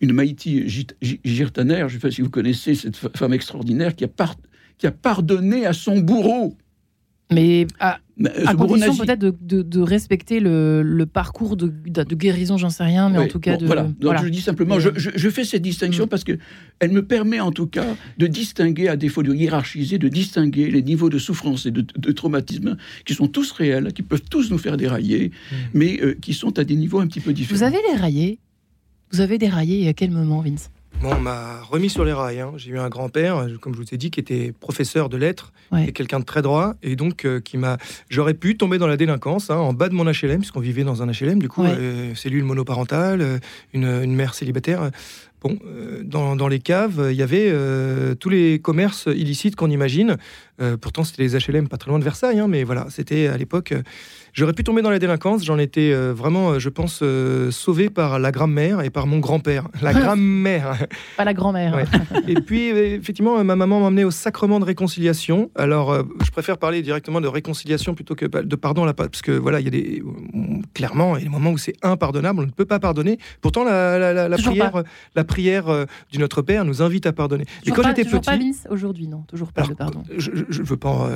une 0.00 0.12
Maïti 0.12 0.66
Girtaner, 1.24 1.78
je 1.80 1.84
ne 1.84 1.88
sais 1.90 1.98
pas 1.98 2.10
si 2.10 2.22
vous 2.22 2.30
connaissez 2.30 2.74
cette 2.74 2.96
femme 2.96 3.32
extraordinaire 3.32 3.94
qui 3.94 4.04
a, 4.04 4.08
par- 4.08 4.36
qui 4.78 4.86
a 4.86 4.90
pardonné 4.92 5.66
à 5.66 5.72
son 5.72 5.98
bourreau. 6.00 6.56
Mais 7.32 7.66
à, 7.80 7.98
euh, 8.24 8.28
à 8.46 8.54
condition 8.54 8.96
peut-être 8.96 9.18
de, 9.18 9.34
de- 9.40 9.62
de 9.62 9.80
respecter 9.80 10.38
le, 10.38 10.82
le 10.82 11.06
parcours 11.06 11.56
de, 11.56 11.66
guérison, 12.14 12.56
j'en 12.56 12.70
sais 12.70 12.84
rien, 12.84 13.08
mais 13.10 13.18
en 13.18 13.26
tout 13.26 13.40
cas 13.40 13.54
bon, 13.54 13.62
de. 13.62 13.66
Voilà, 13.66 13.82
donc 13.82 13.96
voilà. 14.00 14.22
je 14.22 14.28
dis 14.28 14.40
simplement, 14.40 14.78
je, 14.78 14.90
je- 14.94 15.10
je 15.12 15.28
fais 15.28 15.42
cette 15.44 15.62
distinction 15.62 16.04
Mm. 16.04 16.08
parce 16.08 16.22
que 16.22 16.38
elle 16.78 16.92
me 16.92 17.04
permet 17.04 17.40
en 17.40 17.50
tout 17.50 17.66
cas 17.66 17.96
de 18.16 18.26
distinguer, 18.28 18.86
à 18.88 18.96
défaut 18.96 19.24
de 19.24 19.34
hiérarchiser, 19.34 19.98
de 19.98 20.06
distinguer 20.08 20.70
les 20.70 20.82
niveaux 20.82 21.10
de 21.10 21.18
souffrance 21.18 21.66
et 21.66 21.72
de, 21.72 21.82
traumatisme 22.12 22.76
qui 23.04 23.14
sont 23.14 23.26
tous 23.26 23.50
réels, 23.50 23.92
qui 23.92 24.02
peuvent 24.02 24.22
tous 24.30 24.50
nous 24.52 24.58
faire 24.58 24.76
dérailler, 24.76 25.32
mais 25.74 25.98
euh, 26.00 26.14
qui 26.20 26.32
sont 26.32 26.56
à 26.60 26.64
des 26.64 26.76
niveaux 26.76 27.00
un 27.00 27.08
petit 27.08 27.20
peu 27.20 27.32
différents. 27.32 27.58
Vous 27.58 27.64
avez 27.64 27.78
déraillé 27.92 28.38
Vous 29.10 29.20
avez 29.20 29.36
déraillé 29.38 29.82
et 29.82 29.88
à 29.88 29.94
quel 29.94 30.12
moment, 30.12 30.42
Vince? 30.42 30.70
Bon, 31.02 31.10
on 31.14 31.20
m'a 31.20 31.60
remis 31.62 31.90
sur 31.90 32.04
les 32.04 32.12
rails. 32.12 32.40
hein. 32.40 32.52
J'ai 32.56 32.70
eu 32.70 32.78
un 32.78 32.88
grand-père, 32.88 33.36
euh, 33.36 33.48
comme 33.60 33.74
je 33.74 33.78
vous 33.78 33.92
ai 33.94 33.98
dit, 33.98 34.10
qui 34.10 34.18
était 34.18 34.52
professeur 34.58 35.08
de 35.08 35.16
lettres, 35.16 35.52
Ouais. 35.70 35.88
et 35.88 35.92
quelqu'un 35.92 36.20
de 36.20 36.24
très 36.24 36.42
droit, 36.42 36.74
et 36.82 36.96
donc 36.96 37.24
euh, 37.24 37.38
qui 37.40 37.58
m'a. 37.58 37.76
J'aurais 38.08 38.34
pu 38.34 38.56
tomber 38.56 38.78
dans 38.78 38.86
la 38.86 38.96
délinquance 38.96 39.50
hein, 39.50 39.56
en 39.56 39.72
bas 39.72 39.88
de 39.88 39.94
mon 39.94 40.04
HLM, 40.04 40.38
puisqu'on 40.38 40.60
vivait 40.60 40.84
dans 40.84 41.02
un 41.02 41.06
HLM, 41.12 41.38
du 41.38 41.48
coup, 41.48 41.62
Ouais. 41.62 41.74
euh, 41.76 42.14
cellule 42.14 42.44
monoparentale, 42.44 43.40
une, 43.74 43.84
une 43.84 44.14
mère 44.14 44.34
célibataire. 44.34 44.90
Bon, 45.42 45.58
euh, 45.66 46.02
dans, 46.02 46.34
dans 46.34 46.48
les 46.48 46.60
caves, 46.60 47.08
il 47.10 47.16
y 47.16 47.22
avait 47.22 47.52
tous 48.16 48.30
les 48.30 48.58
commerces 48.58 49.06
illicites 49.14 49.54
qu'on 49.54 49.70
imagine. 49.70 50.16
Pourtant, 50.80 51.04
c'était 51.04 51.22
les 51.24 51.36
HLM 51.36 51.68
pas 51.68 51.76
très 51.76 51.90
loin 51.90 51.98
de 51.98 52.04
Versailles, 52.04 52.38
hein, 52.38 52.48
mais 52.48 52.64
voilà, 52.64 52.86
c'était 52.90 53.26
à 53.26 53.36
l'époque. 53.36 53.74
J'aurais 54.36 54.52
pu 54.52 54.64
tomber 54.64 54.82
dans 54.82 54.90
la 54.90 54.98
délinquance. 54.98 55.42
J'en 55.46 55.56
étais 55.56 55.92
euh, 55.94 56.12
vraiment, 56.12 56.50
euh, 56.50 56.58
je 56.58 56.68
pense, 56.68 57.00
euh, 57.02 57.50
sauvé 57.50 57.88
par 57.88 58.18
la 58.18 58.30
grand-mère 58.32 58.82
et 58.82 58.90
par 58.90 59.06
mon 59.06 59.18
grand-père. 59.18 59.66
La 59.80 59.94
grand-mère. 59.94 60.76
Pas 61.16 61.24
la 61.24 61.32
grand-mère. 61.32 61.74
Ouais. 61.74 61.84
Et 62.28 62.34
puis, 62.34 62.70
euh, 62.70 62.96
effectivement, 62.96 63.42
ma 63.42 63.56
maman 63.56 63.80
m'a 63.80 63.86
emmené 63.86 64.04
au 64.04 64.10
sacrement 64.10 64.60
de 64.60 64.66
réconciliation. 64.66 65.50
Alors, 65.56 65.90
euh, 65.90 66.02
je 66.22 66.30
préfère 66.30 66.58
parler 66.58 66.82
directement 66.82 67.22
de 67.22 67.28
réconciliation 67.28 67.94
plutôt 67.94 68.14
que 68.14 68.26
de 68.26 68.56
pardon, 68.56 68.84
là, 68.84 68.92
parce 68.92 69.22
que 69.22 69.32
voilà, 69.32 69.58
il 69.60 69.64
y 69.64 69.68
a 69.68 69.70
des. 69.70 70.02
euh, 70.04 70.60
Clairement, 70.74 71.16
il 71.16 71.20
y 71.20 71.22
a 71.22 71.28
des 71.28 71.32
moments 71.32 71.52
où 71.52 71.58
c'est 71.58 71.76
impardonnable, 71.82 72.40
on 72.40 72.42
ne 72.46 72.50
peut 72.50 72.66
pas 72.66 72.78
pardonner. 72.78 73.16
Pourtant, 73.40 73.64
la, 73.64 73.98
la- 73.98 74.12
la- 74.12 74.28
la 74.28 74.36
Toujours 74.36 74.52
prière, 74.52 74.82
la 75.14 75.24
prière 75.24 75.86
du 76.12 76.18
Notre 76.18 76.42
Père 76.42 76.66
nous 76.66 76.82
invite 76.82 77.06
à 77.06 77.14
pardonner. 77.14 77.44
Et 77.44 77.70
Toujours 77.70 77.76
quand 77.76 77.82
pas, 77.84 77.88
j'étais 77.96 78.04
petit. 78.04 78.26
pas 78.26 78.36
Vince 78.36 78.66
aujourd'hui, 78.68 79.08
non, 79.08 79.22
toujours 79.28 79.50
pas 79.52 79.62
Alors, 79.62 79.70
le 79.70 79.76
pardon. 79.76 80.02
Je, 80.14 80.30
je, 80.50 80.62
veux 80.62 80.76
pas, 80.76 81.08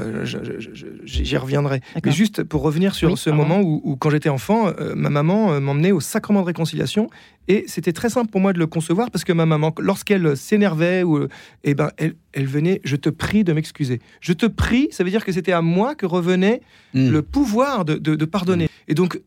j'y 1.05 1.37
reviendrai. 1.37 1.83
Mais 2.03 2.11
juste 2.13 2.45
pour 2.45 2.63
revenir 2.63 2.95
sur 2.95 3.10
Oui, 3.13 3.19
ce 3.19 3.31
pardon. 3.31 3.47
moment 3.47 3.61
où, 3.61 3.81
où, 3.85 3.97
quand 3.97 4.11
j'étais 4.11 4.29
enfant, 4.29 4.69
euh, 4.79 4.95
ma 4.95 5.11
maman 5.11 5.53
euh, 5.53 5.61
m'emmenait 5.61 5.93
au 5.93 6.01
sacrement 6.01 6.41
de 6.41 6.47
réconciliation 6.47 7.09
et 7.49 7.65
c'était 7.67 7.93
très 7.93 8.11
simple 8.11 8.31
pour 8.31 8.41
moi 8.41 8.53
de 8.53 8.59
le 8.59 8.67
concevoir 8.67 9.11
parce 9.11 9.25
que 9.25 9.33
ma 9.33 9.47
maman, 9.47 9.75
lorsqu'elle 9.79 10.37
s'énervait 10.37 11.03
ou, 11.03 11.17
euh, 11.19 11.29
eh 11.65 11.75
ben, 11.75 11.91
elle, 11.97 12.15
elle 12.33 12.47
venait, 12.47 12.81
je 12.85 12.97
te 12.97 13.09
prie 13.09 13.43
de 13.45 13.53
m'excuser. 13.53 14.01
Je 14.21 14.33
te 14.33 14.47
prie, 14.47 14.89
ça 14.93 15.03
veut 15.05 15.11
dire 15.11 15.25
que 15.25 15.33
c'était 15.33 15.53
à 15.53 15.63
moi 15.63 15.95
que 15.95 16.07
revenait 16.07 16.61
Mm. 16.93 17.09
le 17.11 17.23
pouvoir 17.23 17.85
de, 17.85 17.95
de- 17.95 18.17
de 18.17 18.25
pardonner. 18.25 18.69
Et 18.89 18.95
donc, 18.95 19.21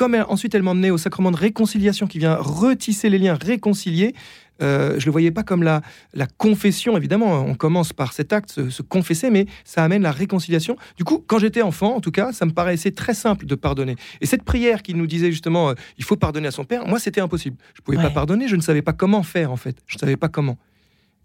comme 0.00 0.14
elle- 0.14 0.24
ensuite 0.30 0.54
elle 0.54 0.62
m'emmenait 0.62 0.88
au 0.88 0.96
sacrement 0.96 1.30
de 1.30 1.36
réconciliation 1.36 2.06
qui 2.06 2.18
vient 2.18 2.34
retisser 2.40 3.10
les 3.10 3.18
liens, 3.18 3.34
réconcilier, 3.38 4.14
euh, 4.62 4.98
je 4.98 5.04
le 5.04 5.12
voyais 5.12 5.30
pas 5.30 5.42
comme 5.42 5.62
la, 5.62 5.82
la 6.14 6.26
confession, 6.26 6.96
évidemment. 6.96 7.44
On 7.46 7.54
commence 7.54 7.92
par 7.92 8.14
cet 8.14 8.32
acte, 8.32 8.50
se, 8.50 8.70
se 8.70 8.80
confesser, 8.82 9.28
mais 9.30 9.44
ça 9.64 9.84
amène 9.84 10.00
la 10.02 10.10
réconciliation. 10.12 10.76
Du 10.96 11.04
coup, 11.04 11.22
quand 11.26 11.38
j'étais 11.38 11.60
enfant, 11.60 11.96
en 11.96 12.00
tout 12.00 12.10
cas, 12.10 12.32
ça 12.32 12.46
me 12.46 12.50
paraissait 12.52 12.92
très 12.92 13.12
simple 13.12 13.44
de 13.44 13.54
pardonner. 13.54 13.96
Et 14.22 14.26
cette 14.26 14.42
prière 14.42 14.82
qui 14.82 14.94
nous 14.94 15.06
disait 15.06 15.30
justement, 15.32 15.68
euh, 15.70 15.74
il 15.98 16.04
faut 16.04 16.16
pardonner 16.16 16.48
à 16.48 16.50
son 16.50 16.64
père, 16.64 16.86
moi, 16.86 16.98
c'était 16.98 17.20
impossible. 17.20 17.56
Je 17.74 17.82
pouvais 17.82 17.98
pas 17.98 18.08
pardonner, 18.10 18.48
je 18.48 18.56
ne 18.56 18.62
savais 18.62 18.82
pas 18.82 18.94
comment 18.94 19.22
faire, 19.22 19.52
en 19.52 19.56
fait. 19.56 19.76
Je 19.86 19.96
ne 19.96 20.00
savais 20.00 20.16
pas 20.16 20.28
comment. 20.28 20.56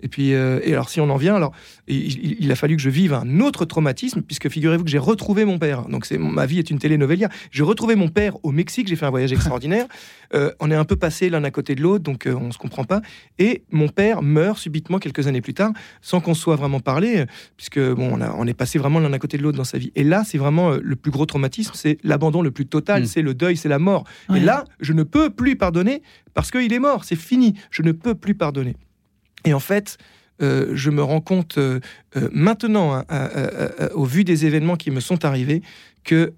Et 0.02 0.08
puis, 0.10 0.34
euh, 0.34 0.60
et 0.64 0.74
alors 0.74 0.90
si 0.90 1.00
on 1.00 1.10
en 1.10 1.16
vient, 1.16 1.36
alors 1.36 1.54
il, 1.88 2.52
a 2.52 2.56
fallu 2.56 2.76
que 2.76 2.82
je 2.82 2.90
vive 2.90 3.14
un 3.14 3.40
autre 3.40 3.66
traumatisme, 3.66 4.22
puisque 4.22 4.50
figurez-vous 4.50 4.84
que 4.84 4.90
j'ai 4.90 4.98
retrouvé 4.98 5.46
mon 5.46 5.58
père. 5.58 5.84
Donc 5.88 6.06
c'est 6.06 6.18
ma 6.18 6.46
vie 6.46 6.60
est 6.60 6.70
une 6.70 6.80
telenovelia. 6.80 7.30
J'ai 7.52 7.64
retrouvé 7.64 7.96
mon 7.96 8.10
père 8.10 8.34
au 8.44 8.52
Mexique. 8.52 8.88
J'ai 8.88 8.96
fait 8.98 9.06
un 9.06 9.10
voyage 9.10 9.32
extraordinaire. 9.32 9.86
Euh, 10.34 10.52
on 10.60 10.72
est 10.72 10.76
un 10.76 10.86
peu 10.86 10.96
passé 10.96 11.30
l'un 11.30 11.44
à 11.44 11.52
côté 11.52 11.76
de 11.76 11.82
l'autre, 11.84 12.04
donc 12.04 12.26
euh, 12.26 12.34
on 12.36 12.52
se 12.52 12.58
comprend 12.58 12.84
pas. 12.84 13.02
Et 13.38 13.64
mon 13.72 13.88
père 13.88 14.24
meurt 14.24 14.58
subitement 14.58 14.98
quelques 14.98 15.28
années 15.28 15.40
plus 15.40 15.54
tard, 15.54 15.72
sans 16.02 16.20
qu'on 16.20 16.34
soit 16.34 16.56
vraiment 16.56 16.80
parlé, 16.80 17.26
puisque 17.56 17.80
bon, 17.80 18.10
on, 18.12 18.20
a- 18.22 18.34
on 18.36 18.48
est 18.48 18.56
passé 18.56 18.80
vraiment 18.80 19.00
l'un 19.00 19.14
à 19.14 19.20
côté 19.20 19.38
de 19.38 19.44
l'autre 19.44 19.58
dans 19.58 19.64
sa 19.64 19.78
vie. 19.78 19.92
Et 19.96 20.04
là, 20.04 20.24
c'est 20.26 20.40
vraiment 20.40 20.72
euh, 20.72 20.80
le 20.84 20.96
plus 20.96 21.12
gros 21.12 21.28
traumatisme, 21.28 21.74
c'est 21.76 22.00
l'abandon 22.04 22.42
le 22.42 22.50
plus 22.52 22.66
total, 22.66 23.04
Mm. 23.04 23.06
c'est 23.06 23.22
le 23.22 23.36
deuil, 23.36 23.56
c'est 23.56 23.70
la 23.70 23.78
mort. 23.80 24.04
Ouais. 24.28 24.40
Et 24.40 24.42
là, 24.42 24.66
je 24.80 24.94
ne 24.94 25.04
peux 25.04 25.30
plus 25.30 25.56
pardonner 25.56 26.02
parce 26.34 26.50
qu'il 26.50 26.74
est 26.74 26.80
mort, 26.80 27.04
c'est 27.06 27.16
fini. 27.16 27.54
Je 27.70 27.84
ne 27.84 27.92
peux 27.92 28.16
plus 28.16 28.34
pardonner. 28.34 28.76
Et 29.46 29.54
en 29.54 29.60
fait, 29.60 29.98
euh, 30.42 30.72
je 30.74 30.90
me 30.90 31.02
rends 31.02 31.22
compte 31.22 31.58
euh, 31.58 31.80
euh, 32.18 32.30
maintenant, 32.34 32.94
hein, 32.94 33.04
au 33.94 34.06
vu 34.06 34.24
des 34.24 34.46
événements 34.46 34.76
qui 34.76 34.92
me 34.92 35.00
sont 35.00 35.24
arrivés, 35.26 35.62
que 36.04 36.34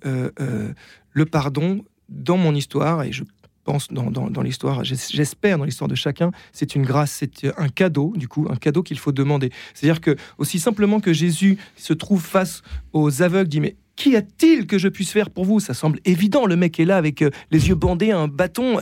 le 1.12 1.26
pardon, 1.26 1.84
dans 2.10 2.38
mon 2.38 2.54
histoire, 2.56 3.04
et 3.04 3.12
je 3.12 3.24
pense 3.66 3.90
dans, 3.90 4.10
dans- 4.12 4.42
l'histoire, 4.42 4.86
j'es- 4.86 5.10
j'espère 5.12 5.58
dans 5.58 5.66
l'histoire 5.66 5.90
de 5.90 5.96
chacun, 5.96 6.32
c'est 6.54 6.76
une 6.76 6.84
grâce, 6.84 7.12
c'est 7.12 7.48
un 7.58 7.68
cadeau, 7.68 8.14
du 8.16 8.28
coup, 8.30 8.48
un 8.50 8.56
cadeau 8.56 8.82
qu'il 8.82 8.98
faut 8.98 9.12
demander. 9.12 9.52
C'est-à-dire 9.74 10.00
que, 10.00 10.16
aussi 10.38 10.58
simplement 10.60 11.02
que 11.02 11.12
Jésus 11.12 11.58
se 11.76 11.92
trouve 11.94 12.24
face 12.24 12.62
aux 12.94 13.22
aveugles, 13.24 13.50
dit, 13.50 13.60
mais 13.60 13.76
qu'y 13.98 14.16
a-t-il 14.16 14.68
que 14.68 14.78
je 14.78 14.88
puisse 14.88 15.12
faire 15.12 15.30
pour 15.30 15.44
vous? 15.44 15.60
Ça 15.60 15.74
semble 15.74 16.00
évident, 16.06 16.46
le 16.46 16.56
mec 16.56 16.80
est 16.80 16.86
là 16.86 16.96
avec 16.96 17.26
les 17.52 17.68
yeux 17.68 17.76
bandés, 17.76 18.12
un 18.12 18.30
bâton. 18.30 18.80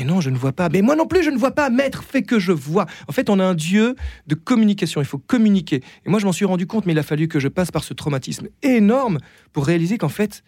Mais 0.00 0.06
non, 0.06 0.22
je 0.22 0.30
ne 0.30 0.36
vois 0.38 0.52
pas. 0.54 0.70
Mais 0.70 0.80
moi 0.80 0.96
non 0.96 1.06
plus, 1.06 1.22
je 1.22 1.28
ne 1.28 1.36
vois 1.36 1.50
pas. 1.50 1.68
Maître, 1.68 2.02
fais 2.02 2.22
que 2.22 2.38
je 2.38 2.52
vois. 2.52 2.86
En 3.06 3.12
fait, 3.12 3.28
on 3.28 3.38
a 3.38 3.44
un 3.44 3.54
Dieu 3.54 3.96
de 4.26 4.34
communication. 4.34 5.02
Il 5.02 5.04
faut 5.06 5.18
communiquer. 5.18 5.82
Et 6.06 6.08
moi, 6.08 6.18
je 6.18 6.24
m'en 6.24 6.32
suis 6.32 6.46
rendu 6.46 6.66
compte, 6.66 6.86
mais 6.86 6.92
il 6.92 6.98
a 6.98 7.02
fallu 7.02 7.28
que 7.28 7.38
je 7.38 7.48
passe 7.48 7.70
par 7.70 7.84
ce 7.84 7.92
traumatisme 7.92 8.48
énorme 8.62 9.18
pour 9.52 9.66
réaliser 9.66 9.98
qu'en 9.98 10.08
fait, 10.08 10.42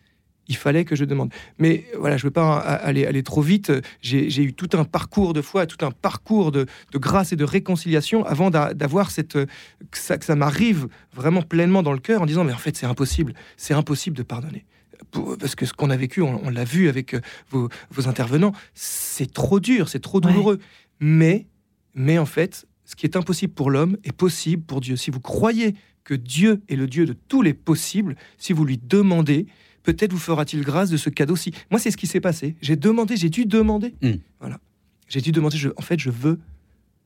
il 0.49 0.57
fallait 0.57 0.87
que 0.87 0.97
je 0.97 1.05
demande. 1.05 1.31
Mais 1.59 1.85
voilà, 1.99 2.17
je 2.17 2.23
ne 2.25 2.29
veux 2.29 2.33
pas 2.33 2.57
aller, 2.61 3.05
aller 3.05 3.23
trop 3.23 3.43
vite. 3.43 3.71
J'ai 4.01 4.43
eu 4.43 4.55
tout 4.55 4.71
un 4.73 4.85
parcours 4.85 5.35
de 5.35 5.43
foi, 5.43 5.67
tout 5.67 5.85
un 5.85 5.91
parcours 5.91 6.51
de, 6.51 6.67
grâce 6.95 7.35
et 7.35 7.37
de 7.37 7.45
réconciliation 7.45 8.25
avant 8.25 8.49
d'a- 8.49 8.73
d'avoir 8.73 9.11
cette 9.11 9.35
que 9.35 9.99
ça, 9.99 10.17
ça 10.19 10.35
m'arrive 10.35 10.89
vraiment 11.15 11.43
pleinement 11.43 11.83
dans 11.83 11.93
le 11.93 11.99
cœur 11.99 12.23
en 12.23 12.27
disant 12.27 12.43
mais 12.45 12.53
en 12.55 12.59
fait 12.59 12.75
c'est 12.77 12.87
impossible, 12.87 13.35
c'est 13.59 13.75
impossible 13.75 14.17
de 14.17 14.23
pardonner. 14.23 14.65
Pour- 15.11 15.37
Parce 15.39 15.55
que 15.55 15.67
ce 15.67 15.73
qu'on 15.73 15.91
a 15.91 15.97
vécu, 15.97 16.23
on, 16.23 16.45
on 16.47 16.51
l'a 16.51 16.65
vu 16.65 16.89
avec 16.89 17.15
euh, 17.15 17.21
vos, 17.51 17.69
vos 17.91 18.09
intervenants, 18.09 18.53
c'est 18.75 19.33
trop 19.33 19.61
dur, 19.61 19.89
c'est 19.89 20.01
trop 20.01 20.19
Ouais. 20.21 20.31
douloureux. 20.31 20.59
Mais, 21.01 21.47
mais 21.95 22.19
en 22.19 22.27
fait, 22.27 22.67
ce 22.85 22.95
qui 22.97 23.07
est 23.07 23.17
impossible 23.17 23.53
pour 23.53 23.71
l'homme 23.71 23.97
est 24.05 24.13
possible 24.13 24.63
pour 24.63 24.81
Dieu. 24.81 24.97
Si 24.97 25.11
vous 25.11 25.21
croyez 25.21 25.75
que 26.05 26.15
Dieu 26.15 26.63
est 26.69 26.77
le 26.77 26.87
Dieu 26.87 27.07
de 27.07 27.13
tous 27.29 27.43
les 27.43 27.55
possibles, 27.55 28.17
si 28.39 28.53
vous 28.53 28.65
lui 28.65 28.79
demandez, 28.79 29.47
peut-être 29.83 30.13
vous 30.13 30.19
fera-t-il 30.19 30.63
grâce 30.63 30.91
de 30.91 30.97
ce 30.97 31.11
cadeau-ci. 31.11 31.53
Moi, 31.71 31.79
c'est 31.81 31.91
ce 31.91 31.97
qui 31.97 32.07
s'est 32.07 32.21
passé. 32.21 32.57
J'ai 32.61 32.77
demandé, 32.77 33.17
j'ai 33.17 33.31
dû 33.31 33.47
demander. 33.47 33.95
Mm. 34.03 34.13
Voilà. 34.41 34.59
J'ai 35.09 35.21
dû 35.21 35.33
demander, 35.33 35.57
je- 35.59 35.69
en 35.77 35.83
fait, 35.83 35.99
je 35.99 36.11
veux 36.11 36.39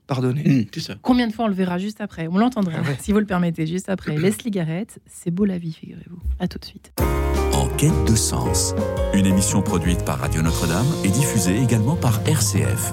pardonner. 0.06 0.68
C'est 0.72 0.80
ça. 0.80 0.94
Combien 1.02 1.26
de 1.26 1.32
fois 1.32 1.46
on 1.46 1.48
le 1.48 1.54
verra 1.54 1.78
juste 1.78 2.00
après? 2.00 2.26
On 2.28 2.38
l'entendra, 2.38 2.74
Ah 2.76 2.82
ouais. 2.88 2.96
si 3.00 3.12
vous 3.12 3.18
le 3.18 3.26
permettez, 3.26 3.66
juste 3.66 3.88
après. 3.88 4.16
Leslie 4.18 4.50
Garrett, 4.50 4.98
c'est 5.06 5.30
beau 5.30 5.44
la 5.44 5.58
vie, 5.58 5.72
figurez-vous. 5.72 6.18
À 6.38 6.48
tout 6.48 6.58
de 6.58 6.64
suite. 6.64 6.92
En 7.56 7.68
quête 7.78 8.04
de 8.04 8.14
sens, 8.14 8.74
une 9.14 9.24
émission 9.24 9.62
produite 9.62 10.04
par 10.04 10.18
Radio 10.18 10.42
Notre-Dame 10.42 10.86
et 11.04 11.08
diffusée 11.08 11.56
également 11.56 11.96
par 11.96 12.20
RCF. 12.26 12.92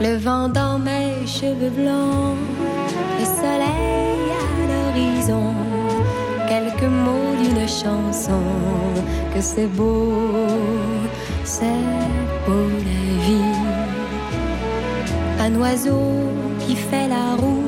Le 0.00 0.16
vent 0.16 0.48
dans 0.48 0.80
mes 0.80 1.24
cheveux 1.24 1.70
blancs, 1.70 2.36
le 3.20 3.24
soleil 3.24 4.32
à 4.40 4.54
l'horizon, 4.68 5.54
quelques 6.48 6.90
mots 6.90 7.36
d'une 7.40 7.68
chanson, 7.68 8.42
que 9.32 9.40
c'est 9.40 9.68
beau, 9.68 10.12
c'est 11.44 11.62
beau. 12.48 13.01
Un 15.44 15.56
oiseau 15.56 15.98
qui 16.60 16.76
fait 16.76 17.08
la 17.08 17.34
roue 17.34 17.64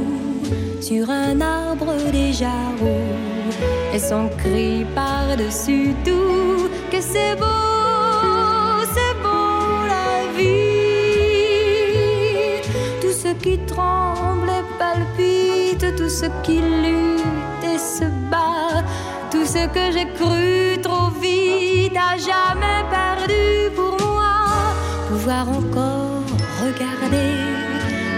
sur 0.81 1.11
un 1.11 1.41
arbre 1.41 1.93
déjà 2.13 2.53
roux, 2.79 3.51
et 3.93 3.99
son 3.99 4.29
cri 4.39 4.87
par-dessus 4.95 5.93
tout, 6.05 6.69
que 6.93 7.01
c'est 7.01 7.35
beau, 7.35 8.85
c'est 8.95 9.15
beau 9.25 9.87
la 9.95 10.39
vie. 10.39 11.51
Tout 13.01 13.17
ce 13.23 13.35
qui 13.43 13.59
tremble 13.67 14.51
et 14.51 14.65
palpite, 14.79 15.97
tout 15.97 16.09
ce 16.09 16.27
qui 16.45 16.61
lutte 16.61 17.65
et 17.65 17.79
se 17.79 18.05
bat, 18.31 18.85
tout 19.33 19.45
ce 19.45 19.67
que 19.75 19.91
j'ai 19.93 20.07
cru 20.15 20.81
trop 20.81 21.11
vite, 21.21 21.97
à 21.97 22.17
jamais 22.17 22.85
perdu 22.89 23.73
pour 23.75 23.97
moi. 24.07 24.37
Pouvoir 25.09 25.49
encore 25.49 26.04
regarder, 26.67 27.35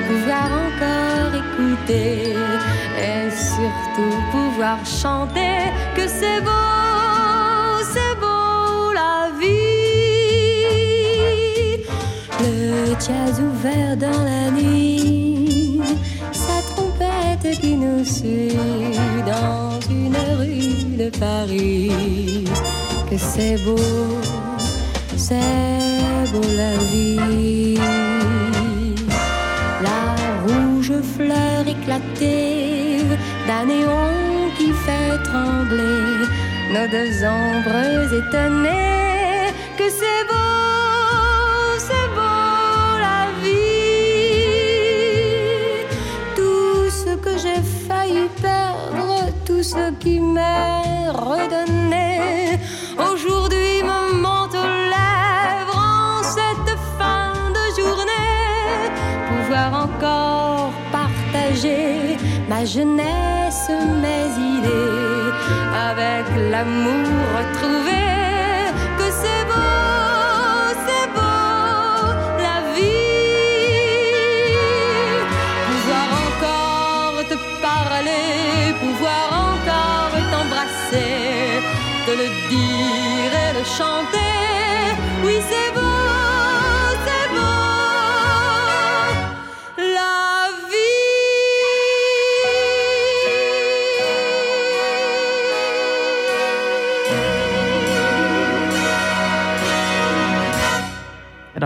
pouvoir 0.08 0.48
encore 0.64 1.32
écouter, 1.42 2.34
et 3.08 3.30
surtout 3.30 4.16
pouvoir 4.30 4.78
chanter 4.84 5.58
que 5.96 6.06
c'est 6.06 6.40
beau, 6.40 7.82
c'est 7.92 8.14
beau 8.20 8.92
la 9.02 9.16
vie. 9.40 10.66
Le 12.40 12.94
jazz 13.04 13.34
ouvert 13.48 13.96
dans 13.96 14.22
la 14.32 14.50
nuit, 14.50 15.80
sa 16.32 16.58
trompette 16.70 17.48
qui 17.60 17.74
nous 17.74 18.04
suit 18.04 18.58
dans 19.26 19.80
une 19.90 20.16
rue 20.38 20.96
de 21.02 21.08
Paris. 21.18 22.44
Que 23.10 23.18
c'est 23.18 23.58
beau, 23.64 23.76
c'est 25.16 26.30
beau 26.32 26.46
la 26.56 26.74
vie. 26.92 28.05
Fleur 31.14 31.62
éclatée 31.66 33.04
d'un 33.46 33.64
néon 33.66 34.50
qui 34.56 34.72
fait 34.84 35.16
trembler 35.24 36.26
nos 36.74 36.88
deux 36.96 37.14
ombres 37.24 38.12
étonnées. 38.20 39.52
Que 39.78 39.86
c'est 39.98 40.24
beau, 40.30 41.78
c'est 41.78 42.08
beau 42.16 42.98
la 43.06 43.22
vie. 43.42 43.76
Tout 46.34 46.84
ce 46.90 47.12
que 47.24 47.32
j'ai 47.42 47.62
failli 47.88 48.26
perdre, 48.42 49.30
tout 49.44 49.62
ce 49.62 49.84
qui 50.00 50.20
m'est 50.20 51.08
redonné, 51.10 51.85
jeunesse, 62.66 63.70
mes 64.02 64.28
idées, 64.56 65.30
avec 65.88 66.26
l'amour 66.50 67.16
retrouvé. 67.38 68.04
Que 68.98 69.06
c'est 69.20 69.44
beau, 69.50 70.74
c'est 70.86 71.08
beau 71.14 72.10
la 72.46 72.58
vie. 72.74 73.06
Pouvoir 75.68 76.08
encore 76.26 77.18
te 77.30 77.36
parler, 77.68 78.74
pouvoir 78.82 79.26
encore 79.52 80.14
t'embrasser, 80.32 81.62
te 82.06 82.12
le 82.22 82.28
dire 82.50 83.32
et 83.44 83.52
le 83.58 83.64
chanter. 83.78 84.34
Oui, 85.24 85.36
c'est 85.48 85.70
beau, 85.74 85.85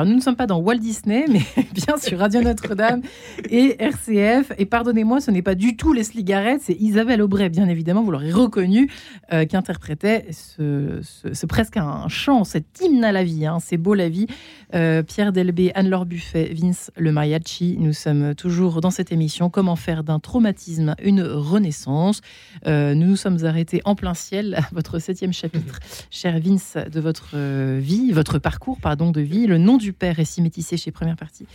Alors, 0.01 0.09
nous 0.09 0.17
ne 0.17 0.23
sommes 0.23 0.37
pas 0.37 0.47
dans 0.47 0.61
Walt 0.61 0.79
Disney, 0.79 1.27
mais 1.29 1.43
bien 1.75 1.99
sur 1.99 2.19
Radio 2.21 2.41
Notre-Dame 2.41 3.03
et 3.51 3.77
RCF. 3.79 4.51
Et 4.57 4.65
pardonnez-moi, 4.65 5.21
ce 5.21 5.31
n'est 5.31 5.43
pas 5.43 5.55
du 5.55 5.77
tout 5.77 5.93
Leslie 5.93 6.25
Garrett, 6.25 6.59
c'est 6.63 6.73
Isabelle 6.73 7.21
Aubray, 7.21 7.51
bien 7.51 7.69
évidemment, 7.69 8.03
vous 8.03 8.11
l'aurez 8.11 8.33
reconnu, 8.33 8.91
euh, 9.35 9.45
qui 9.45 9.59
interprétait 9.59 10.29
ce, 10.31 11.03
presque 11.45 11.77
un 11.77 12.09
chant, 12.09 12.45
cet 12.45 12.81
hymne 12.81 13.05
à 13.05 13.13
la 13.13 13.25
vie. 13.25 13.45
hein, 13.45 13.59
c'est 13.61 13.77
beau 13.77 13.93
la 13.93 14.09
vie. 14.09 14.27
Euh, 14.75 15.03
Pierre 15.03 15.33
Delbé, 15.33 15.73
Anne-Laure 15.75 16.07
Buffet, 16.07 16.53
Vince 16.55 16.91
Le 16.97 17.13
Mariachi. 17.13 17.77
Nous 17.79 17.93
sommes 17.93 18.35
toujours 18.35 18.81
dans 18.81 18.91
cette 18.91 19.13
émission. 19.13 19.51
Comment 19.51 19.77
faire 19.77 20.05
d'un 20.05 20.19
traumatisme 20.21 20.95
une 21.03 21.23
renaissance? 21.23 22.21
Euh, 22.67 22.95
Nous 22.95 23.07
nous 23.07 23.17
sommes 23.17 23.45
arrêtés 23.45 23.83
en 23.85 23.97
plein 23.97 24.15
ciel 24.15 24.55
à 24.55 24.63
votre 24.73 25.01
septième 25.01 25.33
chapitre, 25.33 25.81
cher 26.11 26.39
Vince, 26.39 26.77
de 26.91 27.01
votre 27.01 27.33
euh, 27.35 27.81
vie, 27.83 28.13
votre 28.13 28.39
parcours, 28.39 28.79
pardon, 28.81 29.11
de 29.11 29.21
vie. 29.21 29.49
Le 29.49 29.59
nom 29.59 29.77
du 29.77 29.93
père 29.93 30.21
est 30.21 30.25
si 30.25 30.43
métissé 30.43 30.77
chez 30.77 30.93
Première 30.93 31.17
Partie. 31.17 31.47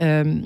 Euh, 0.00 0.40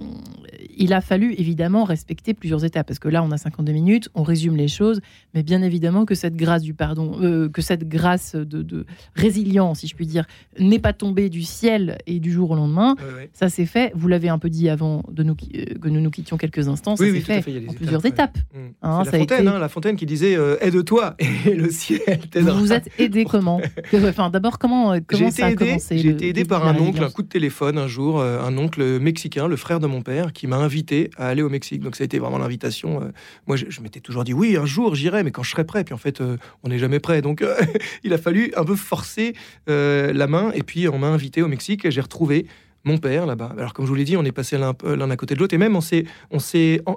il 0.76 0.92
a 0.92 1.00
fallu 1.00 1.32
évidemment 1.38 1.84
respecter 1.84 2.34
plusieurs 2.34 2.64
étapes 2.64 2.86
parce 2.86 2.98
que 2.98 3.08
là, 3.08 3.22
on 3.22 3.30
a 3.30 3.38
52 3.38 3.72
minutes, 3.72 4.10
on 4.14 4.22
résume 4.22 4.56
les 4.56 4.68
choses, 4.68 5.00
mais 5.32 5.42
bien 5.42 5.62
évidemment 5.62 6.04
que 6.04 6.14
cette 6.14 6.36
grâce 6.36 6.62
du 6.62 6.74
pardon, 6.74 7.48
que 7.52 7.62
cette 7.62 7.88
grâce 7.88 8.34
de, 8.34 8.62
de 8.62 8.84
résilience, 9.14 9.80
si 9.80 9.86
je 9.86 9.94
puis 9.94 10.06
dire, 10.06 10.26
n'est 10.58 10.78
pas 10.78 10.92
tombée 10.92 11.30
du 11.30 11.42
ciel 11.42 11.96
et 12.06 12.17
du 12.20 12.32
jour 12.32 12.50
au 12.50 12.54
lendemain. 12.56 12.96
Ça 13.32 13.48
s'est 13.48 13.66
fait. 13.66 13.92
Vous 13.94 14.08
l'avez 14.08 14.28
un 14.28 14.38
peu 14.38 14.48
dit 14.50 14.68
avant 14.68 15.02
de 15.10 15.22
nous, 15.22 15.36
euh, 15.54 15.64
que 15.80 15.88
nous 15.88 16.00
nous 16.00 16.10
quittions 16.10 16.36
quelques 16.36 16.68
instants. 16.68 16.96
Ça 16.96 17.04
Oui, 17.04 17.12
s'est 17.12 17.20
fait, 17.20 17.42
fait, 17.42 17.50
il 17.50 17.54
y 17.54 17.56
a 17.56 17.60
des 17.60 17.66
en 17.68 17.70
étapes, 17.70 17.76
plusieurs 17.76 18.04
ouais. 18.04 18.10
étapes. 18.10 18.38
Mm. 18.54 18.58
Hein, 18.82 18.98
la 18.98 19.04
Fontaine, 19.04 19.22
été- 19.22 19.48
hein, 19.48 19.58
la 19.58 19.68
Fontaine 19.68 19.96
qui 19.96 20.06
disait 20.06 20.36
euh, 20.36 20.56
aide-toi 20.60 21.16
et 21.46 21.54
le 21.54 21.70
ciel 21.70 22.00
Vous 22.06 22.26
t'aidera. 22.26 22.58
vous 22.58 22.72
êtes 22.72 22.88
aidé 22.98 23.24
comment 23.24 23.60
Enfin, 23.94 24.30
d'abord, 24.30 24.58
comment, 24.58 24.92
euh, 24.92 24.98
comment 25.06 25.30
ça 25.30 25.46
a 25.46 25.50
aidé, 25.50 25.66
commencé 25.66 25.98
j'ai 25.98 26.10
été 26.10 26.28
aidé 26.28 26.44
par 26.44 26.66
un 26.66 26.76
oncle, 26.76 27.02
un 27.02 27.10
coup 27.10 27.22
de 27.22 27.28
téléphone 27.28 27.78
un 27.78 27.86
jour, 27.88 28.20
euh, 28.20 28.40
un 28.40 28.56
oncle 28.58 28.98
mexicain, 29.00 29.48
le 29.48 29.56
frère 29.56 29.80
de 29.80 29.86
mon 29.86 30.02
père, 30.02 30.32
qui 30.32 30.46
m'a 30.46 30.56
invité 30.56 31.10
à 31.16 31.28
aller 31.28 31.42
au 31.42 31.48
Mexique. 31.48 31.82
Donc 31.82 31.96
ça 31.96 32.04
a 32.04 32.06
été 32.06 32.18
vraiment 32.18 32.38
l'invitation. 32.38 33.02
euh, 33.02 33.06
moi, 33.46 33.56
je, 33.56 33.66
je 33.68 33.80
m'étais 33.80 34.00
toujours 34.00 34.24
dit 34.24 34.32
oui, 34.34 34.56
un 34.56 34.66
jour 34.66 34.94
j'irai, 34.94 35.22
mais 35.22 35.30
quand 35.30 35.42
je 35.42 35.50
serai 35.50 35.64
prêt. 35.64 35.84
Puis 35.84 35.94
en 35.94 35.98
fait, 35.98 36.20
on 36.62 36.68
n'est 36.68 36.78
jamais 36.78 37.00
prêt. 37.00 37.22
Donc 37.22 37.44
il 38.04 38.12
a 38.12 38.18
fallu 38.18 38.52
un 38.56 38.64
peu 38.64 38.76
forcer 38.76 39.34
la 39.66 40.26
main. 40.26 40.50
Et 40.54 40.62
puis 40.62 40.88
on 40.88 40.98
m'a 40.98 41.08
invité 41.08 41.42
au 41.42 41.48
Mexique. 41.48 41.88
J'ai 41.90 42.00
retrouvé 42.08 42.46
mon 42.84 42.98
père 42.98 43.26
là-bas. 43.26 43.54
Alors 43.56 43.74
comme 43.74 43.84
je 43.84 43.90
vous 43.90 43.96
l'ai 43.96 44.04
dit, 44.04 44.16
on 44.16 44.24
est 44.24 44.32
passé 44.32 44.56
l'un 44.56 44.74
euh, 44.84 45.10
à 45.10 45.16
côté 45.16 45.34
de 45.34 45.40
l'autre 45.40 45.54
et 45.54 45.58
même 45.58 45.76
on 45.76 45.80
s'est 45.80 46.04
on 46.30 46.38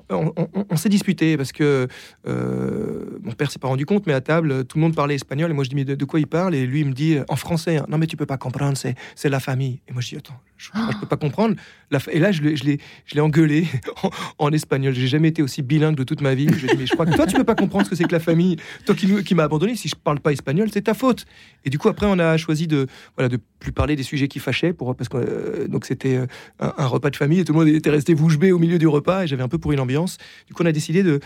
on, 0.10 0.90
disputé 0.90 1.38
parce 1.38 1.52
que 1.52 1.88
euh, 2.28 3.06
mon 3.24 3.32
père 3.32 3.52
s'est 3.52 3.60
pas 3.60 3.68
rendu 3.68 3.86
compte, 3.86 4.08
mais 4.08 4.14
à 4.14 4.22
table 4.22 4.66
tout 4.66 4.78
le 4.78 4.82
monde 4.82 4.96
parlait 4.96 5.16
espagnol 5.16 5.50
et 5.50 5.54
moi 5.54 5.64
je 5.64 5.70
dis 5.70 5.76
mais 5.76 5.86
de, 5.86 6.06
quoi 6.06 6.20
il 6.20 6.28
parle? 6.28 6.56
Et 6.56 6.66
lui 6.66 6.82
il 6.82 6.88
me 6.88 6.94
dit 6.94 7.18
en 7.30 7.36
français 7.36 7.78
hein, 7.78 7.86
non 7.88 7.98
mais 7.98 8.08
tu 8.08 8.18
peux 8.18 8.26
pas 8.26 8.38
comprendre 8.38 8.78
c'est 8.78 9.30
la 9.30 9.40
famille. 9.40 9.82
Et 9.88 9.94
moi 9.94 10.02
je 10.02 10.10
dis 10.10 10.18
attends 10.18 10.40
je, 10.58 10.70
je 10.92 10.98
peux 11.00 11.08
pas 11.08 11.18
comprendre. 11.18 11.56
Et 12.12 12.20
là 12.20 12.32
je 12.32 12.42
l'ai 12.44 13.22
engueulé 13.22 13.68
en, 14.04 14.10
en 14.46 14.52
espagnol. 14.52 14.94
J'ai 14.94 15.08
jamais 15.08 15.30
été 15.30 15.42
aussi 15.42 15.62
bilingue 15.62 15.96
de 15.96 16.04
toute 16.04 16.22
ma 16.22 16.36
vie. 16.36 16.48
Je 16.52 16.68
dis 16.68 16.78
mais 16.78 16.86
je 16.86 16.94
crois 16.94 17.06
que 17.06 17.16
toi 17.16 17.26
tu 17.26 17.36
peux 17.36 17.44
pas 17.44 17.56
comprendre 17.56 17.86
ce 17.86 17.90
que 17.90 17.96
c'est 17.96 18.04
que 18.04 18.12
la 18.12 18.20
famille. 18.20 18.58
Toi 18.86 18.96
qui, 18.96 19.24
qui 19.24 19.36
m'as 19.36 19.44
abandonné 19.44 19.76
si 19.76 19.88
je 19.88 19.96
parle 19.96 20.20
pas 20.20 20.32
espagnol 20.32 20.70
c'est 20.72 20.84
ta 20.84 20.94
faute. 20.94 21.26
Et 21.66 21.70
du 21.70 21.78
coup 21.78 21.90
après 21.90 22.06
on 22.08 22.20
a 22.20 22.38
choisi 22.38 22.68
de 22.68 22.88
voilà 23.16 23.30
de 23.30 23.40
plus 23.60 23.72
parler 23.72 23.96
des 23.96 24.04
sujets 24.04 24.28
qui 24.28 24.40
fâchaient 24.40 24.74
pour 24.74 24.96
parce 24.96 25.10
que 25.10 25.18
euh, 25.18 25.68
donc 25.72 25.86
c'était 25.86 26.16
euh, 26.18 26.26
un, 26.60 26.74
un 26.78 26.86
repas 26.86 27.10
de 27.10 27.16
famille 27.16 27.40
et 27.40 27.44
tout 27.46 27.54
le 27.54 27.60
monde 27.60 27.68
était 27.70 27.90
resté 27.90 28.14
bouche 28.16 28.38
bée 28.38 28.52
au 28.52 28.60
milieu 28.60 28.78
du 28.78 28.88
repas 28.88 29.24
et 29.24 29.28
j'avais 29.28 29.44
un 29.44 29.48
peu 29.50 29.58
pourri 29.58 29.76
l'ambiance. 29.78 30.18
Du 30.48 30.54
coup 30.54 30.64
on 30.64 30.68
a 30.68 30.72
décidé 30.72 31.02
de 31.04 31.20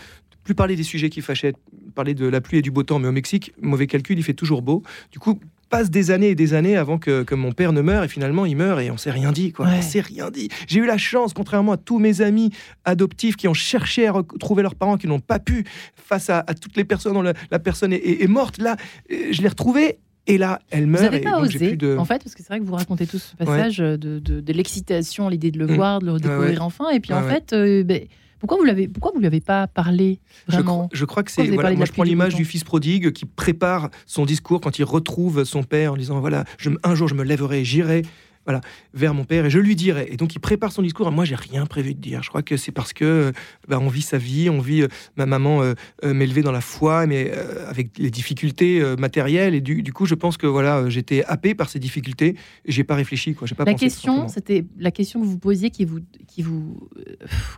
plus 0.44 0.54
parler 0.54 0.76
des 0.76 0.84
sujets 0.84 1.10
qui 1.10 1.20
fâchaient 1.20 1.54
parler 1.94 2.14
de 2.14 2.26
la 2.26 2.40
pluie 2.40 2.58
et 2.58 2.62
du 2.62 2.70
beau 2.70 2.82
temps 2.84 2.98
mais 3.00 3.08
au 3.08 3.12
Mexique 3.12 3.52
mauvais 3.60 3.86
calcul 3.86 4.18
il 4.18 4.22
fait 4.22 4.32
toujours 4.34 4.62
beau. 4.62 4.82
Du 5.10 5.18
coup 5.18 5.40
passe 5.68 5.90
des 5.90 6.12
années 6.12 6.28
et 6.28 6.34
des 6.36 6.54
années 6.54 6.76
avant 6.76 6.96
que, 6.96 7.24
que 7.24 7.34
mon 7.34 7.50
père 7.50 7.72
ne 7.72 7.80
meure 7.80 8.04
et 8.04 8.08
finalement 8.08 8.46
il 8.46 8.56
meurt 8.56 8.80
et 8.80 8.90
on 8.92 8.96
s'est 8.96 9.10
rien 9.10 9.32
dit 9.32 9.50
quoi. 9.50 9.66
Ouais. 9.66 9.72
on 9.78 9.82
s'est 9.82 10.00
rien 10.00 10.30
dit. 10.30 10.48
J'ai 10.68 10.78
eu 10.78 10.86
la 10.86 10.96
chance 10.98 11.32
contrairement 11.34 11.72
à 11.72 11.76
tous 11.76 11.98
mes 11.98 12.20
amis 12.20 12.52
adoptifs 12.84 13.34
qui 13.34 13.48
ont 13.48 13.54
cherché 13.54 14.06
à 14.06 14.12
retrouver 14.12 14.62
leurs 14.62 14.76
parents 14.76 14.96
qui 14.96 15.08
n'ont 15.08 15.18
pas 15.18 15.40
pu 15.40 15.64
face 15.96 16.30
à, 16.30 16.44
à 16.46 16.54
toutes 16.54 16.76
les 16.76 16.84
personnes 16.84 17.14
dont 17.14 17.22
la, 17.22 17.32
la 17.50 17.58
personne 17.58 17.92
est, 17.92 17.96
est- 17.96 18.22
est 18.22 18.28
morte 18.28 18.58
là 18.58 18.76
euh, 19.10 19.16
je 19.32 19.42
l'ai 19.42 19.48
retrouvée 19.48 19.98
et 20.26 20.38
là 20.38 20.60
elle 20.70 20.84
Vous 20.84 20.90
meurt 20.90 21.04
n'avez 21.04 21.16
et 21.18 21.20
pas 21.20 21.40
osé, 21.40 21.58
plus 21.58 21.76
de 21.76 21.96
en 21.96 22.04
fait, 22.04 22.22
parce 22.22 22.34
que 22.34 22.42
c'est 22.42 22.48
vrai 22.48 22.60
que 22.60 22.64
vous 22.64 22.74
racontez 22.74 23.06
tout 23.06 23.18
ce 23.18 23.36
passage 23.36 23.78
de, 23.78 23.96
de, 23.96 24.18
de 24.40 24.52
l'excitation, 24.52 25.28
l'idée 25.28 25.50
de 25.50 25.58
le 25.58 25.66
Mm. 25.66 25.74
voir, 25.74 26.00
de 26.00 26.06
le 26.06 26.18
découvrir 26.18 26.50
ouais. 26.52 26.58
enfin, 26.60 26.90
et 26.90 27.00
puis 27.00 27.12
en 27.12 27.22
fait, 27.22 27.52
euh, 27.52 27.82
ben, 27.84 28.02
pourquoi 28.38 28.58
vous 28.58 28.64
l'avez, 28.64 28.86
pourquoi 28.86 29.12
vous 29.14 29.18
lui 29.20 29.26
avez 29.26 29.40
pas 29.40 29.66
parlé 29.66 30.20
Je 30.48 30.54
vraiment? 30.56 30.88
je 30.92 31.04
crois 31.06 31.22
que 31.22 31.30
c'est. 31.30 31.44
vous 31.46 31.54
Voilà, 31.54 31.72
moi, 31.74 31.86
je 31.86 31.92
prends 31.92 32.02
l'image 32.02 32.34
du 32.34 32.44
fils 32.44 32.64
prodigue 32.64 33.10
qui 33.12 33.24
prépare 33.24 33.88
son 34.04 34.26
discours 34.26 34.60
quand 34.60 34.78
il 34.78 34.84
retrouve 34.84 35.44
son 35.44 35.62
père 35.62 35.94
en 35.94 35.96
disant 35.96 36.20
voilà, 36.20 36.44
je, 36.58 36.70
un 36.84 36.94
jour 36.94 37.08
je 37.08 37.14
me 37.14 37.24
lèverai, 37.24 37.64
j'irai. 37.64 38.02
Voilà, 38.46 38.60
vers 38.94 39.12
mon 39.12 39.24
père 39.24 39.44
et 39.44 39.50
je 39.50 39.58
lui 39.58 39.74
dirai. 39.76 40.06
Et 40.10 40.16
donc 40.16 40.34
il 40.34 40.38
prépare 40.38 40.70
son 40.70 40.80
discours. 40.82 41.10
Moi, 41.10 41.24
j'ai 41.24 41.34
rien 41.34 41.66
prévu 41.66 41.94
de 41.94 42.00
dire. 42.00 42.22
Je 42.22 42.28
crois 42.28 42.42
que 42.42 42.56
c'est 42.56 42.70
parce 42.72 42.92
que 42.92 43.04
euh, 43.04 43.32
bah, 43.68 43.78
on 43.80 43.88
vit 43.88 44.02
sa 44.02 44.18
vie, 44.18 44.48
on 44.48 44.60
vit. 44.60 44.82
euh, 44.82 44.88
ma 45.16 45.26
maman 45.26 45.62
euh, 45.62 45.74
euh, 46.04 46.14
m'élevait 46.14 46.42
dans 46.42 46.52
la 46.52 46.60
foi, 46.60 47.06
mais 47.06 47.32
euh, 47.34 47.68
avec 47.68 47.98
les 47.98 48.10
difficultés 48.10 48.80
euh, 48.80 48.94
matérielles. 48.96 49.54
Et 49.54 49.60
du, 49.60 49.82
du 49.82 49.92
coup, 49.92 50.06
je 50.06 50.14
pense 50.14 50.36
que 50.36 50.46
voilà, 50.46 50.88
j'étais 50.88 51.24
happé 51.24 51.54
par 51.56 51.68
ces 51.68 51.78
difficultés. 51.80 52.36
Et 52.64 52.72
j'ai 52.72 52.84
pas 52.84 52.94
réfléchi. 52.94 53.34
Quoi. 53.34 53.46
J'ai 53.48 53.54
pas 53.56 53.64
La 53.64 53.72
pensé, 53.72 53.86
question, 53.86 54.28
c'était 54.28 54.64
la 54.78 54.90
question 54.92 55.20
que 55.20 55.26
vous 55.26 55.38
posiez 55.38 55.70
qui 55.70 55.84
vous, 55.84 55.98
qui 56.28 56.42
vous, 56.42 56.88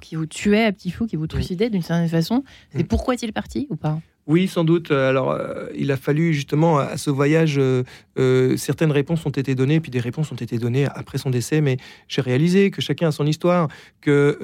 qui 0.01 0.17
vous 0.17 0.27
tuait 0.27 0.65
à 0.65 0.73
petit 0.73 0.91
fou, 0.91 1.07
qui 1.07 1.17
vous 1.17 1.27
trucidait 1.27 1.69
d'une 1.71 1.83
certaine 1.83 2.09
façon. 2.09 2.45
C'est 2.73 2.85
Mm. 2.85 2.87
pourquoi 2.87 3.15
est-il 3.15 3.33
parti 3.33 3.67
ou 3.71 3.77
pas? 3.77 4.01
Oui, 4.29 4.47
sans 4.47 4.63
doute. 4.63 4.91
Euh, 4.91 5.09
Alors, 5.09 5.31
euh, 5.31 5.69
il 5.75 5.91
a 5.91 5.97
fallu 5.97 6.35
justement 6.35 6.79
à 6.79 6.99
ce 6.99 7.09
voyage, 7.09 7.59
euh, 7.59 8.57
certaines 8.59 8.93
réponses 8.93 9.25
ont 9.25 9.31
été 9.31 9.55
données, 9.55 9.81
puis 9.81 9.91
des 9.91 10.01
réponses 10.01 10.31
ont 10.31 10.37
été 10.37 10.59
données 10.59 10.87
après 10.95 11.17
son 11.17 11.31
décès. 11.31 11.63
Mais 11.63 11.79
j'ai 12.09 12.21
réalisé 12.21 12.71
que 12.71 12.83
chacun 12.83 13.09
a 13.09 13.11
son 13.11 13.27
histoire, 13.27 13.69
que 14.03 14.39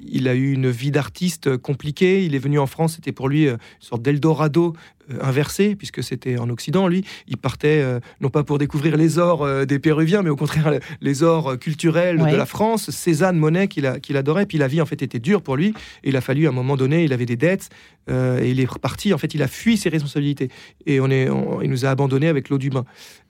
il 0.00 0.28
a 0.28 0.34
eu 0.34 0.52
une 0.52 0.70
vie 0.70 0.90
d'artiste 0.90 1.56
compliquée. 1.56 2.24
Il 2.24 2.34
est 2.34 2.38
venu 2.38 2.58
en 2.58 2.66
France, 2.66 2.94
c'était 2.96 3.12
pour 3.12 3.28
lui 3.28 3.46
euh, 3.48 3.52
une 3.52 3.58
sorte 3.80 4.02
d'Eldorado 4.02 4.74
euh, 5.10 5.18
inversé, 5.22 5.76
puisque 5.76 6.02
c'était 6.02 6.38
en 6.38 6.48
Occident. 6.50 6.88
Lui, 6.88 7.04
il 7.28 7.36
partait 7.36 7.80
euh, 7.82 8.00
non 8.20 8.28
pas 8.30 8.42
pour 8.44 8.58
découvrir 8.58 8.96
les 8.96 9.18
ors 9.18 9.42
euh, 9.42 9.64
des 9.64 9.78
Péruviens, 9.78 10.22
mais 10.22 10.30
au 10.30 10.36
contraire 10.36 10.78
les 11.00 11.22
ors 11.22 11.52
euh, 11.52 11.56
culturels 11.56 12.20
Ouais. 12.20 12.32
de 12.32 12.36
la 12.36 12.46
France. 12.46 12.90
Cézanne, 12.90 13.36
Monet, 13.36 13.68
qu'il 13.68 13.86
adorait. 14.16 14.46
Puis 14.46 14.58
la 14.58 14.68
vie 14.68 14.80
en 14.80 14.86
fait 14.86 15.02
était 15.02 15.18
dure 15.18 15.42
pour 15.42 15.56
lui. 15.56 15.68
Et 16.02 16.08
il 16.10 16.16
a 16.16 16.20
fallu 16.20 16.46
à 16.46 16.50
un 16.50 16.52
moment 16.52 16.76
donné, 16.76 17.04
il 17.04 17.12
avait 17.12 17.26
des 17.26 17.36
dettes 17.36 17.68
euh, 18.10 18.40
et 18.42 18.50
il 18.50 18.60
est 18.60 18.64
reparti. 18.70 19.12
En 19.14 19.18
fait, 19.18 19.34
il 19.34 19.42
a 19.42 19.48
fui 19.48 19.76
ses 19.76 19.88
responsabilités 19.88 20.48
et 20.86 21.00
on 21.00 21.10
est, 21.10 21.28
on- 21.30 21.60
il 21.62 21.70
nous 21.70 21.84
a 21.86 21.90
abandonnés 21.90 22.28
avec 22.28 22.48
l'eau 22.48 22.58
du 22.58 22.70
bain. 22.70 22.84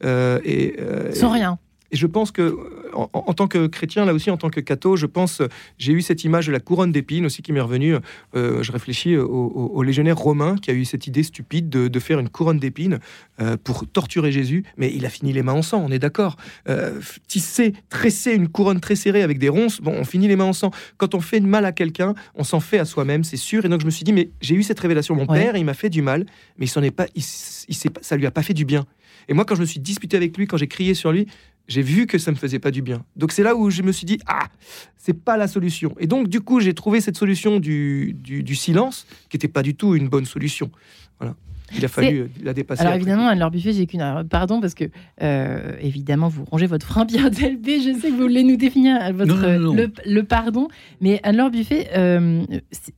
Euh, 0.04 0.38
et, 0.44 0.76
euh, 0.80 1.12
Sans 1.12 1.30
rien. 1.30 1.58
Et 1.94 1.96
je 1.96 2.06
pense 2.08 2.32
que, 2.32 2.56
en, 2.92 3.08
en 3.12 3.32
tant 3.34 3.46
que 3.46 3.68
chrétien, 3.68 4.04
là 4.04 4.12
aussi, 4.12 4.28
en 4.30 4.36
tant 4.36 4.50
que 4.50 4.58
catho, 4.58 4.96
je 4.96 5.06
pense, 5.06 5.40
j'ai 5.78 5.92
eu 5.92 6.02
cette 6.02 6.24
image 6.24 6.48
de 6.48 6.52
la 6.52 6.58
couronne 6.58 6.90
d'épines 6.90 7.24
aussi 7.24 7.40
qui 7.40 7.52
m'est 7.52 7.60
revenue. 7.60 7.94
Euh, 8.34 8.64
je 8.64 8.72
réfléchis 8.72 9.16
au, 9.16 9.26
au- 9.28 9.70
au 9.76 9.82
légionnaire 9.84 10.18
romain 10.18 10.56
qui 10.60 10.72
a 10.72 10.74
eu 10.74 10.84
cette 10.84 11.06
idée 11.06 11.22
stupide 11.22 11.68
de, 11.68 11.86
de 11.86 12.00
faire 12.00 12.18
une 12.18 12.28
couronne 12.28 12.58
d'épines 12.58 12.98
euh, 13.40 13.56
pour 13.62 13.86
torturer 13.86 14.32
Jésus, 14.32 14.64
mais 14.76 14.92
il 14.92 15.06
a 15.06 15.08
fini 15.08 15.32
les 15.32 15.44
mains 15.44 15.52
en 15.52 15.62
sang, 15.62 15.84
on 15.86 15.92
est 15.92 16.00
d'accord. 16.00 16.34
Euh, 16.68 17.00
tisser, 17.28 17.74
tresser 17.90 18.32
une 18.32 18.48
couronne 18.48 18.80
très 18.80 18.96
serrée 18.96 19.22
avec 19.22 19.38
des 19.38 19.48
ronces, 19.48 19.80
bon, 19.80 19.94
on 19.96 20.04
finit 20.04 20.26
les 20.26 20.34
mains 20.36 20.44
en 20.46 20.52
sang. 20.52 20.72
Quand 20.96 21.14
on 21.14 21.20
fait 21.20 21.38
de 21.38 21.46
mal 21.46 21.64
à 21.64 21.70
quelqu'un, 21.70 22.14
on 22.34 22.42
s'en 22.42 22.58
fait 22.60 22.78
à 22.80 22.84
soi-même, 22.84 23.22
c'est 23.22 23.36
sûr. 23.36 23.64
Et 23.64 23.68
donc 23.68 23.80
je 23.80 23.86
me 23.86 23.90
suis 23.90 24.04
dit, 24.04 24.12
mais 24.12 24.30
j'ai 24.40 24.56
eu 24.56 24.64
cette 24.64 24.80
révélation. 24.80 25.14
Mon 25.14 25.26
Ouais. 25.28 25.40
père, 25.44 25.56
il 25.56 25.64
m'a 25.64 25.74
fait 25.74 25.90
du 25.90 26.02
mal, 26.02 26.26
mais 26.58 26.66
il 26.66 26.68
s'en 26.68 26.82
est 26.82 26.90
pas, 26.90 27.06
il, 27.14 27.20
s- 27.20 27.64
il 27.68 27.74
s'est 27.76 27.90
pas- 27.90 28.00
ça 28.02 28.16
lui 28.16 28.26
a 28.26 28.30
pas 28.32 28.42
fait 28.42 28.52
du 28.54 28.64
bien. 28.64 28.84
Et 29.28 29.32
moi, 29.34 29.44
quand 29.46 29.54
je 29.54 29.60
me 29.60 29.66
suis 29.66 29.80
disputé 29.80 30.16
avec 30.18 30.36
lui, 30.36 30.46
quand 30.46 30.56
j'ai 30.58 30.66
crié 30.66 30.92
sur 30.92 31.10
lui, 31.12 31.26
j'ai 31.68 31.82
vu 31.82 32.06
que 32.06 32.18
ça 32.18 32.30
me 32.30 32.36
faisait 32.36 32.58
pas 32.58 32.70
du 32.70 32.82
bien. 32.82 33.04
Donc 33.16 33.32
c'est 33.32 33.42
là 33.42 33.54
où 33.56 33.70
je 33.70 33.82
me 33.82 33.92
suis 33.92 34.04
dit 34.06 34.18
ah 34.26 34.48
c'est 34.96 35.14
pas 35.24 35.36
la 35.36 35.48
solution. 35.48 35.94
Et 35.98 36.06
donc 36.06 36.28
du 36.28 36.40
coup 36.40 36.60
j'ai 36.60 36.74
trouvé 36.74 37.00
cette 37.00 37.16
solution 37.16 37.58
du, 37.60 38.14
du, 38.18 38.42
du 38.42 38.54
silence 38.54 39.06
qui 39.28 39.36
était 39.36 39.48
pas 39.48 39.62
du 39.62 39.74
tout 39.74 39.94
une 39.94 40.08
bonne 40.08 40.24
solution. 40.26 40.70
Voilà. 41.18 41.34
Il 41.76 41.84
a 41.84 41.88
fallu 41.88 42.18
euh, 42.20 42.28
la 42.42 42.52
dépasser. 42.52 42.82
Alors 42.82 42.92
après. 42.92 43.00
évidemment, 43.02 43.26
Anne-Laure 43.26 43.50
Buffet, 43.50 43.72
j'ai 43.72 43.86
qu'une. 43.86 44.02
alors, 44.02 44.22
Pardon, 44.28 44.60
parce 44.60 44.74
que 44.74 44.84
euh, 45.22 45.72
évidemment, 45.80 46.28
vous 46.28 46.44
rangez 46.44 46.66
votre 46.66 46.86
frein 46.86 47.04
bien 47.06 47.30
d'LB. 47.30 47.66
Je 47.66 47.98
sais 48.00 48.08
que 48.10 48.12
vous 48.14 48.22
voulez 48.22 48.44
nous 48.44 48.56
définir 48.56 48.98
euh, 49.02 49.12
votre, 49.12 49.34
Non, 49.34 49.58
non, 49.58 49.58
non. 49.58 49.74
Le, 49.74 49.90
le 50.06 50.22
pardon. 50.24 50.68
Mais 51.00 51.20
Anne-Laure 51.22 51.50
Buffet, 51.50 51.88
euh, 51.96 52.44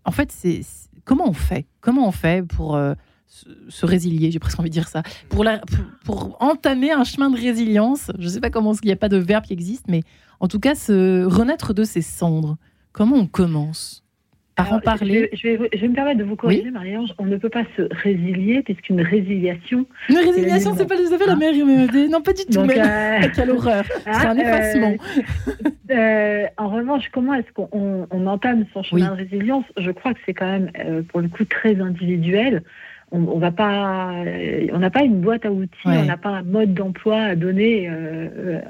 en 0.04 0.10
fait, 0.10 0.30
c'est 0.32 0.62
c'est- 0.62 0.90
comment 1.04 1.28
on 1.28 1.32
fait? 1.32 1.66
Comment 1.80 2.08
on 2.08 2.12
fait 2.12 2.44
pour 2.46 2.74
euh, 2.74 2.94
se, 3.28 3.86
résilier 3.86 4.30
J'ai 4.30 4.38
presque 4.38 4.58
envie 4.58 4.70
de 4.70 4.74
dire 4.74 4.88
ça. 4.88 5.02
Pour, 5.28 5.44
la, 5.44 5.58
pour, 5.58 5.84
pour 6.04 6.42
entamer 6.42 6.92
un 6.92 7.04
chemin 7.04 7.30
de 7.30 7.36
résilience. 7.36 8.10
Je 8.18 8.24
ne 8.24 8.28
sais 8.28 8.40
pas 8.40 8.50
comment, 8.50 8.72
il 8.82 8.86
n'y 8.86 8.92
a 8.92 8.96
pas 8.96 9.08
de 9.08 9.16
verbe 9.18 9.44
qui 9.44 9.52
existe, 9.52 9.86
mais 9.88 10.02
en 10.40 10.48
tout 10.48 10.60
cas, 10.60 10.74
se 10.74 11.24
renaître 11.24 11.74
de 11.74 11.84
ses 11.84 12.02
cendres. 12.02 12.56
Comment 12.92 13.16
on 13.16 13.26
commence? 13.26 14.02
Par 14.54 14.72
en 14.72 14.80
parler 14.80 15.28
Je, 15.34 15.38
je 15.38 15.48
vais, 15.48 15.68
je 15.74 15.80
vais 15.82 15.88
me 15.88 15.94
permettre 15.94 16.18
de 16.18 16.24
vous 16.24 16.34
corriger, 16.34 16.70
Marie-Ange. 16.70 17.12
On 17.18 17.26
ne 17.26 17.36
peut 17.36 17.50
pas 17.50 17.64
se 17.76 17.82
résilier, 18.02 18.62
puisqu'une 18.62 19.02
résiliation. 19.02 19.84
Une 20.08 20.16
résiliation, 20.16 20.74
c'est 20.74 20.86
pas 20.86 20.94
à 20.94 21.18
fait 21.18 21.26
la 21.26 21.32
Ah. 21.32 21.36
meilleure 21.36 22.08
Non, 22.08 22.22
pas 22.22 22.32
du 22.32 22.46
tout. 22.46 22.52
Donc, 22.52 22.68
mais... 22.68 22.80
euh, 22.80 23.28
Quelle 23.36 23.50
horreur 23.50 23.84
C'est 24.04 24.10
ah, 24.10 24.30
un 24.30 24.36
effacement. 24.38 24.94
euh, 25.90 26.44
en 26.56 26.68
revanche, 26.70 27.04
comment 27.12 27.34
est-ce 27.34 27.52
qu'on 27.52 27.68
on- 27.72 28.06
on 28.10 28.26
entame 28.26 28.64
son 28.72 28.82
chemin 28.82 29.10
de 29.10 29.16
résilience? 29.16 29.64
Je 29.76 29.90
crois 29.90 30.14
que 30.14 30.20
c'est 30.24 30.32
quand 30.32 30.46
même, 30.50 30.70
euh, 30.78 31.02
pour 31.02 31.20
le 31.20 31.28
coup, 31.28 31.44
très 31.44 31.78
individuel. 31.78 32.62
On, 33.16 33.28
on 33.36 33.38
va 33.38 33.50
pas, 33.50 34.12
euh, 34.24 34.66
on 34.72 34.78
n'a 34.78 34.90
pas 34.90 35.02
une 35.02 35.20
boîte 35.20 35.46
à 35.46 35.50
outils, 35.50 35.70
Ouais. 35.86 35.98
on 35.98 36.04
n'a 36.04 36.16
pas 36.16 36.30
un 36.30 36.42
mode 36.42 36.74
d'emploi 36.74 37.18
à 37.18 37.34
donner 37.34 37.88
euh, 37.88 38.28
euh, 38.36 38.60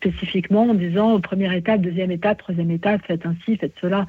spécifiquement 0.00 0.62
en 0.70 0.74
disant 0.74 1.20
première 1.20 1.52
étape, 1.52 1.80
deuxième 1.80 2.10
étape, 2.10 2.38
troisième 2.38 2.70
étape, 2.70 3.00
faites 3.06 3.26
ainsi, 3.26 3.56
faites 3.56 3.74
cela. 3.80 4.06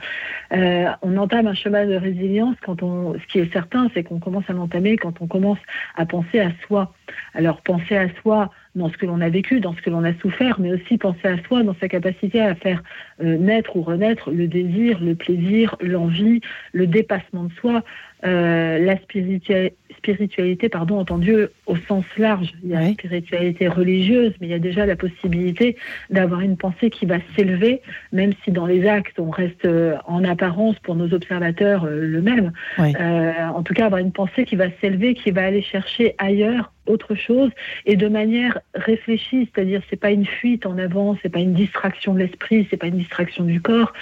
Euh, 0.54 0.86
on 1.02 1.18
entame 1.18 1.48
un 1.48 1.54
chemin 1.54 1.86
de 1.86 1.96
résilience 1.96 2.56
quand 2.64 2.84
on, 2.84 3.14
ce 3.20 3.26
qui 3.28 3.40
est 3.40 3.52
certain, 3.52 3.90
c'est 3.94 4.04
qu'on 4.04 4.20
commence 4.20 4.44
à 4.50 4.54
l'entamer 4.54 4.98
quand 4.98 5.22
on 5.22 5.28
commence 5.28 5.60
à 5.96 6.06
penser 6.06 6.40
à 6.40 6.52
soi. 6.66 6.94
Alors 7.34 7.62
penser 7.62 7.98
à 7.98 8.08
soi 8.22 8.52
dans 8.76 8.90
ce 8.90 8.98
que 8.98 9.08
l'on 9.08 9.22
a 9.22 9.30
vécu, 9.30 9.60
dans 9.60 9.74
ce 9.74 9.82
que 9.82 9.90
l'on 9.90 10.04
a 10.04 10.14
souffert, 10.22 10.60
mais 10.60 10.72
aussi 10.72 10.98
penser 11.00 11.28
à 11.28 11.38
soi 11.48 11.64
dans 11.64 11.76
sa 11.82 11.88
capacité 11.88 12.40
à 12.42 12.54
faire 12.54 12.84
euh, 13.24 13.38
naître 13.38 13.76
ou 13.76 13.82
renaître 13.82 14.30
le 14.30 14.48
désir, 14.48 15.00
le 15.02 15.16
plaisir, 15.16 15.76
l'envie, 15.82 16.42
le 16.74 16.86
dépassement 16.86 17.46
de 17.46 17.54
soi, 17.60 17.84
euh, 18.26 18.80
la 18.80 18.96
spiritua- 18.96 19.72
spiritualité, 19.98 20.70
pardon, 20.70 21.00
entendue 21.00 21.48
au 21.66 21.76
sens 21.76 22.06
large. 22.18 22.54
Il 22.64 22.70
y 22.70 22.76
a 22.76 22.82
la 22.82 22.94
spiritualité 22.94 23.68
religieuse, 23.68 24.34
mais 24.40 24.48
il 24.48 24.50
y 24.52 24.54
a 24.56 24.60
déjà 24.60 24.86
la 24.86 24.96
possibilité 24.96 25.76
d'avoir 26.10 26.42
une 26.42 26.58
pensée 26.58 26.90
qui 26.90 27.06
va 27.06 27.18
s'élever, 27.36 27.82
même 28.12 28.32
si 28.44 28.52
dans 28.52 28.66
les 28.66 28.88
actes 28.88 29.20
on 29.20 29.30
reste 29.30 29.66
euh, 29.66 29.96
en 30.06 30.24
apparence 30.24 30.78
pour 30.80 30.96
nos 30.96 31.14
observateurs 31.14 31.86
euh, 31.86 32.00
le 32.02 32.22
même. 32.22 32.54
Euh, 33.00 33.32
en 33.54 33.64
tout 33.64 33.74
cas, 33.74 33.86
avoir 33.86 34.02
une 34.02 34.12
pensée 34.12 34.46
qui 34.46 34.56
va 34.56 34.68
s'élever, 34.82 35.14
qui 35.14 35.32
va 35.32 35.46
aller 35.46 35.62
chercher 35.62 36.16
ailleurs 36.18 36.72
autre 36.88 37.16
chose 37.16 37.52
et 37.86 37.96
de 37.96 38.08
manière 38.08 38.60
réfléchie, 38.74 39.50
c'est-à-dire 39.54 39.82
c'est 39.90 39.96
pas 40.00 40.12
une 40.12 40.26
fuite 40.26 40.66
en 40.66 40.78
avant, 40.78 41.18
c'est 41.22 41.30
pas 41.30 41.40
une 41.40 41.54
distraction 41.54 42.14
de 42.14 42.20
l'esprit, 42.20 42.68
c'est 42.70 42.78
pas 42.78 42.88
une 42.88 42.98
distraction 42.98 43.44
du 43.44 43.62
corps, 43.62 43.94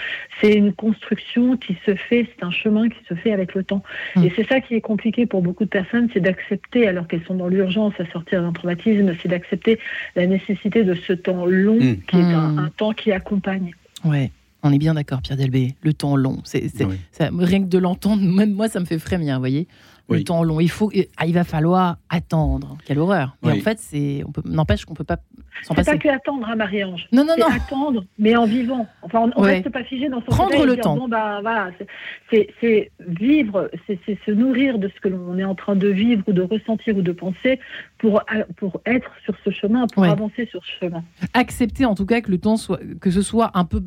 c'est 0.41 0.53
une 0.53 0.73
construction 0.73 1.57
qui 1.57 1.77
se 1.85 1.95
fait, 1.95 2.27
c'est 2.35 2.43
un 2.43 2.51
chemin 2.51 2.89
qui 2.89 2.97
se 3.07 3.13
fait 3.15 3.31
avec 3.31 3.53
le 3.55 3.63
temps. 3.63 3.83
Mm. 4.15 4.23
Et 4.23 4.33
c'est 4.35 4.47
ça 4.47 4.61
qui 4.61 4.75
est 4.75 4.81
compliqué 4.81 5.25
pour 5.25 5.41
beaucoup 5.41 5.65
de 5.65 5.69
personnes, 5.69 6.09
c'est 6.13 6.19
d'accepter, 6.21 6.87
alors 6.87 7.07
qu'elles 7.07 7.23
sont 7.25 7.35
dans 7.35 7.47
l'urgence 7.47 7.93
à 7.99 8.05
sortir 8.11 8.41
d'un 8.41 8.53
traumatisme, 8.53 9.13
c'est 9.21 9.29
d'accepter 9.29 9.79
la 10.15 10.27
nécessité 10.27 10.83
de 10.83 10.93
ce 10.93 11.13
temps 11.13 11.45
long 11.45 11.75
Mm. 11.79 11.97
qui 12.07 12.17
est 12.17 12.21
un, 12.23 12.49
Mm. 12.51 12.59
un 12.59 12.69
temps 12.69 12.91
qui 12.93 13.11
accompagne. 13.11 13.71
Ouais, 14.03 14.31
on 14.63 14.71
est 14.71 14.77
bien 14.77 14.93
d'accord, 14.93 15.21
Pierre 15.21 15.37
Delbé. 15.37 15.75
Le 15.83 15.93
temps 15.93 16.15
long, 16.15 16.39
c'est 16.43 16.67
c'est- 16.69 16.85
Oui. 16.85 16.95
ça- 17.11 17.29
rien 17.37 17.61
que 17.63 17.69
de 17.69 17.77
l'entendre, 17.77 18.21
même 18.39 18.53
moi, 18.53 18.67
ça 18.67 18.79
me 18.79 18.85
fait 18.85 18.99
frémir, 18.99 19.35
vous 19.35 19.39
voyez. 19.41 19.67
Le 20.09 20.23
temps 20.23 20.43
long. 20.43 20.59
Il 20.59 20.69
faut, 20.69 20.91
ah, 21.17 21.25
il 21.25 21.33
va 21.33 21.43
falloir 21.43 21.97
attendre. 22.09 22.77
Quelle 22.85 22.99
horreur. 22.99 23.35
Mais 23.43 23.51
Oui. 23.53 23.57
en 23.59 23.61
fait, 23.61 23.79
c'est, 23.79 24.23
on 24.27 24.31
peut, 24.31 24.41
n'empêche 24.45 24.85
qu'on 24.85 24.93
peut 24.93 25.03
pas 25.03 25.17
s'en 25.63 25.73
C'est 25.73 25.83
pas 25.83 25.91
passer. 25.93 25.97
que 25.99 26.09
attendre, 26.09 26.45
hein, 26.47 26.55
Marie-Ange. 26.55 27.07
Non, 27.11 27.23
non, 27.25 27.33
C'est 27.35 27.41
non. 27.41 27.47
attendre, 27.47 28.05
mais 28.19 28.35
en 28.35 28.45
vivant. 28.45 28.87
Enfin, 29.01 29.21
on, 29.21 29.31
on 29.39 29.43
Ouais. 29.43 29.55
reste 29.55 29.69
pas 29.69 29.83
figé 29.83 30.09
dans 30.09 30.19
son 30.19 30.25
Prendre 30.27 30.65
le 30.65 30.77
temps. 30.77 30.95
Bon, 30.97 31.07
bah, 31.07 31.39
voilà, 31.41 31.71
c'est- 31.79 31.87
c'est 32.29 32.47
c'est 32.61 32.91
vivre, 33.07 33.69
c'est 33.87 33.99
c'est 34.05 34.19
se 34.25 34.31
nourrir 34.31 34.77
de 34.79 34.89
ce 34.89 34.99
que 35.01 35.07
l'on 35.07 35.37
est 35.37 35.43
en 35.43 35.55
train 35.55 35.75
de 35.75 35.87
vivre 35.87 36.23
ou 36.27 36.33
de 36.33 36.41
ressentir 36.41 36.95
ou 36.97 37.01
de 37.01 37.11
penser 37.11 37.59
pour, 37.97 38.21
pour 38.57 38.81
être 38.85 39.09
sur 39.23 39.33
ce 39.43 39.49
chemin, 39.49 39.87
pour 39.87 40.03
Ouais. 40.03 40.09
avancer 40.09 40.45
sur 40.51 40.61
ce 40.65 40.85
chemin. 40.85 41.03
Accepter 41.33 41.85
en 41.85 41.95
tout 41.95 42.05
cas 42.05 42.21
que 42.21 42.29
le 42.31 42.37
temps 42.37 42.57
soit, 42.57 42.79
que 43.01 43.09
ce 43.09 43.21
soit 43.21 43.51
un 43.55 43.65
peu 43.65 43.81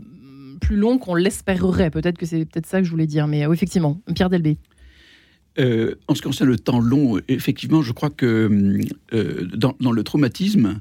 plus 0.61 0.77
long 0.77 0.99
qu'on 0.99 1.15
l'espérerait. 1.15 1.91
Peut-être 1.91 2.19
que 2.19 2.27
c'est 2.27 2.45
peut-être 2.45 2.67
ça 2.67 2.79
que 2.81 2.85
je 2.85 2.91
voulais 2.91 3.07
dire. 3.07 3.29
Mais 3.29 3.47
euh, 3.47 3.53
effectivement, 3.53 3.99
Pierre 4.15 4.29
Delbé. 4.31 4.59
Euh, 5.59 5.95
en 6.07 6.15
ce 6.15 6.23
qui 6.23 6.29
concerne 6.29 6.51
le 6.51 6.59
temps 6.59 6.79
long, 6.79 7.19
effectivement, 7.29 7.83
je 7.83 7.93
crois 7.93 8.11
que 8.11 8.79
euh, 9.13 9.49
dans, 9.55 9.75
dans 9.81 9.91
le 9.93 10.05
traumatisme, 10.05 10.81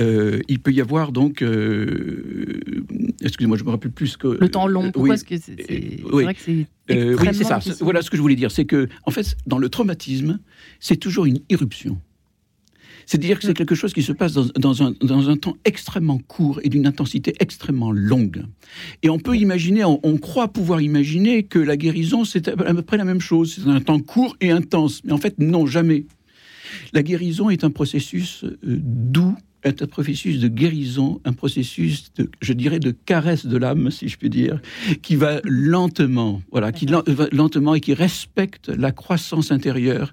euh, 0.00 0.40
il 0.48 0.58
peut 0.60 0.72
y 0.72 0.80
avoir 0.80 1.12
donc, 1.12 1.44
excusez-moi, 3.22 3.56
je 3.56 3.64
me 3.64 3.70
rappelle 3.70 3.92
plus 3.92 4.16
que 4.16 4.28
Le 4.40 4.48
temps 4.48 4.66
long. 4.66 4.90
Pourquoi 4.90 5.10
oui. 5.10 5.14
est-ce 5.14 5.24
que 5.24 5.36
c'est, 5.36 6.02
oui. 6.12 6.22
vrai 6.24 6.34
que 6.34 6.40
c'est 6.40 6.66
oui, 6.90 7.28
c'est 7.32 7.44
ça. 7.44 7.58
difficile. 7.58 7.84
Voilà 7.84 8.02
ce 8.02 8.10
que 8.10 8.16
je 8.16 8.22
voulais 8.22 8.34
dire. 8.36 8.50
C'est 8.50 8.64
que, 8.64 8.88
en 9.04 9.10
fait, 9.10 9.36
dans 9.46 9.58
le 9.58 9.68
traumatisme, 9.68 10.38
c'est 10.80 10.96
toujours 10.96 11.26
une 11.26 11.38
irruption. 11.48 12.00
C'est-à-dire 13.08 13.38
que 13.38 13.46
c'est 13.46 13.54
quelque 13.54 13.74
chose 13.74 13.94
qui 13.94 14.02
se 14.02 14.12
passe 14.12 14.34
dans, 14.34 14.44
dans 14.58 14.82
un, 14.82 14.92
dans 15.00 15.30
un 15.30 15.38
temps 15.38 15.56
extrêmement 15.64 16.18
court 16.18 16.60
et 16.62 16.68
d'une 16.68 16.86
intensité 16.86 17.32
extrêmement 17.40 17.90
longue. 17.90 18.44
Et 19.02 19.08
on 19.08 19.18
peut 19.18 19.34
imaginer, 19.34 19.82
on, 19.82 19.98
on 20.02 20.18
croit 20.18 20.48
pouvoir 20.48 20.82
imaginer 20.82 21.44
que 21.44 21.58
la 21.58 21.78
guérison, 21.78 22.26
c'est 22.26 22.48
à 22.48 22.74
peu 22.74 22.82
près 22.82 22.98
la 22.98 23.06
même 23.06 23.22
chose. 23.22 23.60
C'est 23.64 23.70
un 23.70 23.80
temps 23.80 23.98
court 23.98 24.36
et 24.42 24.50
intense. 24.50 25.00
Mais 25.04 25.12
en 25.12 25.16
fait, 25.16 25.38
non, 25.38 25.64
jamais. 25.64 26.04
La 26.92 27.02
guérison 27.02 27.48
est 27.48 27.64
un 27.64 27.70
processus 27.70 28.44
euh, 28.44 28.56
doux, 28.62 29.34
est 29.64 29.82
un 29.82 29.86
processus 29.86 30.38
de 30.38 30.48
guérison, 30.48 31.20
un 31.24 31.32
processus, 31.32 32.12
de, 32.16 32.30
je 32.40 32.52
dirais, 32.52 32.78
de 32.78 32.90
caresse 32.90 33.46
de 33.46 33.56
l'âme, 33.56 33.90
si 33.90 34.08
je 34.08 34.16
puis 34.16 34.30
dire, 34.30 34.60
qui 35.02 35.16
va 35.16 35.40
lentement, 35.44 36.42
voilà, 36.52 36.72
qui 36.72 36.86
va 36.86 37.02
lentement 37.32 37.74
et 37.74 37.80
qui 37.80 37.94
respecte 37.94 38.68
la 38.68 38.92
croissance 38.92 39.50
intérieure. 39.50 40.12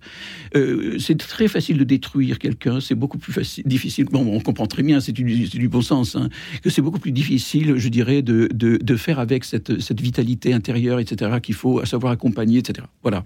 Euh, 0.55 0.97
c'est 0.99 1.17
très 1.17 1.47
facile 1.47 1.77
de 1.77 1.83
détruire 1.83 2.39
quelqu'un, 2.39 2.79
c'est 2.79 2.95
beaucoup 2.95 3.17
plus 3.17 3.33
facile, 3.33 3.63
difficile. 3.65 4.05
Bon, 4.05 4.25
on 4.27 4.39
comprend 4.39 4.67
très 4.67 4.83
bien, 4.83 4.99
c'est 4.99 5.11
du, 5.11 5.47
c'est 5.47 5.59
du 5.59 5.69
bon 5.69 5.81
sens, 5.81 6.15
hein, 6.15 6.29
que 6.63 6.69
c'est 6.69 6.81
beaucoup 6.81 6.99
plus 6.99 7.11
difficile, 7.11 7.77
je 7.77 7.89
dirais, 7.89 8.21
de, 8.21 8.49
de, 8.53 8.77
de 8.77 8.95
faire 8.95 9.19
avec 9.19 9.43
cette, 9.43 9.79
cette 9.79 10.01
vitalité 10.01 10.53
intérieure, 10.53 10.99
etc., 10.99 11.39
qu'il 11.41 11.55
faut 11.55 11.79
à 11.79 11.85
savoir 11.85 12.11
accompagner, 12.11 12.59
etc. 12.59 12.87
Voilà. 13.03 13.25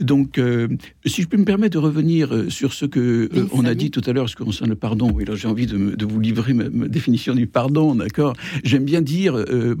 Donc, 0.00 0.38
euh, 0.38 0.66
si 1.06 1.22
je 1.22 1.28
peux 1.28 1.36
me 1.36 1.44
permettre 1.44 1.74
de 1.74 1.78
revenir 1.78 2.34
euh, 2.34 2.50
sur 2.50 2.72
ce 2.72 2.84
que 2.84 3.28
euh, 3.32 3.46
on 3.52 3.64
a 3.64 3.74
dit 3.76 3.90
tout 3.92 4.02
à 4.06 4.12
l'heure, 4.12 4.28
ce 4.28 4.34
qui 4.34 4.42
concerne 4.42 4.70
le 4.70 4.76
pardon. 4.76 5.10
Oui, 5.14 5.24
là, 5.24 5.36
j'ai 5.36 5.46
envie 5.46 5.66
de, 5.66 5.76
me- 5.76 5.94
de 5.96 6.04
vous 6.04 6.18
livrer 6.18 6.52
ma, 6.52 6.68
ma 6.68 6.88
définition 6.88 7.32
du 7.34 7.46
pardon, 7.46 7.94
d'accord? 7.94 8.34
J'aime 8.64 8.84
bien 8.84 9.00
dire, 9.02 9.36
euh, 9.36 9.76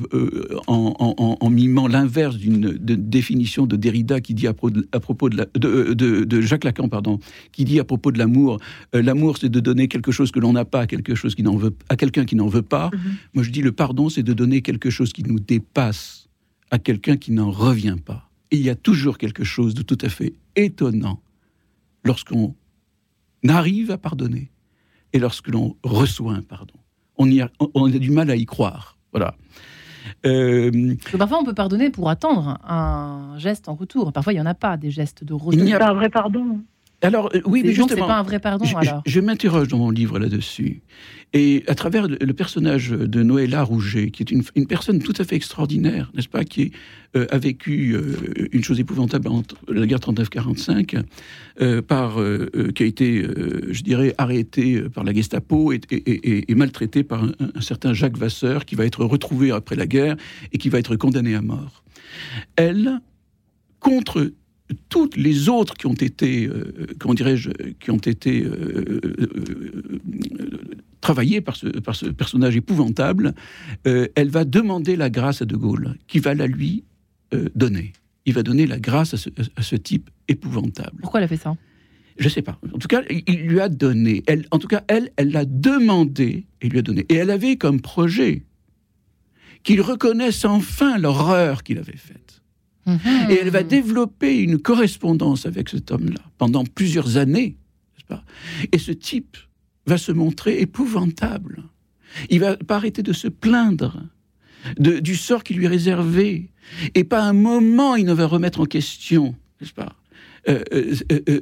en, 0.68 1.36
en- 1.40 1.50
mimant 1.50 1.88
l'inverse 1.88 2.36
d'une 2.36 2.72
définition 2.78 3.66
de 3.66 3.76
Derrida 3.76 4.20
qui 4.20 4.34
dit 4.34 4.46
à, 4.46 4.54
pro- 4.54 4.70
à 4.92 5.00
propos 5.00 5.28
de, 5.30 5.36
la- 5.36 5.46
de, 5.56 5.94
de- 5.94 6.24
de 6.24 6.40
Jacques 6.40 6.64
Lacan, 6.64 6.88
pardon, 6.88 7.18
qui 7.52 7.64
dit 7.64 7.80
à 7.80 7.84
propos 7.84 8.12
de 8.12 8.18
l'amour, 8.18 8.58
l'amour, 8.92 9.38
c'est 9.38 9.48
de 9.48 9.60
donner 9.60 9.88
quelque 9.88 10.12
chose 10.12 10.30
que 10.30 10.38
l'on 10.40 10.52
n'a 10.52 10.64
pas 10.64 10.80
à 10.82 10.86
quelque 10.86 11.14
chose 11.14 11.34
qui 11.34 11.42
n'en 11.42 11.56
veut, 11.56 11.74
à 11.88 11.96
quelqu'un 11.96 12.24
qui 12.24 12.36
n'en 12.36 12.48
veut 12.48 12.62
pas. 12.62 12.90
Moi, 13.34 13.42
je 13.44 13.50
dis 13.50 13.62
le 13.62 13.72
pardon, 13.72 14.08
c'est 14.08 14.22
de 14.22 14.32
donner 14.32 14.62
quelque 14.62 14.90
chose 14.90 15.12
qui 15.12 15.22
nous 15.24 15.40
dépasse 15.40 16.28
à 16.70 16.78
quelqu'un 16.78 17.16
qui 17.16 17.32
n'en 17.32 17.50
revient 17.50 17.96
pas. 18.04 18.30
Et 18.54 18.56
il 18.56 18.62
y 18.62 18.70
a 18.70 18.76
toujours 18.76 19.18
quelque 19.18 19.42
chose 19.42 19.74
de 19.74 19.82
tout 19.82 19.98
à 20.00 20.08
fait 20.08 20.32
étonnant 20.54 21.20
lorsqu'on 22.04 22.54
arrive 23.48 23.90
à 23.90 23.98
pardonner 23.98 24.52
et 25.12 25.18
lorsque 25.18 25.48
l'on 25.48 25.76
reçoit 25.82 26.34
un 26.34 26.42
pardon. 26.42 26.74
On, 27.18 27.28
y 27.28 27.40
a, 27.40 27.50
on 27.58 27.92
a 27.92 27.98
du 27.98 28.12
mal 28.12 28.30
à 28.30 28.36
y 28.36 28.46
croire. 28.46 28.96
Voilà. 29.10 29.34
Euh, 30.24 30.94
parfois, 31.18 31.40
on 31.40 31.44
peut 31.44 31.52
pardonner 31.52 31.90
pour 31.90 32.08
attendre 32.08 32.60
un 32.64 33.34
geste 33.38 33.68
en 33.68 33.74
retour. 33.74 34.12
Parfois, 34.12 34.32
il 34.32 34.36
n'y 34.36 34.42
en 34.42 34.46
a 34.46 34.54
pas 34.54 34.76
des 34.76 34.92
gestes 34.92 35.24
de 35.24 35.32
retour. 35.34 35.54
Il 35.54 35.64
n'y 35.64 35.74
a- 35.74 35.78
pas 35.80 35.90
un 35.90 35.94
vrai 35.94 36.08
pardon. 36.10 36.60
Alors, 37.06 37.30
euh, 37.34 37.40
oui, 37.46 37.62
mais 37.64 37.72
justement. 37.72 37.88
c'est 37.88 37.96
pas 38.08 38.18
un 38.18 38.22
vrai 38.22 38.38
pardon, 38.40 38.64
Je, 38.64 38.76
alors. 38.76 39.02
je- 39.06 39.10
je 39.12 39.20
m'interroge 39.20 39.68
dans 39.68 39.78
mon 39.78 39.90
livre 39.90 40.18
là-dessus. 40.18 40.82
Et 41.32 41.64
à 41.66 41.74
travers 41.74 42.06
le, 42.06 42.32
personnage 42.32 42.90
de 42.90 43.22
Noëlla 43.24 43.62
Rouget, 43.64 44.10
qui 44.10 44.22
est 44.22 44.30
une, 44.30 44.42
une 44.54 44.66
personne 44.68 45.00
tout 45.00 45.14
à 45.18 45.24
fait 45.24 45.34
extraordinaire, 45.34 46.12
n'est-ce 46.14 46.28
pas, 46.28 46.44
qui 46.44 46.70
euh, 47.16 47.26
a 47.30 47.38
vécu 47.38 47.94
euh, 47.96 48.14
une 48.52 48.62
chose 48.62 48.78
épouvantable 48.78 49.26
entre 49.28 49.56
la 49.68 49.84
guerre 49.86 49.98
39-45, 49.98 51.02
euh, 51.60 51.82
par, 51.82 52.18
qui 52.74 52.82
a 52.82 52.86
été, 52.86 53.24
je 53.68 53.82
dirais, 53.82 54.14
arrêté 54.16 54.80
par 54.82 55.02
la 55.02 55.12
Gestapo 55.12 55.72
et, 55.72 55.80
et- 55.90 55.96
et- 55.96 56.52
et 56.52 56.54
maltraité 56.54 57.02
par 57.02 57.24
un, 57.24 57.32
un 57.54 57.60
certain 57.60 57.94
Jacques 57.94 58.16
Vasseur, 58.18 58.64
qui 58.64 58.76
va 58.76 58.86
être 58.86 59.04
retrouvé 59.04 59.50
après 59.50 59.74
la 59.74 59.86
guerre 59.88 60.16
et 60.52 60.58
qui 60.58 60.68
va 60.68 60.78
être 60.78 60.94
condamné 60.94 61.34
à 61.34 61.42
mort. 61.42 61.82
Elle, 62.54 63.00
contre 63.80 64.30
toutes 64.88 65.16
les 65.16 65.48
autres 65.48 65.74
qui 65.74 65.86
ont 65.86 65.94
été, 65.94 66.46
euh, 66.46 66.86
comment 66.98 67.14
dirais-je, 67.14 67.50
qui 67.80 67.90
ont 67.90 67.98
été 67.98 68.42
euh, 68.42 69.00
euh, 69.04 70.70
travaillées 71.00 71.40
par 71.40 71.56
ce, 71.56 71.66
par 71.66 71.94
ce 71.94 72.06
personnage 72.06 72.56
épouvantable, 72.56 73.34
elle 73.84 74.30
va 74.30 74.44
demander 74.44 74.96
la 74.96 75.10
grâce 75.10 75.42
à 75.42 75.44
De 75.44 75.56
Gaulle, 75.56 75.96
qui 76.06 76.18
va 76.18 76.34
la 76.34 76.46
lui 76.46 76.84
donner. 77.54 77.92
Il 78.24 78.32
va 78.32 78.42
donner 78.42 78.66
la 78.66 78.78
grâce 78.78 79.12
à 79.12 79.16
ce, 79.18 79.28
à 79.56 79.62
ce 79.62 79.76
type 79.76 80.08
épouvantable. 80.28 81.00
Pourquoi 81.02 81.20
elle 81.20 81.24
a 81.24 81.28
fait 81.28 81.36
ça? 81.36 81.56
Je 82.16 82.28
sais 82.30 82.40
pas. 82.40 82.58
En 82.72 82.78
tout 82.78 82.88
cas, 82.88 83.02
il 83.10 83.22
il 83.26 83.40
lui 83.42 83.60
a 83.60 83.68
donné. 83.68 84.22
Elle, 84.26 84.46
en 84.50 84.58
tout 84.58 84.68
cas, 84.68 84.82
elle, 84.88 85.10
elle 85.16 85.32
l'a 85.32 85.44
demandé 85.44 86.46
et 86.62 86.68
lui 86.70 86.78
a 86.78 86.82
donné. 86.82 87.04
Et 87.10 87.16
elle 87.16 87.30
avait 87.30 87.56
comme 87.56 87.82
projet 87.82 88.44
qu'il 89.62 89.82
reconnaisse 89.82 90.44
enfin 90.44 90.96
l'horreur 90.96 91.64
qu'il 91.64 91.78
avait 91.78 91.96
faite. 91.96 92.43
Mhm. 92.86 93.30
Et 93.30 93.38
elle 93.40 93.50
va 93.50 93.62
développer 93.62 94.38
une 94.38 94.58
correspondance 94.58 95.46
avec 95.46 95.68
cet 95.70 95.90
homme-là 95.90 96.20
pendant 96.38 96.64
plusieurs 96.64 97.16
années, 97.16 97.56
pas? 98.08 98.22
Et 98.72 98.78
ce 98.78 98.92
type 98.92 99.36
va 99.86 99.96
se 99.98 100.12
montrer 100.12 100.60
épouvantable. 100.60 101.62
Il 102.30 102.40
va 102.40 102.56
pas 102.56 102.76
arrêter 102.76 103.02
de 103.02 103.12
se 103.14 103.28
plaindre 103.28 104.02
de- 104.78 104.98
du 104.98 105.16
sort 105.16 105.42
qui 105.44 105.54
lui 105.54 105.64
est 105.64 105.68
réservé. 105.68 106.50
Et 106.94 107.04
pas 107.04 107.22
un 107.22 107.32
moment 107.32 107.96
il 107.96 108.04
ne 108.06 108.12
va 108.12 108.26
remettre 108.26 108.60
en 108.60 108.66
question, 108.66 109.34
n'est-ce 109.60 109.72
pas 109.72 109.94
euh, 110.48 110.62
euh, 110.74 110.94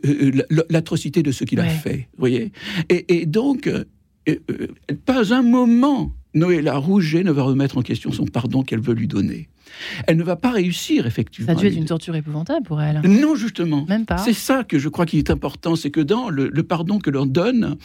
euh, 0.05 0.43
l'atrocité 0.71 1.25
de 1.25 1.33
ce 1.33 1.43
qu'il 1.43 1.59
a 1.59 1.65
fait, 1.69 2.09
vous 2.13 2.21
voyez? 2.21 2.53
Et, 2.89 3.21
et 3.23 3.27
donc, 3.27 3.69
pas 5.05 5.35
un 5.35 5.43
moment, 5.43 6.15
Noëlla 6.35 6.77
Rouget 6.77 7.25
ne 7.25 7.33
va 7.33 7.43
remettre 7.43 7.79
en 7.79 7.83
question 7.83 8.13
son 8.13 8.27
pardon 8.27 8.63
qu'elle 8.63 8.81
veut 8.81 8.95
lui 8.95 9.09
donner. 9.09 9.49
Elle 10.07 10.17
ne 10.17 10.23
va 10.23 10.37
pas 10.37 10.51
réussir, 10.51 11.07
effectivement. 11.07 11.53
Ça 11.53 11.59
a 11.59 11.61
dû 11.61 11.67
être 11.67 11.77
une 11.77 11.85
torture 11.85 12.15
épouvantable 12.15 12.67
pour 12.67 12.81
elle. 12.81 13.01
non, 13.05 13.35
justement. 13.35 13.85
Même 13.89 14.07
pas. 14.07 14.19
C'est 14.19 14.33
ça 14.33 14.65
que 14.65 14.79
je 14.79 14.89
crois 14.89 15.07
qu'il 15.07 15.19
est 15.19 15.31
important, 15.31 15.77
c'est 15.77 15.91
que 15.91 16.01
dans 16.01 16.29
le, 16.29 16.49
le 16.49 16.63
pardon 16.63 16.99
que 16.99 17.11
l'on 17.11 17.27
donne, 17.27 17.77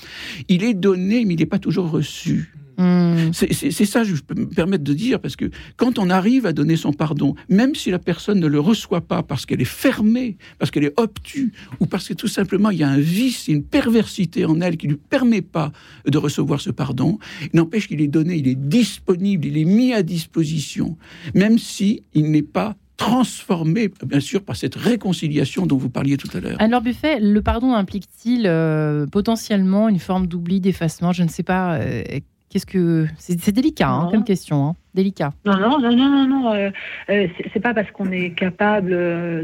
il 0.48 0.64
est 0.64 0.74
donné, 0.74 1.26
mais 1.26 1.34
il 1.34 1.40
n'est 1.40 1.46
pas 1.46 1.60
toujours 1.60 1.90
reçu. 1.90 2.52
Hmm. 2.80 3.32
C'est 3.34 3.86
ça 3.86 4.04
je 4.04 4.14
peux 4.22 4.40
me 4.40 4.46
permettre 4.46 4.84
de 4.84 4.94
dire, 4.94 5.20
parce 5.20 5.36
que 5.36 5.50
quand 5.78 5.98
on 5.98 6.12
arrive 6.12 6.46
à 6.46 6.54
donner 6.54 6.76
son 6.76 6.94
pardon, 6.94 7.34
même 7.50 7.74
si 7.74 7.90
la 7.90 7.98
personne 7.98 8.40
ne 8.40 8.46
le 8.46 8.60
reçoit 8.60 9.02
pas 9.02 9.24
parce 9.24 9.48
qu'elle 9.48 9.62
est 9.62 9.66
fermée, 9.66 10.38
parce 10.60 10.70
qu'elle 10.70 10.84
est 10.84 10.94
obtue, 11.00 11.54
ou 11.80 11.88
parce 11.88 12.08
que 12.08 12.14
tout 12.14 12.28
simplement 12.28 12.70
il 12.70 12.78
y 12.78 12.84
a 12.84 12.90
un 12.90 13.00
vice, 13.00 13.48
une 13.48 13.64
perversité 13.64 14.46
en 14.46 14.62
elle 14.62 14.78
qui 14.78 14.86
ne 14.86 14.92
lui 14.92 15.00
permet 15.10 15.42
pas 15.42 15.72
de 16.06 16.18
recevoir 16.20 16.62
ce 16.62 16.70
pardon, 16.70 17.18
il 17.42 17.58
n'empêche 17.58 17.88
qu'il 17.88 18.00
est 18.00 18.08
donné, 18.08 18.36
il 18.36 18.48
est 18.48 18.56
disponible, 18.56 19.48
il 19.48 19.58
est 19.58 19.66
mis 19.66 19.94
à 19.94 20.04
disposition, 20.04 20.98
même 21.34 21.58
si 21.58 21.77
il 22.14 22.32
n'est 22.32 22.42
pas 22.42 22.76
transformé, 22.98 23.90
bien 24.06 24.20
sûr, 24.20 24.42
par 24.44 24.56
cette 24.56 24.76
réconciliation 24.76 25.66
dont 25.68 25.78
vous 25.78 25.90
parliez 25.90 26.18
tout 26.18 26.30
à 26.36 26.40
l'heure. 26.40 26.58
Alors 26.60 26.82
Buffet, 26.82 27.20
le 27.20 27.42
pardon 27.42 27.74
implique-t-il 27.74 28.46
euh, 28.48 29.06
potentiellement 29.06 29.88
une 29.88 30.00
forme 30.00 30.26
d'oubli, 30.28 30.60
d'effacement? 30.60 31.12
Je 31.14 31.24
ne 31.24 31.30
sais 31.30 31.44
pas. 31.44 31.76
euh, 31.76 32.02
Qu'est-ce 32.50 32.66
que 32.66 33.06
c'est 33.18 33.38
c'est 33.42 33.52
délicat 33.52 33.90
hein, 33.90 34.08
comme 34.10 34.24
question, 34.24 34.66
hein. 34.68 34.76
délicat. 34.96 35.34
Non, 35.46 35.58
non, 35.60 35.80
non, 35.82 35.94
non, 35.94 36.10
non, 36.10 36.28
non. 36.28 36.54
euh, 36.54 36.70
euh, 37.10 37.28
c'est- 37.38 37.50
c'est 37.54 37.60
pas 37.60 37.74
parce 37.74 37.92
qu'on 37.92 38.10
est 38.10 38.30
capable 38.32 38.92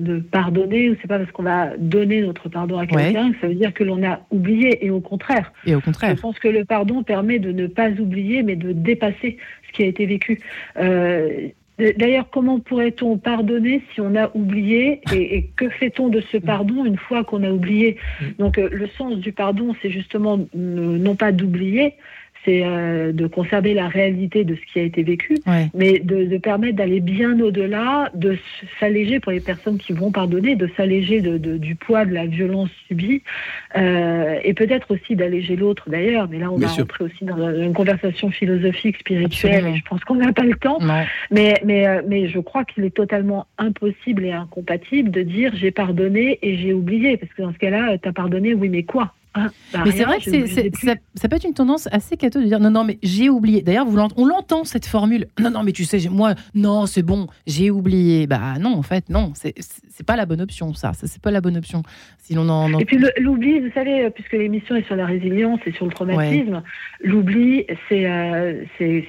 de 0.02 0.20
pardonner 0.20 0.90
ou 0.90 0.96
c'est 1.02 1.10
pas 1.10 1.20
parce 1.20 1.30
qu'on 1.34 1.44
va 1.44 1.76
donner 1.78 2.22
notre 2.22 2.48
pardon 2.48 2.78
à 2.78 2.88
quelqu'un 2.88 3.34
que 3.34 3.40
ça 3.42 3.48
veut 3.50 3.56
dire 3.56 3.74
que 3.74 3.84
l'on 3.84 4.02
a 4.10 4.22
oublié. 4.32 4.86
Et 4.86 4.90
au 4.90 5.02
contraire, 5.02 5.52
Et 5.66 5.76
au 5.76 5.80
je 5.82 5.86
contraire. 5.86 6.16
pense 6.22 6.40
que 6.40 6.48
le 6.48 6.64
pardon 6.64 7.04
permet 7.04 7.40
de 7.40 7.52
ne 7.52 7.68
pas 7.68 7.90
oublier, 7.92 8.42
mais 8.42 8.56
de 8.56 8.72
dépasser 8.72 9.38
ce 9.68 9.74
qui 9.74 9.84
a 9.84 9.88
été 9.88 10.06
vécu. 10.06 10.40
Euh, 10.78 11.50
D'ailleurs, 11.98 12.30
comment 12.32 12.60
pourrait-on 12.60 13.18
pardonner 13.18 13.82
si 13.94 14.02
on 14.02 14.16
a 14.16 14.32
oublié 14.36 15.02
et, 15.12 15.38
et 15.38 15.50
que 15.56 15.70
fait-on 15.70 16.10
de 16.10 16.22
ce 16.32 16.38
pardon 16.38 16.86
une 16.86 16.98
fois 16.98 17.24
qu'on 17.24 17.44
a 17.44 17.52
oublié? 17.52 17.98
Donc, 18.40 18.58
euh, 18.58 18.70
le 18.72 18.88
sens 18.88 19.18
du 19.18 19.32
pardon, 19.32 19.76
c'est 19.82 19.90
justement 19.90 20.40
non 20.54 21.16
pas 21.16 21.32
d'oublier, 21.32 21.96
c'est 22.46 22.62
euh, 22.66 23.12
de 23.12 23.28
conserver 23.28 23.74
la 23.74 23.88
réalité 23.88 24.44
de 24.44 24.56
ce 24.56 24.62
qui 24.72 24.80
a 24.80 24.84
été 24.84 25.04
vécu, 25.04 25.40
Ouais. 25.48 25.70
mais 25.74 26.00
de, 26.00 26.26
de 26.26 26.38
permettre 26.38 26.76
d'aller 26.78 27.00
bien 27.00 27.40
au-delà, 27.40 28.10
de 28.16 28.38
s'alléger 28.80 29.20
pour 29.20 29.32
les 29.32 29.40
personnes 29.40 29.78
qui 29.78 29.94
vont 29.94 30.12
pardonner, 30.12 30.56
de 30.56 30.70
s'alléger 30.76 31.22
de, 31.22 31.38
de- 31.38 31.58
du 31.58 31.76
poids 31.76 32.06
de 32.06 32.14
la 32.14 32.26
violence 32.26 32.70
subie, 32.88 33.22
euh, 33.78 34.40
et 34.44 34.54
peut-être 34.54 34.92
aussi 34.94 35.16
d'alléger 35.16 35.56
l'autre 35.56 35.90
d'ailleurs. 35.90 36.28
Mais 36.30 36.40
là, 36.40 36.52
on 36.52 36.58
Bien 36.58 36.68
va 36.68 36.74
sûr. 36.74 36.84
rentrer 36.84 37.04
aussi 37.06 37.26
dans 37.26 37.38
une 37.56 37.74
conversation 37.74 38.30
philosophique, 38.30 38.98
spirituelle, 38.98 39.54
Absolument. 39.54 39.76
et 39.76 39.80
je 39.80 39.84
pense 39.90 40.04
qu'on 40.04 40.16
n'a 40.16 40.34
pas 40.34 40.44
le 40.44 40.56
temps. 40.56 40.80
Mais, 41.32 41.62
mais, 41.66 41.88
euh, 41.88 42.02
mais 42.08 42.28
je 42.28 42.40
crois 42.40 42.66
qu'il 42.66 42.84
est 42.86 42.96
totalement 42.96 43.48
impossible 43.58 44.26
et 44.26 44.32
incompatible 44.32 45.12
de 45.12 45.22
dire 45.22 45.52
j'ai 45.56 45.72
pardonné 45.72 46.40
et 46.42 46.58
j'ai 46.58 46.74
oublié. 46.74 47.18
Parce 47.18 47.32
que 47.34 47.42
dans 47.42 47.54
ce 47.54 47.58
cas-là, 47.58 47.98
tu 47.98 48.08
as 48.10 48.14
pardonné, 48.14 48.54
oui, 48.54 48.70
mais 48.70 48.84
quoi? 48.84 49.14
Hein 49.36 49.50
Bah, 49.74 49.82
Mais 49.86 49.92
c'est 49.92 50.04
vrai 50.04 50.18
que 50.18 50.24
c'est- 50.24 50.48
c'est- 50.48 50.76
ça, 50.76 50.94
ça 51.16 51.28
peut 51.28 51.36
être 51.36 51.46
une 51.46 51.54
tendance 51.54 51.88
assez 51.92 52.18
cato 52.18 52.40
de 52.40 52.46
dire 52.46 52.60
non, 52.60 52.70
non, 52.70 52.84
mais 52.84 53.00
j'ai 53.02 53.30
oublié. 53.30 53.62
D'ailleurs, 53.62 53.86
vous 53.86 53.98
l'ent- 53.98 54.10
on 54.18 54.26
l'entend 54.26 54.64
cette 54.64 54.86
formule. 54.86 55.26
Non, 55.40 55.50
non, 55.50 55.64
mais 55.64 55.72
tu 55.72 55.86
sais, 55.86 55.98
moi, 56.10 56.36
non, 56.54 56.86
c'est 56.86 57.02
bon, 57.04 57.28
j'ai 57.48 57.72
oublié. 57.72 58.28
Bah 58.28 58.60
non, 58.60 58.74
en 58.76 58.84
fait, 58.84 59.10
non, 59.10 59.32
c'est 59.36 59.54
c'est 59.96 60.06
pas 60.06 60.16
la 60.16 60.26
bonne 60.26 60.42
option, 60.42 60.74
ça. 60.74 60.94
Ça, 60.94 61.06
c'est 61.08 61.22
pas 61.22 61.30
la 61.32 61.40
bonne 61.42 61.58
option. 61.58 61.84
Si 62.20 62.34
l'on 62.36 62.48
en. 62.50 62.74
en- 62.74 62.80
Et 62.80 62.86
puis 62.86 62.98
le- 62.98 63.12
l'oubli, 63.20 63.60
vous 63.60 63.72
savez, 63.74 64.06
euh, 64.06 64.10
puisque 64.10 64.34
l'émission 64.34 64.76
est 64.76 64.86
sur 64.86 64.96
la 64.96 65.06
résilience 65.06 65.60
et 65.66 65.72
sur 65.72 65.86
le 65.86 65.92
traumatisme, 65.92 66.62
l'oubli, 67.04 67.66
c'est 67.90 68.06
euh, 68.06 68.64
c'est- 68.78 69.04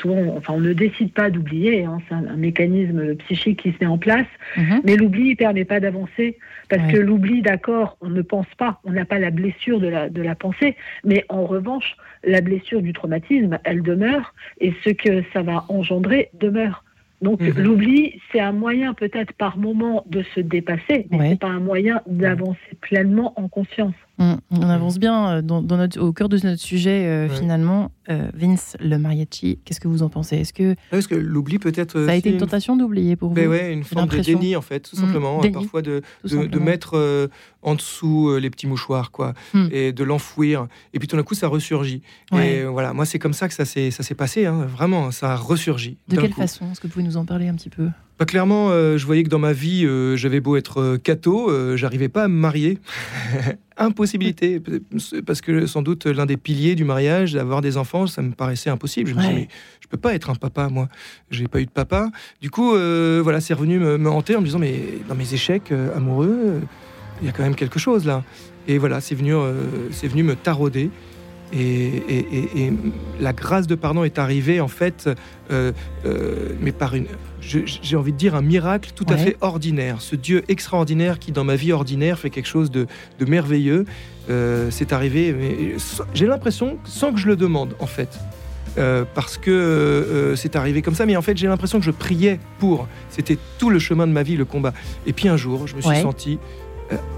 souvent, 0.00 0.34
enfin, 0.36 0.54
on 0.54 0.60
ne 0.60 0.72
décide 0.72 1.12
pas 1.12 1.30
d'oublier, 1.30 1.84
hein, 1.84 1.98
c'est 2.08 2.14
un, 2.14 2.26
un 2.26 2.36
mécanisme 2.36 3.14
psychique 3.16 3.62
qui 3.62 3.70
se 3.72 3.76
met 3.80 3.86
en 3.86 3.98
place, 3.98 4.26
Mhm. 4.56 4.80
mais 4.84 4.96
l'oubli 4.96 5.30
ne 5.30 5.34
permet 5.34 5.64
pas 5.64 5.80
d'avancer, 5.80 6.38
parce 6.68 6.82
Ouais. 6.86 6.92
que 6.92 6.98
l'oubli, 6.98 7.42
d'accord, 7.42 7.96
on 8.00 8.10
ne 8.10 8.22
pense 8.22 8.46
pas, 8.58 8.80
on 8.84 8.90
n'a 8.92 9.04
pas 9.04 9.18
la 9.18 9.30
blessure 9.30 9.59
de 9.68 9.88
la, 9.88 10.08
de 10.08 10.22
la 10.22 10.34
pensée, 10.34 10.76
mais 11.04 11.24
en 11.28 11.44
revanche, 11.44 11.96
la 12.24 12.40
blessure 12.40 12.82
du 12.82 12.92
traumatisme, 12.92 13.58
elle 13.64 13.82
demeure, 13.82 14.34
et 14.60 14.72
ce 14.84 14.90
que 14.90 15.22
ça 15.32 15.42
va 15.42 15.64
engendrer 15.68 16.30
demeure. 16.40 16.84
Donc 17.22 17.40
Mhm. 17.42 17.62
l'oubli, 17.62 18.18
c'est 18.32 18.40
un 18.40 18.52
moyen 18.52 18.94
peut-être 18.94 19.34
par 19.34 19.58
moment 19.58 20.04
de 20.08 20.22
se 20.34 20.40
dépasser, 20.40 21.06
mais 21.10 21.18
Ouais. 21.18 21.28
c'est 21.30 21.40
pas 21.40 21.48
un 21.48 21.60
moyen 21.60 22.00
d'avancer 22.06 22.58
pleinement 22.80 23.34
en 23.36 23.46
conscience. 23.48 23.92
Mm, 24.20 24.34
On 24.50 24.62
avance 24.68 24.98
bien 24.98 25.28
euh, 25.38 25.42
dans, 25.42 25.62
dans 25.62 25.76
notre, 25.78 25.98
au 26.00 26.12
cœur 26.12 26.28
de 26.28 26.38
notre 26.44 26.60
sujet, 26.60 27.06
euh, 27.06 27.28
Ouais. 27.28 27.34
finalement. 27.36 27.90
Euh, 28.10 28.28
Vince, 28.34 28.76
le 28.80 28.98
mariachi, 28.98 29.60
qu'est-ce 29.64 29.78
que 29.80 29.86
vous 29.88 30.02
en 30.02 30.08
pensez? 30.08 30.36
Est-ce 30.36 30.52
que 30.52 30.74
Parce 30.90 31.06
que 31.06 31.14
l'oubli 31.14 31.58
peut-être. 31.60 32.04
ça 32.06 32.10
a 32.10 32.14
été 32.16 32.30
une 32.30 32.38
tentation 32.38 32.76
d'oublier 32.76 33.14
pour 33.16 33.28
vous? 33.28 33.34
Ben 33.36 33.46
ouais, 33.48 33.72
une 33.72 33.84
forme 33.84 34.08
de 34.08 34.18
déni 34.18 34.56
en 34.56 34.62
fait, 34.62 34.80
tout 34.80 34.96
Mm, 34.96 35.00
simplement. 35.00 35.40
déni, 35.40 35.54
Parfois 35.54 35.80
de, 35.82 36.02
de, 36.24 36.58
mettre 36.58 36.96
euh, 36.96 37.28
en 37.62 37.74
dessous 37.76 38.36
les 38.36 38.50
petits 38.50 38.66
mouchoirs, 38.66 39.10
quoi, 39.12 39.32
Mm. 39.54 39.68
et 39.70 39.92
de 39.92 40.04
l'enfouir. 40.04 40.66
Et 40.92 40.98
puis 40.98 41.06
tout 41.08 41.16
d'un 41.16 41.22
coup, 41.22 41.34
ça 41.34 41.46
ressurgit. 41.48 42.02
Ouais. 42.32 42.54
Et 42.56 42.64
voilà, 42.64 42.92
moi, 42.92 43.04
c'est 43.06 43.18
comme 43.20 43.32
ça 43.32 43.48
que 43.48 43.54
ça 43.54 43.64
s'est 43.64 44.14
passé, 44.16 44.44
hein, 44.46 44.64
vraiment, 44.66 45.10
ça 45.12 45.32
a 45.32 45.36
ressurgi. 45.36 45.96
De 46.08 46.16
quelle 46.20 46.30
coup. 46.34 46.40
façon? 46.40 46.66
Est-ce 46.72 46.80
que 46.80 46.88
vous 46.88 46.92
pouvez 46.92 47.04
nous 47.04 47.16
en 47.16 47.24
parler 47.24 47.46
un 47.48 47.54
petit 47.54 47.70
peu? 47.70 47.88
Bah, 48.20 48.26
Clairement, 48.26 48.68
euh, 48.70 48.98
je 48.98 49.06
voyais 49.06 49.22
que 49.22 49.30
dans 49.30 49.38
ma 49.38 49.54
vie, 49.54 49.86
euh, 49.86 50.14
j'avais 50.14 50.40
beau 50.40 50.56
être 50.56 50.78
euh, 50.78 50.98
catho, 50.98 51.50
euh, 51.50 51.78
j'arrivais 51.78 52.10
pas 52.10 52.24
à 52.24 52.28
me 52.28 52.34
marier. 52.34 52.78
Impossibilité, 53.78 54.60
parce 55.24 55.40
que 55.40 55.64
sans 55.64 55.80
doute 55.80 56.04
l'un 56.04 56.26
des 56.26 56.36
piliers 56.36 56.74
du 56.74 56.84
mariage, 56.84 57.32
d'avoir 57.32 57.62
des 57.62 57.78
enfants, 57.78 58.06
ça 58.06 58.20
me 58.20 58.32
paraissait 58.32 58.68
impossible. 58.68 59.08
Je 59.08 59.14
me 59.14 59.20
suis 59.20 59.28
Ouais. 59.30 59.34
dit, 59.36 59.40
mais 59.44 59.48
je 59.80 59.88
peux 59.88 59.96
pas 59.96 60.14
être 60.14 60.28
un 60.28 60.34
papa, 60.34 60.68
moi. 60.68 60.90
J'ai 61.30 61.48
pas 61.48 61.62
eu 61.62 61.64
de 61.64 61.70
papa. 61.70 62.10
Du 62.42 62.50
coup, 62.50 62.72
voilà, 62.72 63.40
c'est 63.40 63.54
revenu 63.54 63.78
me, 63.78 63.96
me 63.96 64.10
hanter 64.10 64.36
en 64.36 64.40
me 64.40 64.44
disant, 64.44 64.58
mais 64.58 64.78
dans 65.08 65.14
mes 65.14 65.32
échecs 65.32 65.72
amoureux, 65.96 66.60
il 67.22 67.26
y 67.26 67.30
a 67.30 67.32
quand 67.32 67.42
même 67.42 67.54
quelque 67.54 67.78
chose 67.78 68.04
là. 68.04 68.22
Et 68.68 68.76
voilà, 68.76 69.00
c'est 69.00 69.14
venu, 69.14 69.32
c'est 69.92 70.08
venu 70.08 70.24
me 70.24 70.34
tarauder. 70.36 70.90
Et, 71.52 71.58
et- 71.58 72.18
et- 72.32 72.66
et 72.66 72.72
la 73.20 73.32
grâce 73.32 73.66
de 73.66 73.74
pardon 73.74 74.04
est 74.04 74.18
arrivée 74.18 74.60
en 74.60 74.68
fait, 74.68 75.08
euh, 75.50 75.72
euh, 76.06 76.50
mais 76.60 76.70
par 76.72 76.94
une, 76.94 77.06
j'ai 77.40 77.96
envie 77.96 78.12
de 78.12 78.16
dire 78.16 78.34
un 78.36 78.42
miracle 78.42 78.90
tout 78.94 79.06
à 79.08 79.16
fait 79.16 79.36
ordinaire. 79.40 79.96
Ce 80.00 80.14
Dieu 80.14 80.44
extraordinaire 80.48 81.18
qui 81.18 81.32
dans 81.32 81.42
ma 81.44 81.56
vie 81.56 81.72
ordinaire 81.72 82.18
fait 82.20 82.30
quelque 82.30 82.46
chose 82.46 82.70
de, 82.70 82.86
de 83.18 83.24
merveilleux, 83.24 83.84
euh, 84.30 84.68
c'est 84.70 84.92
arrivé. 84.92 85.34
J'ai 86.14 86.26
l'impression 86.26 86.78
sans 86.84 87.12
que 87.12 87.18
je 87.18 87.26
le 87.26 87.34
demande 87.36 87.74
en 87.80 87.86
fait. 87.86 88.18
Euh, 88.78 89.04
parce 89.16 89.36
que 89.36 89.50
euh, 89.50 90.36
c'est 90.36 90.54
arrivé 90.54 90.80
comme 90.80 90.94
ça, 90.94 91.04
mais 91.04 91.16
en 91.16 91.22
fait 91.22 91.36
j'ai 91.36 91.48
l'impression 91.48 91.80
que 91.80 91.84
je 91.84 91.90
priais 91.90 92.38
pour. 92.60 92.86
C'était 93.08 93.36
tout 93.58 93.68
le 93.70 93.80
chemin 93.80 94.06
de 94.06 94.12
ma 94.12 94.22
vie, 94.22 94.36
le 94.36 94.44
combat. 94.44 94.72
Et 95.06 95.12
puis 95.12 95.26
un 95.28 95.36
jour, 95.36 95.66
je 95.66 95.74
me 95.74 95.80
suis 95.80 95.90
Ouais. 95.90 96.02
senti 96.02 96.38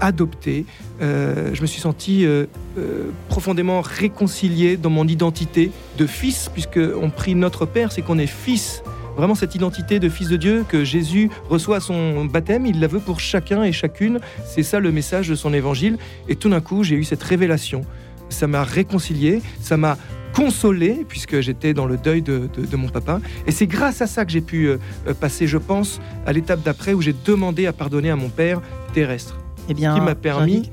adopté, 0.01 0.65
Euh, 1.01 1.49
je 1.53 1.61
me 1.61 1.67
suis 1.67 1.81
senti 1.81 2.25
euh, 2.25 2.45
euh, 2.77 3.09
profondément 3.27 3.81
réconcilié 3.81 4.77
dans 4.77 4.91
mon 4.91 5.05
identité 5.07 5.71
de 5.97 6.05
fils, 6.05 6.49
puisque 6.53 6.79
on 7.01 7.09
prie 7.09 7.35
notre 7.35 7.65
Père, 7.65 7.91
c'est 7.91 8.03
qu'on 8.03 8.19
est 8.19 8.27
fils. 8.27 8.83
Vraiment 9.17 9.35
cette 9.35 9.53
identité 9.55 9.99
de 9.99 10.07
fils 10.07 10.29
de 10.29 10.37
Dieu 10.37 10.63
que 10.67 10.83
Jésus 10.85 11.29
reçoit 11.49 11.77
à 11.77 11.79
son 11.81 12.25
baptême, 12.25 12.65
il 12.65 12.79
la 12.79 12.87
veut 12.87 12.99
pour 13.01 13.19
chacun 13.19 13.63
et 13.63 13.71
chacune. 13.73 14.19
C'est 14.45 14.63
ça 14.63 14.79
le 14.79 14.91
message 14.91 15.27
de 15.27 15.35
son 15.35 15.53
évangile. 15.53 15.97
Et 16.29 16.35
tout 16.35 16.49
d'un 16.49 16.61
coup, 16.61 16.83
j'ai 16.83 16.95
eu 16.95 17.03
cette 17.03 17.23
révélation. 17.23 17.81
Ça 18.29 18.47
m'a 18.47 18.63
réconcilié, 18.63 19.41
ça 19.61 19.75
m'a 19.77 19.97
consolé, 20.33 21.05
puisque 21.07 21.41
j'étais 21.41 21.73
dans 21.73 21.85
le 21.85 21.97
deuil 21.97 22.21
de, 22.21 22.49
de- 22.55 22.77
mon 22.77 22.89
papa. 22.89 23.19
Et 23.45 23.51
c'est 23.51 23.67
grâce 23.67 24.01
à 24.01 24.07
ça 24.07 24.25
que 24.25 24.31
j'ai 24.31 24.41
pu 24.41 24.67
euh, 24.67 24.77
euh, 25.07 25.13
passer, 25.13 25.47
je 25.47 25.57
pense, 25.59 25.99
à 26.25 26.31
l'étape 26.33 26.63
d'après 26.63 26.93
où 26.93 27.01
j'ai 27.01 27.15
demandé 27.25 27.67
à 27.67 27.73
pardonner 27.73 28.09
à 28.09 28.15
mon 28.15 28.29
père 28.29 28.61
terrestre 28.93 29.35
Eh 29.69 29.73
bien, 29.73 29.93
qui 29.95 30.01
m'a 30.01 30.15
permis, 30.15 30.69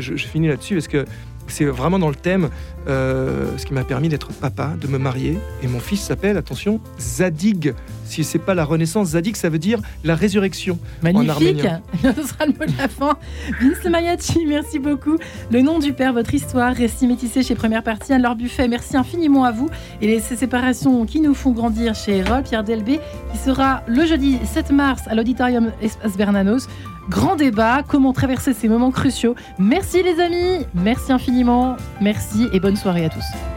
je- 0.00 0.16
je 0.16 0.26
finis 0.26 0.48
là-dessus 0.48 0.74
parce 0.74 0.88
que 0.88 1.04
c'est 1.48 1.64
vraiment 1.64 1.98
dans 1.98 2.08
le 2.08 2.14
thème, 2.14 2.50
euh, 2.88 3.46
ce 3.56 3.66
qui 3.66 3.74
m'a 3.74 3.84
permis 3.84 4.08
d'être 4.08 4.28
papa, 4.32 4.72
de 4.80 4.86
me 4.86 4.98
marier. 4.98 5.38
Et 5.62 5.66
mon 5.68 5.80
fils 5.80 6.00
s'appelle, 6.00 6.36
attention, 6.36 6.80
Zadig. 7.00 7.74
Si 8.04 8.22
c'est 8.22 8.38
pas 8.38 8.54
la 8.54 8.64
renaissance, 8.64 9.08
Zadig, 9.08 9.34
ça 9.36 9.48
veut 9.48 9.58
dire 9.58 9.80
la 10.04 10.14
résurrection. 10.14 10.78
Magnifique 11.02 11.30
arménien. 11.30 11.82
Ce 12.16 12.22
sera 12.28 12.46
le 12.46 12.52
mot 12.52 12.64
de 12.66 12.78
la 12.78 12.88
fin. 12.88 13.16
Vince 13.60 13.82
Le 13.84 13.90
Mariachi, 13.90 14.46
merci 14.46 14.78
beaucoup. 14.78 15.16
Le 15.50 15.60
nom 15.62 15.78
du 15.80 15.92
père, 15.92 16.12
votre 16.12 16.32
histoire, 16.32 16.72
récit 16.74 17.06
métissé 17.08 17.42
chez 17.42 17.54
Première 17.56 17.82
Partie, 17.82 18.12
Anne-Laure 18.12 18.36
Buffet, 18.36 18.68
merci 18.68 18.96
infiniment 18.96 19.44
à 19.44 19.50
vous. 19.52 19.68
Et 20.00 20.06
les- 20.06 20.20
ces 20.20 20.36
séparations 20.36 21.04
qui 21.04 21.20
nous 21.20 21.34
font 21.34 21.50
grandir 21.50 21.94
chez 21.94 22.22
Roll, 22.22 22.42
Pierre 22.44 22.62
Delbé, 22.64 23.00
qui 23.32 23.38
sera 23.38 23.82
le 23.88 24.06
jeudi 24.06 24.38
7 24.44 24.70
mars 24.70 25.02
à 25.08 25.14
l'Auditorium 25.14 25.72
Espace 25.82 26.16
Bernanos. 26.16 26.68
Grand 27.08 27.36
débat, 27.36 27.82
comment 27.86 28.12
traverser 28.12 28.52
ces 28.52 28.68
moments 28.68 28.90
cruciaux. 28.90 29.36
Merci 29.60 30.02
les 30.02 30.18
amis, 30.20 30.64
merci 30.74 31.12
infiniment, 31.12 31.76
merci 32.00 32.48
et 32.52 32.58
bonne 32.76 32.82
soirée 32.82 33.04
à 33.06 33.08
tous. 33.08 33.55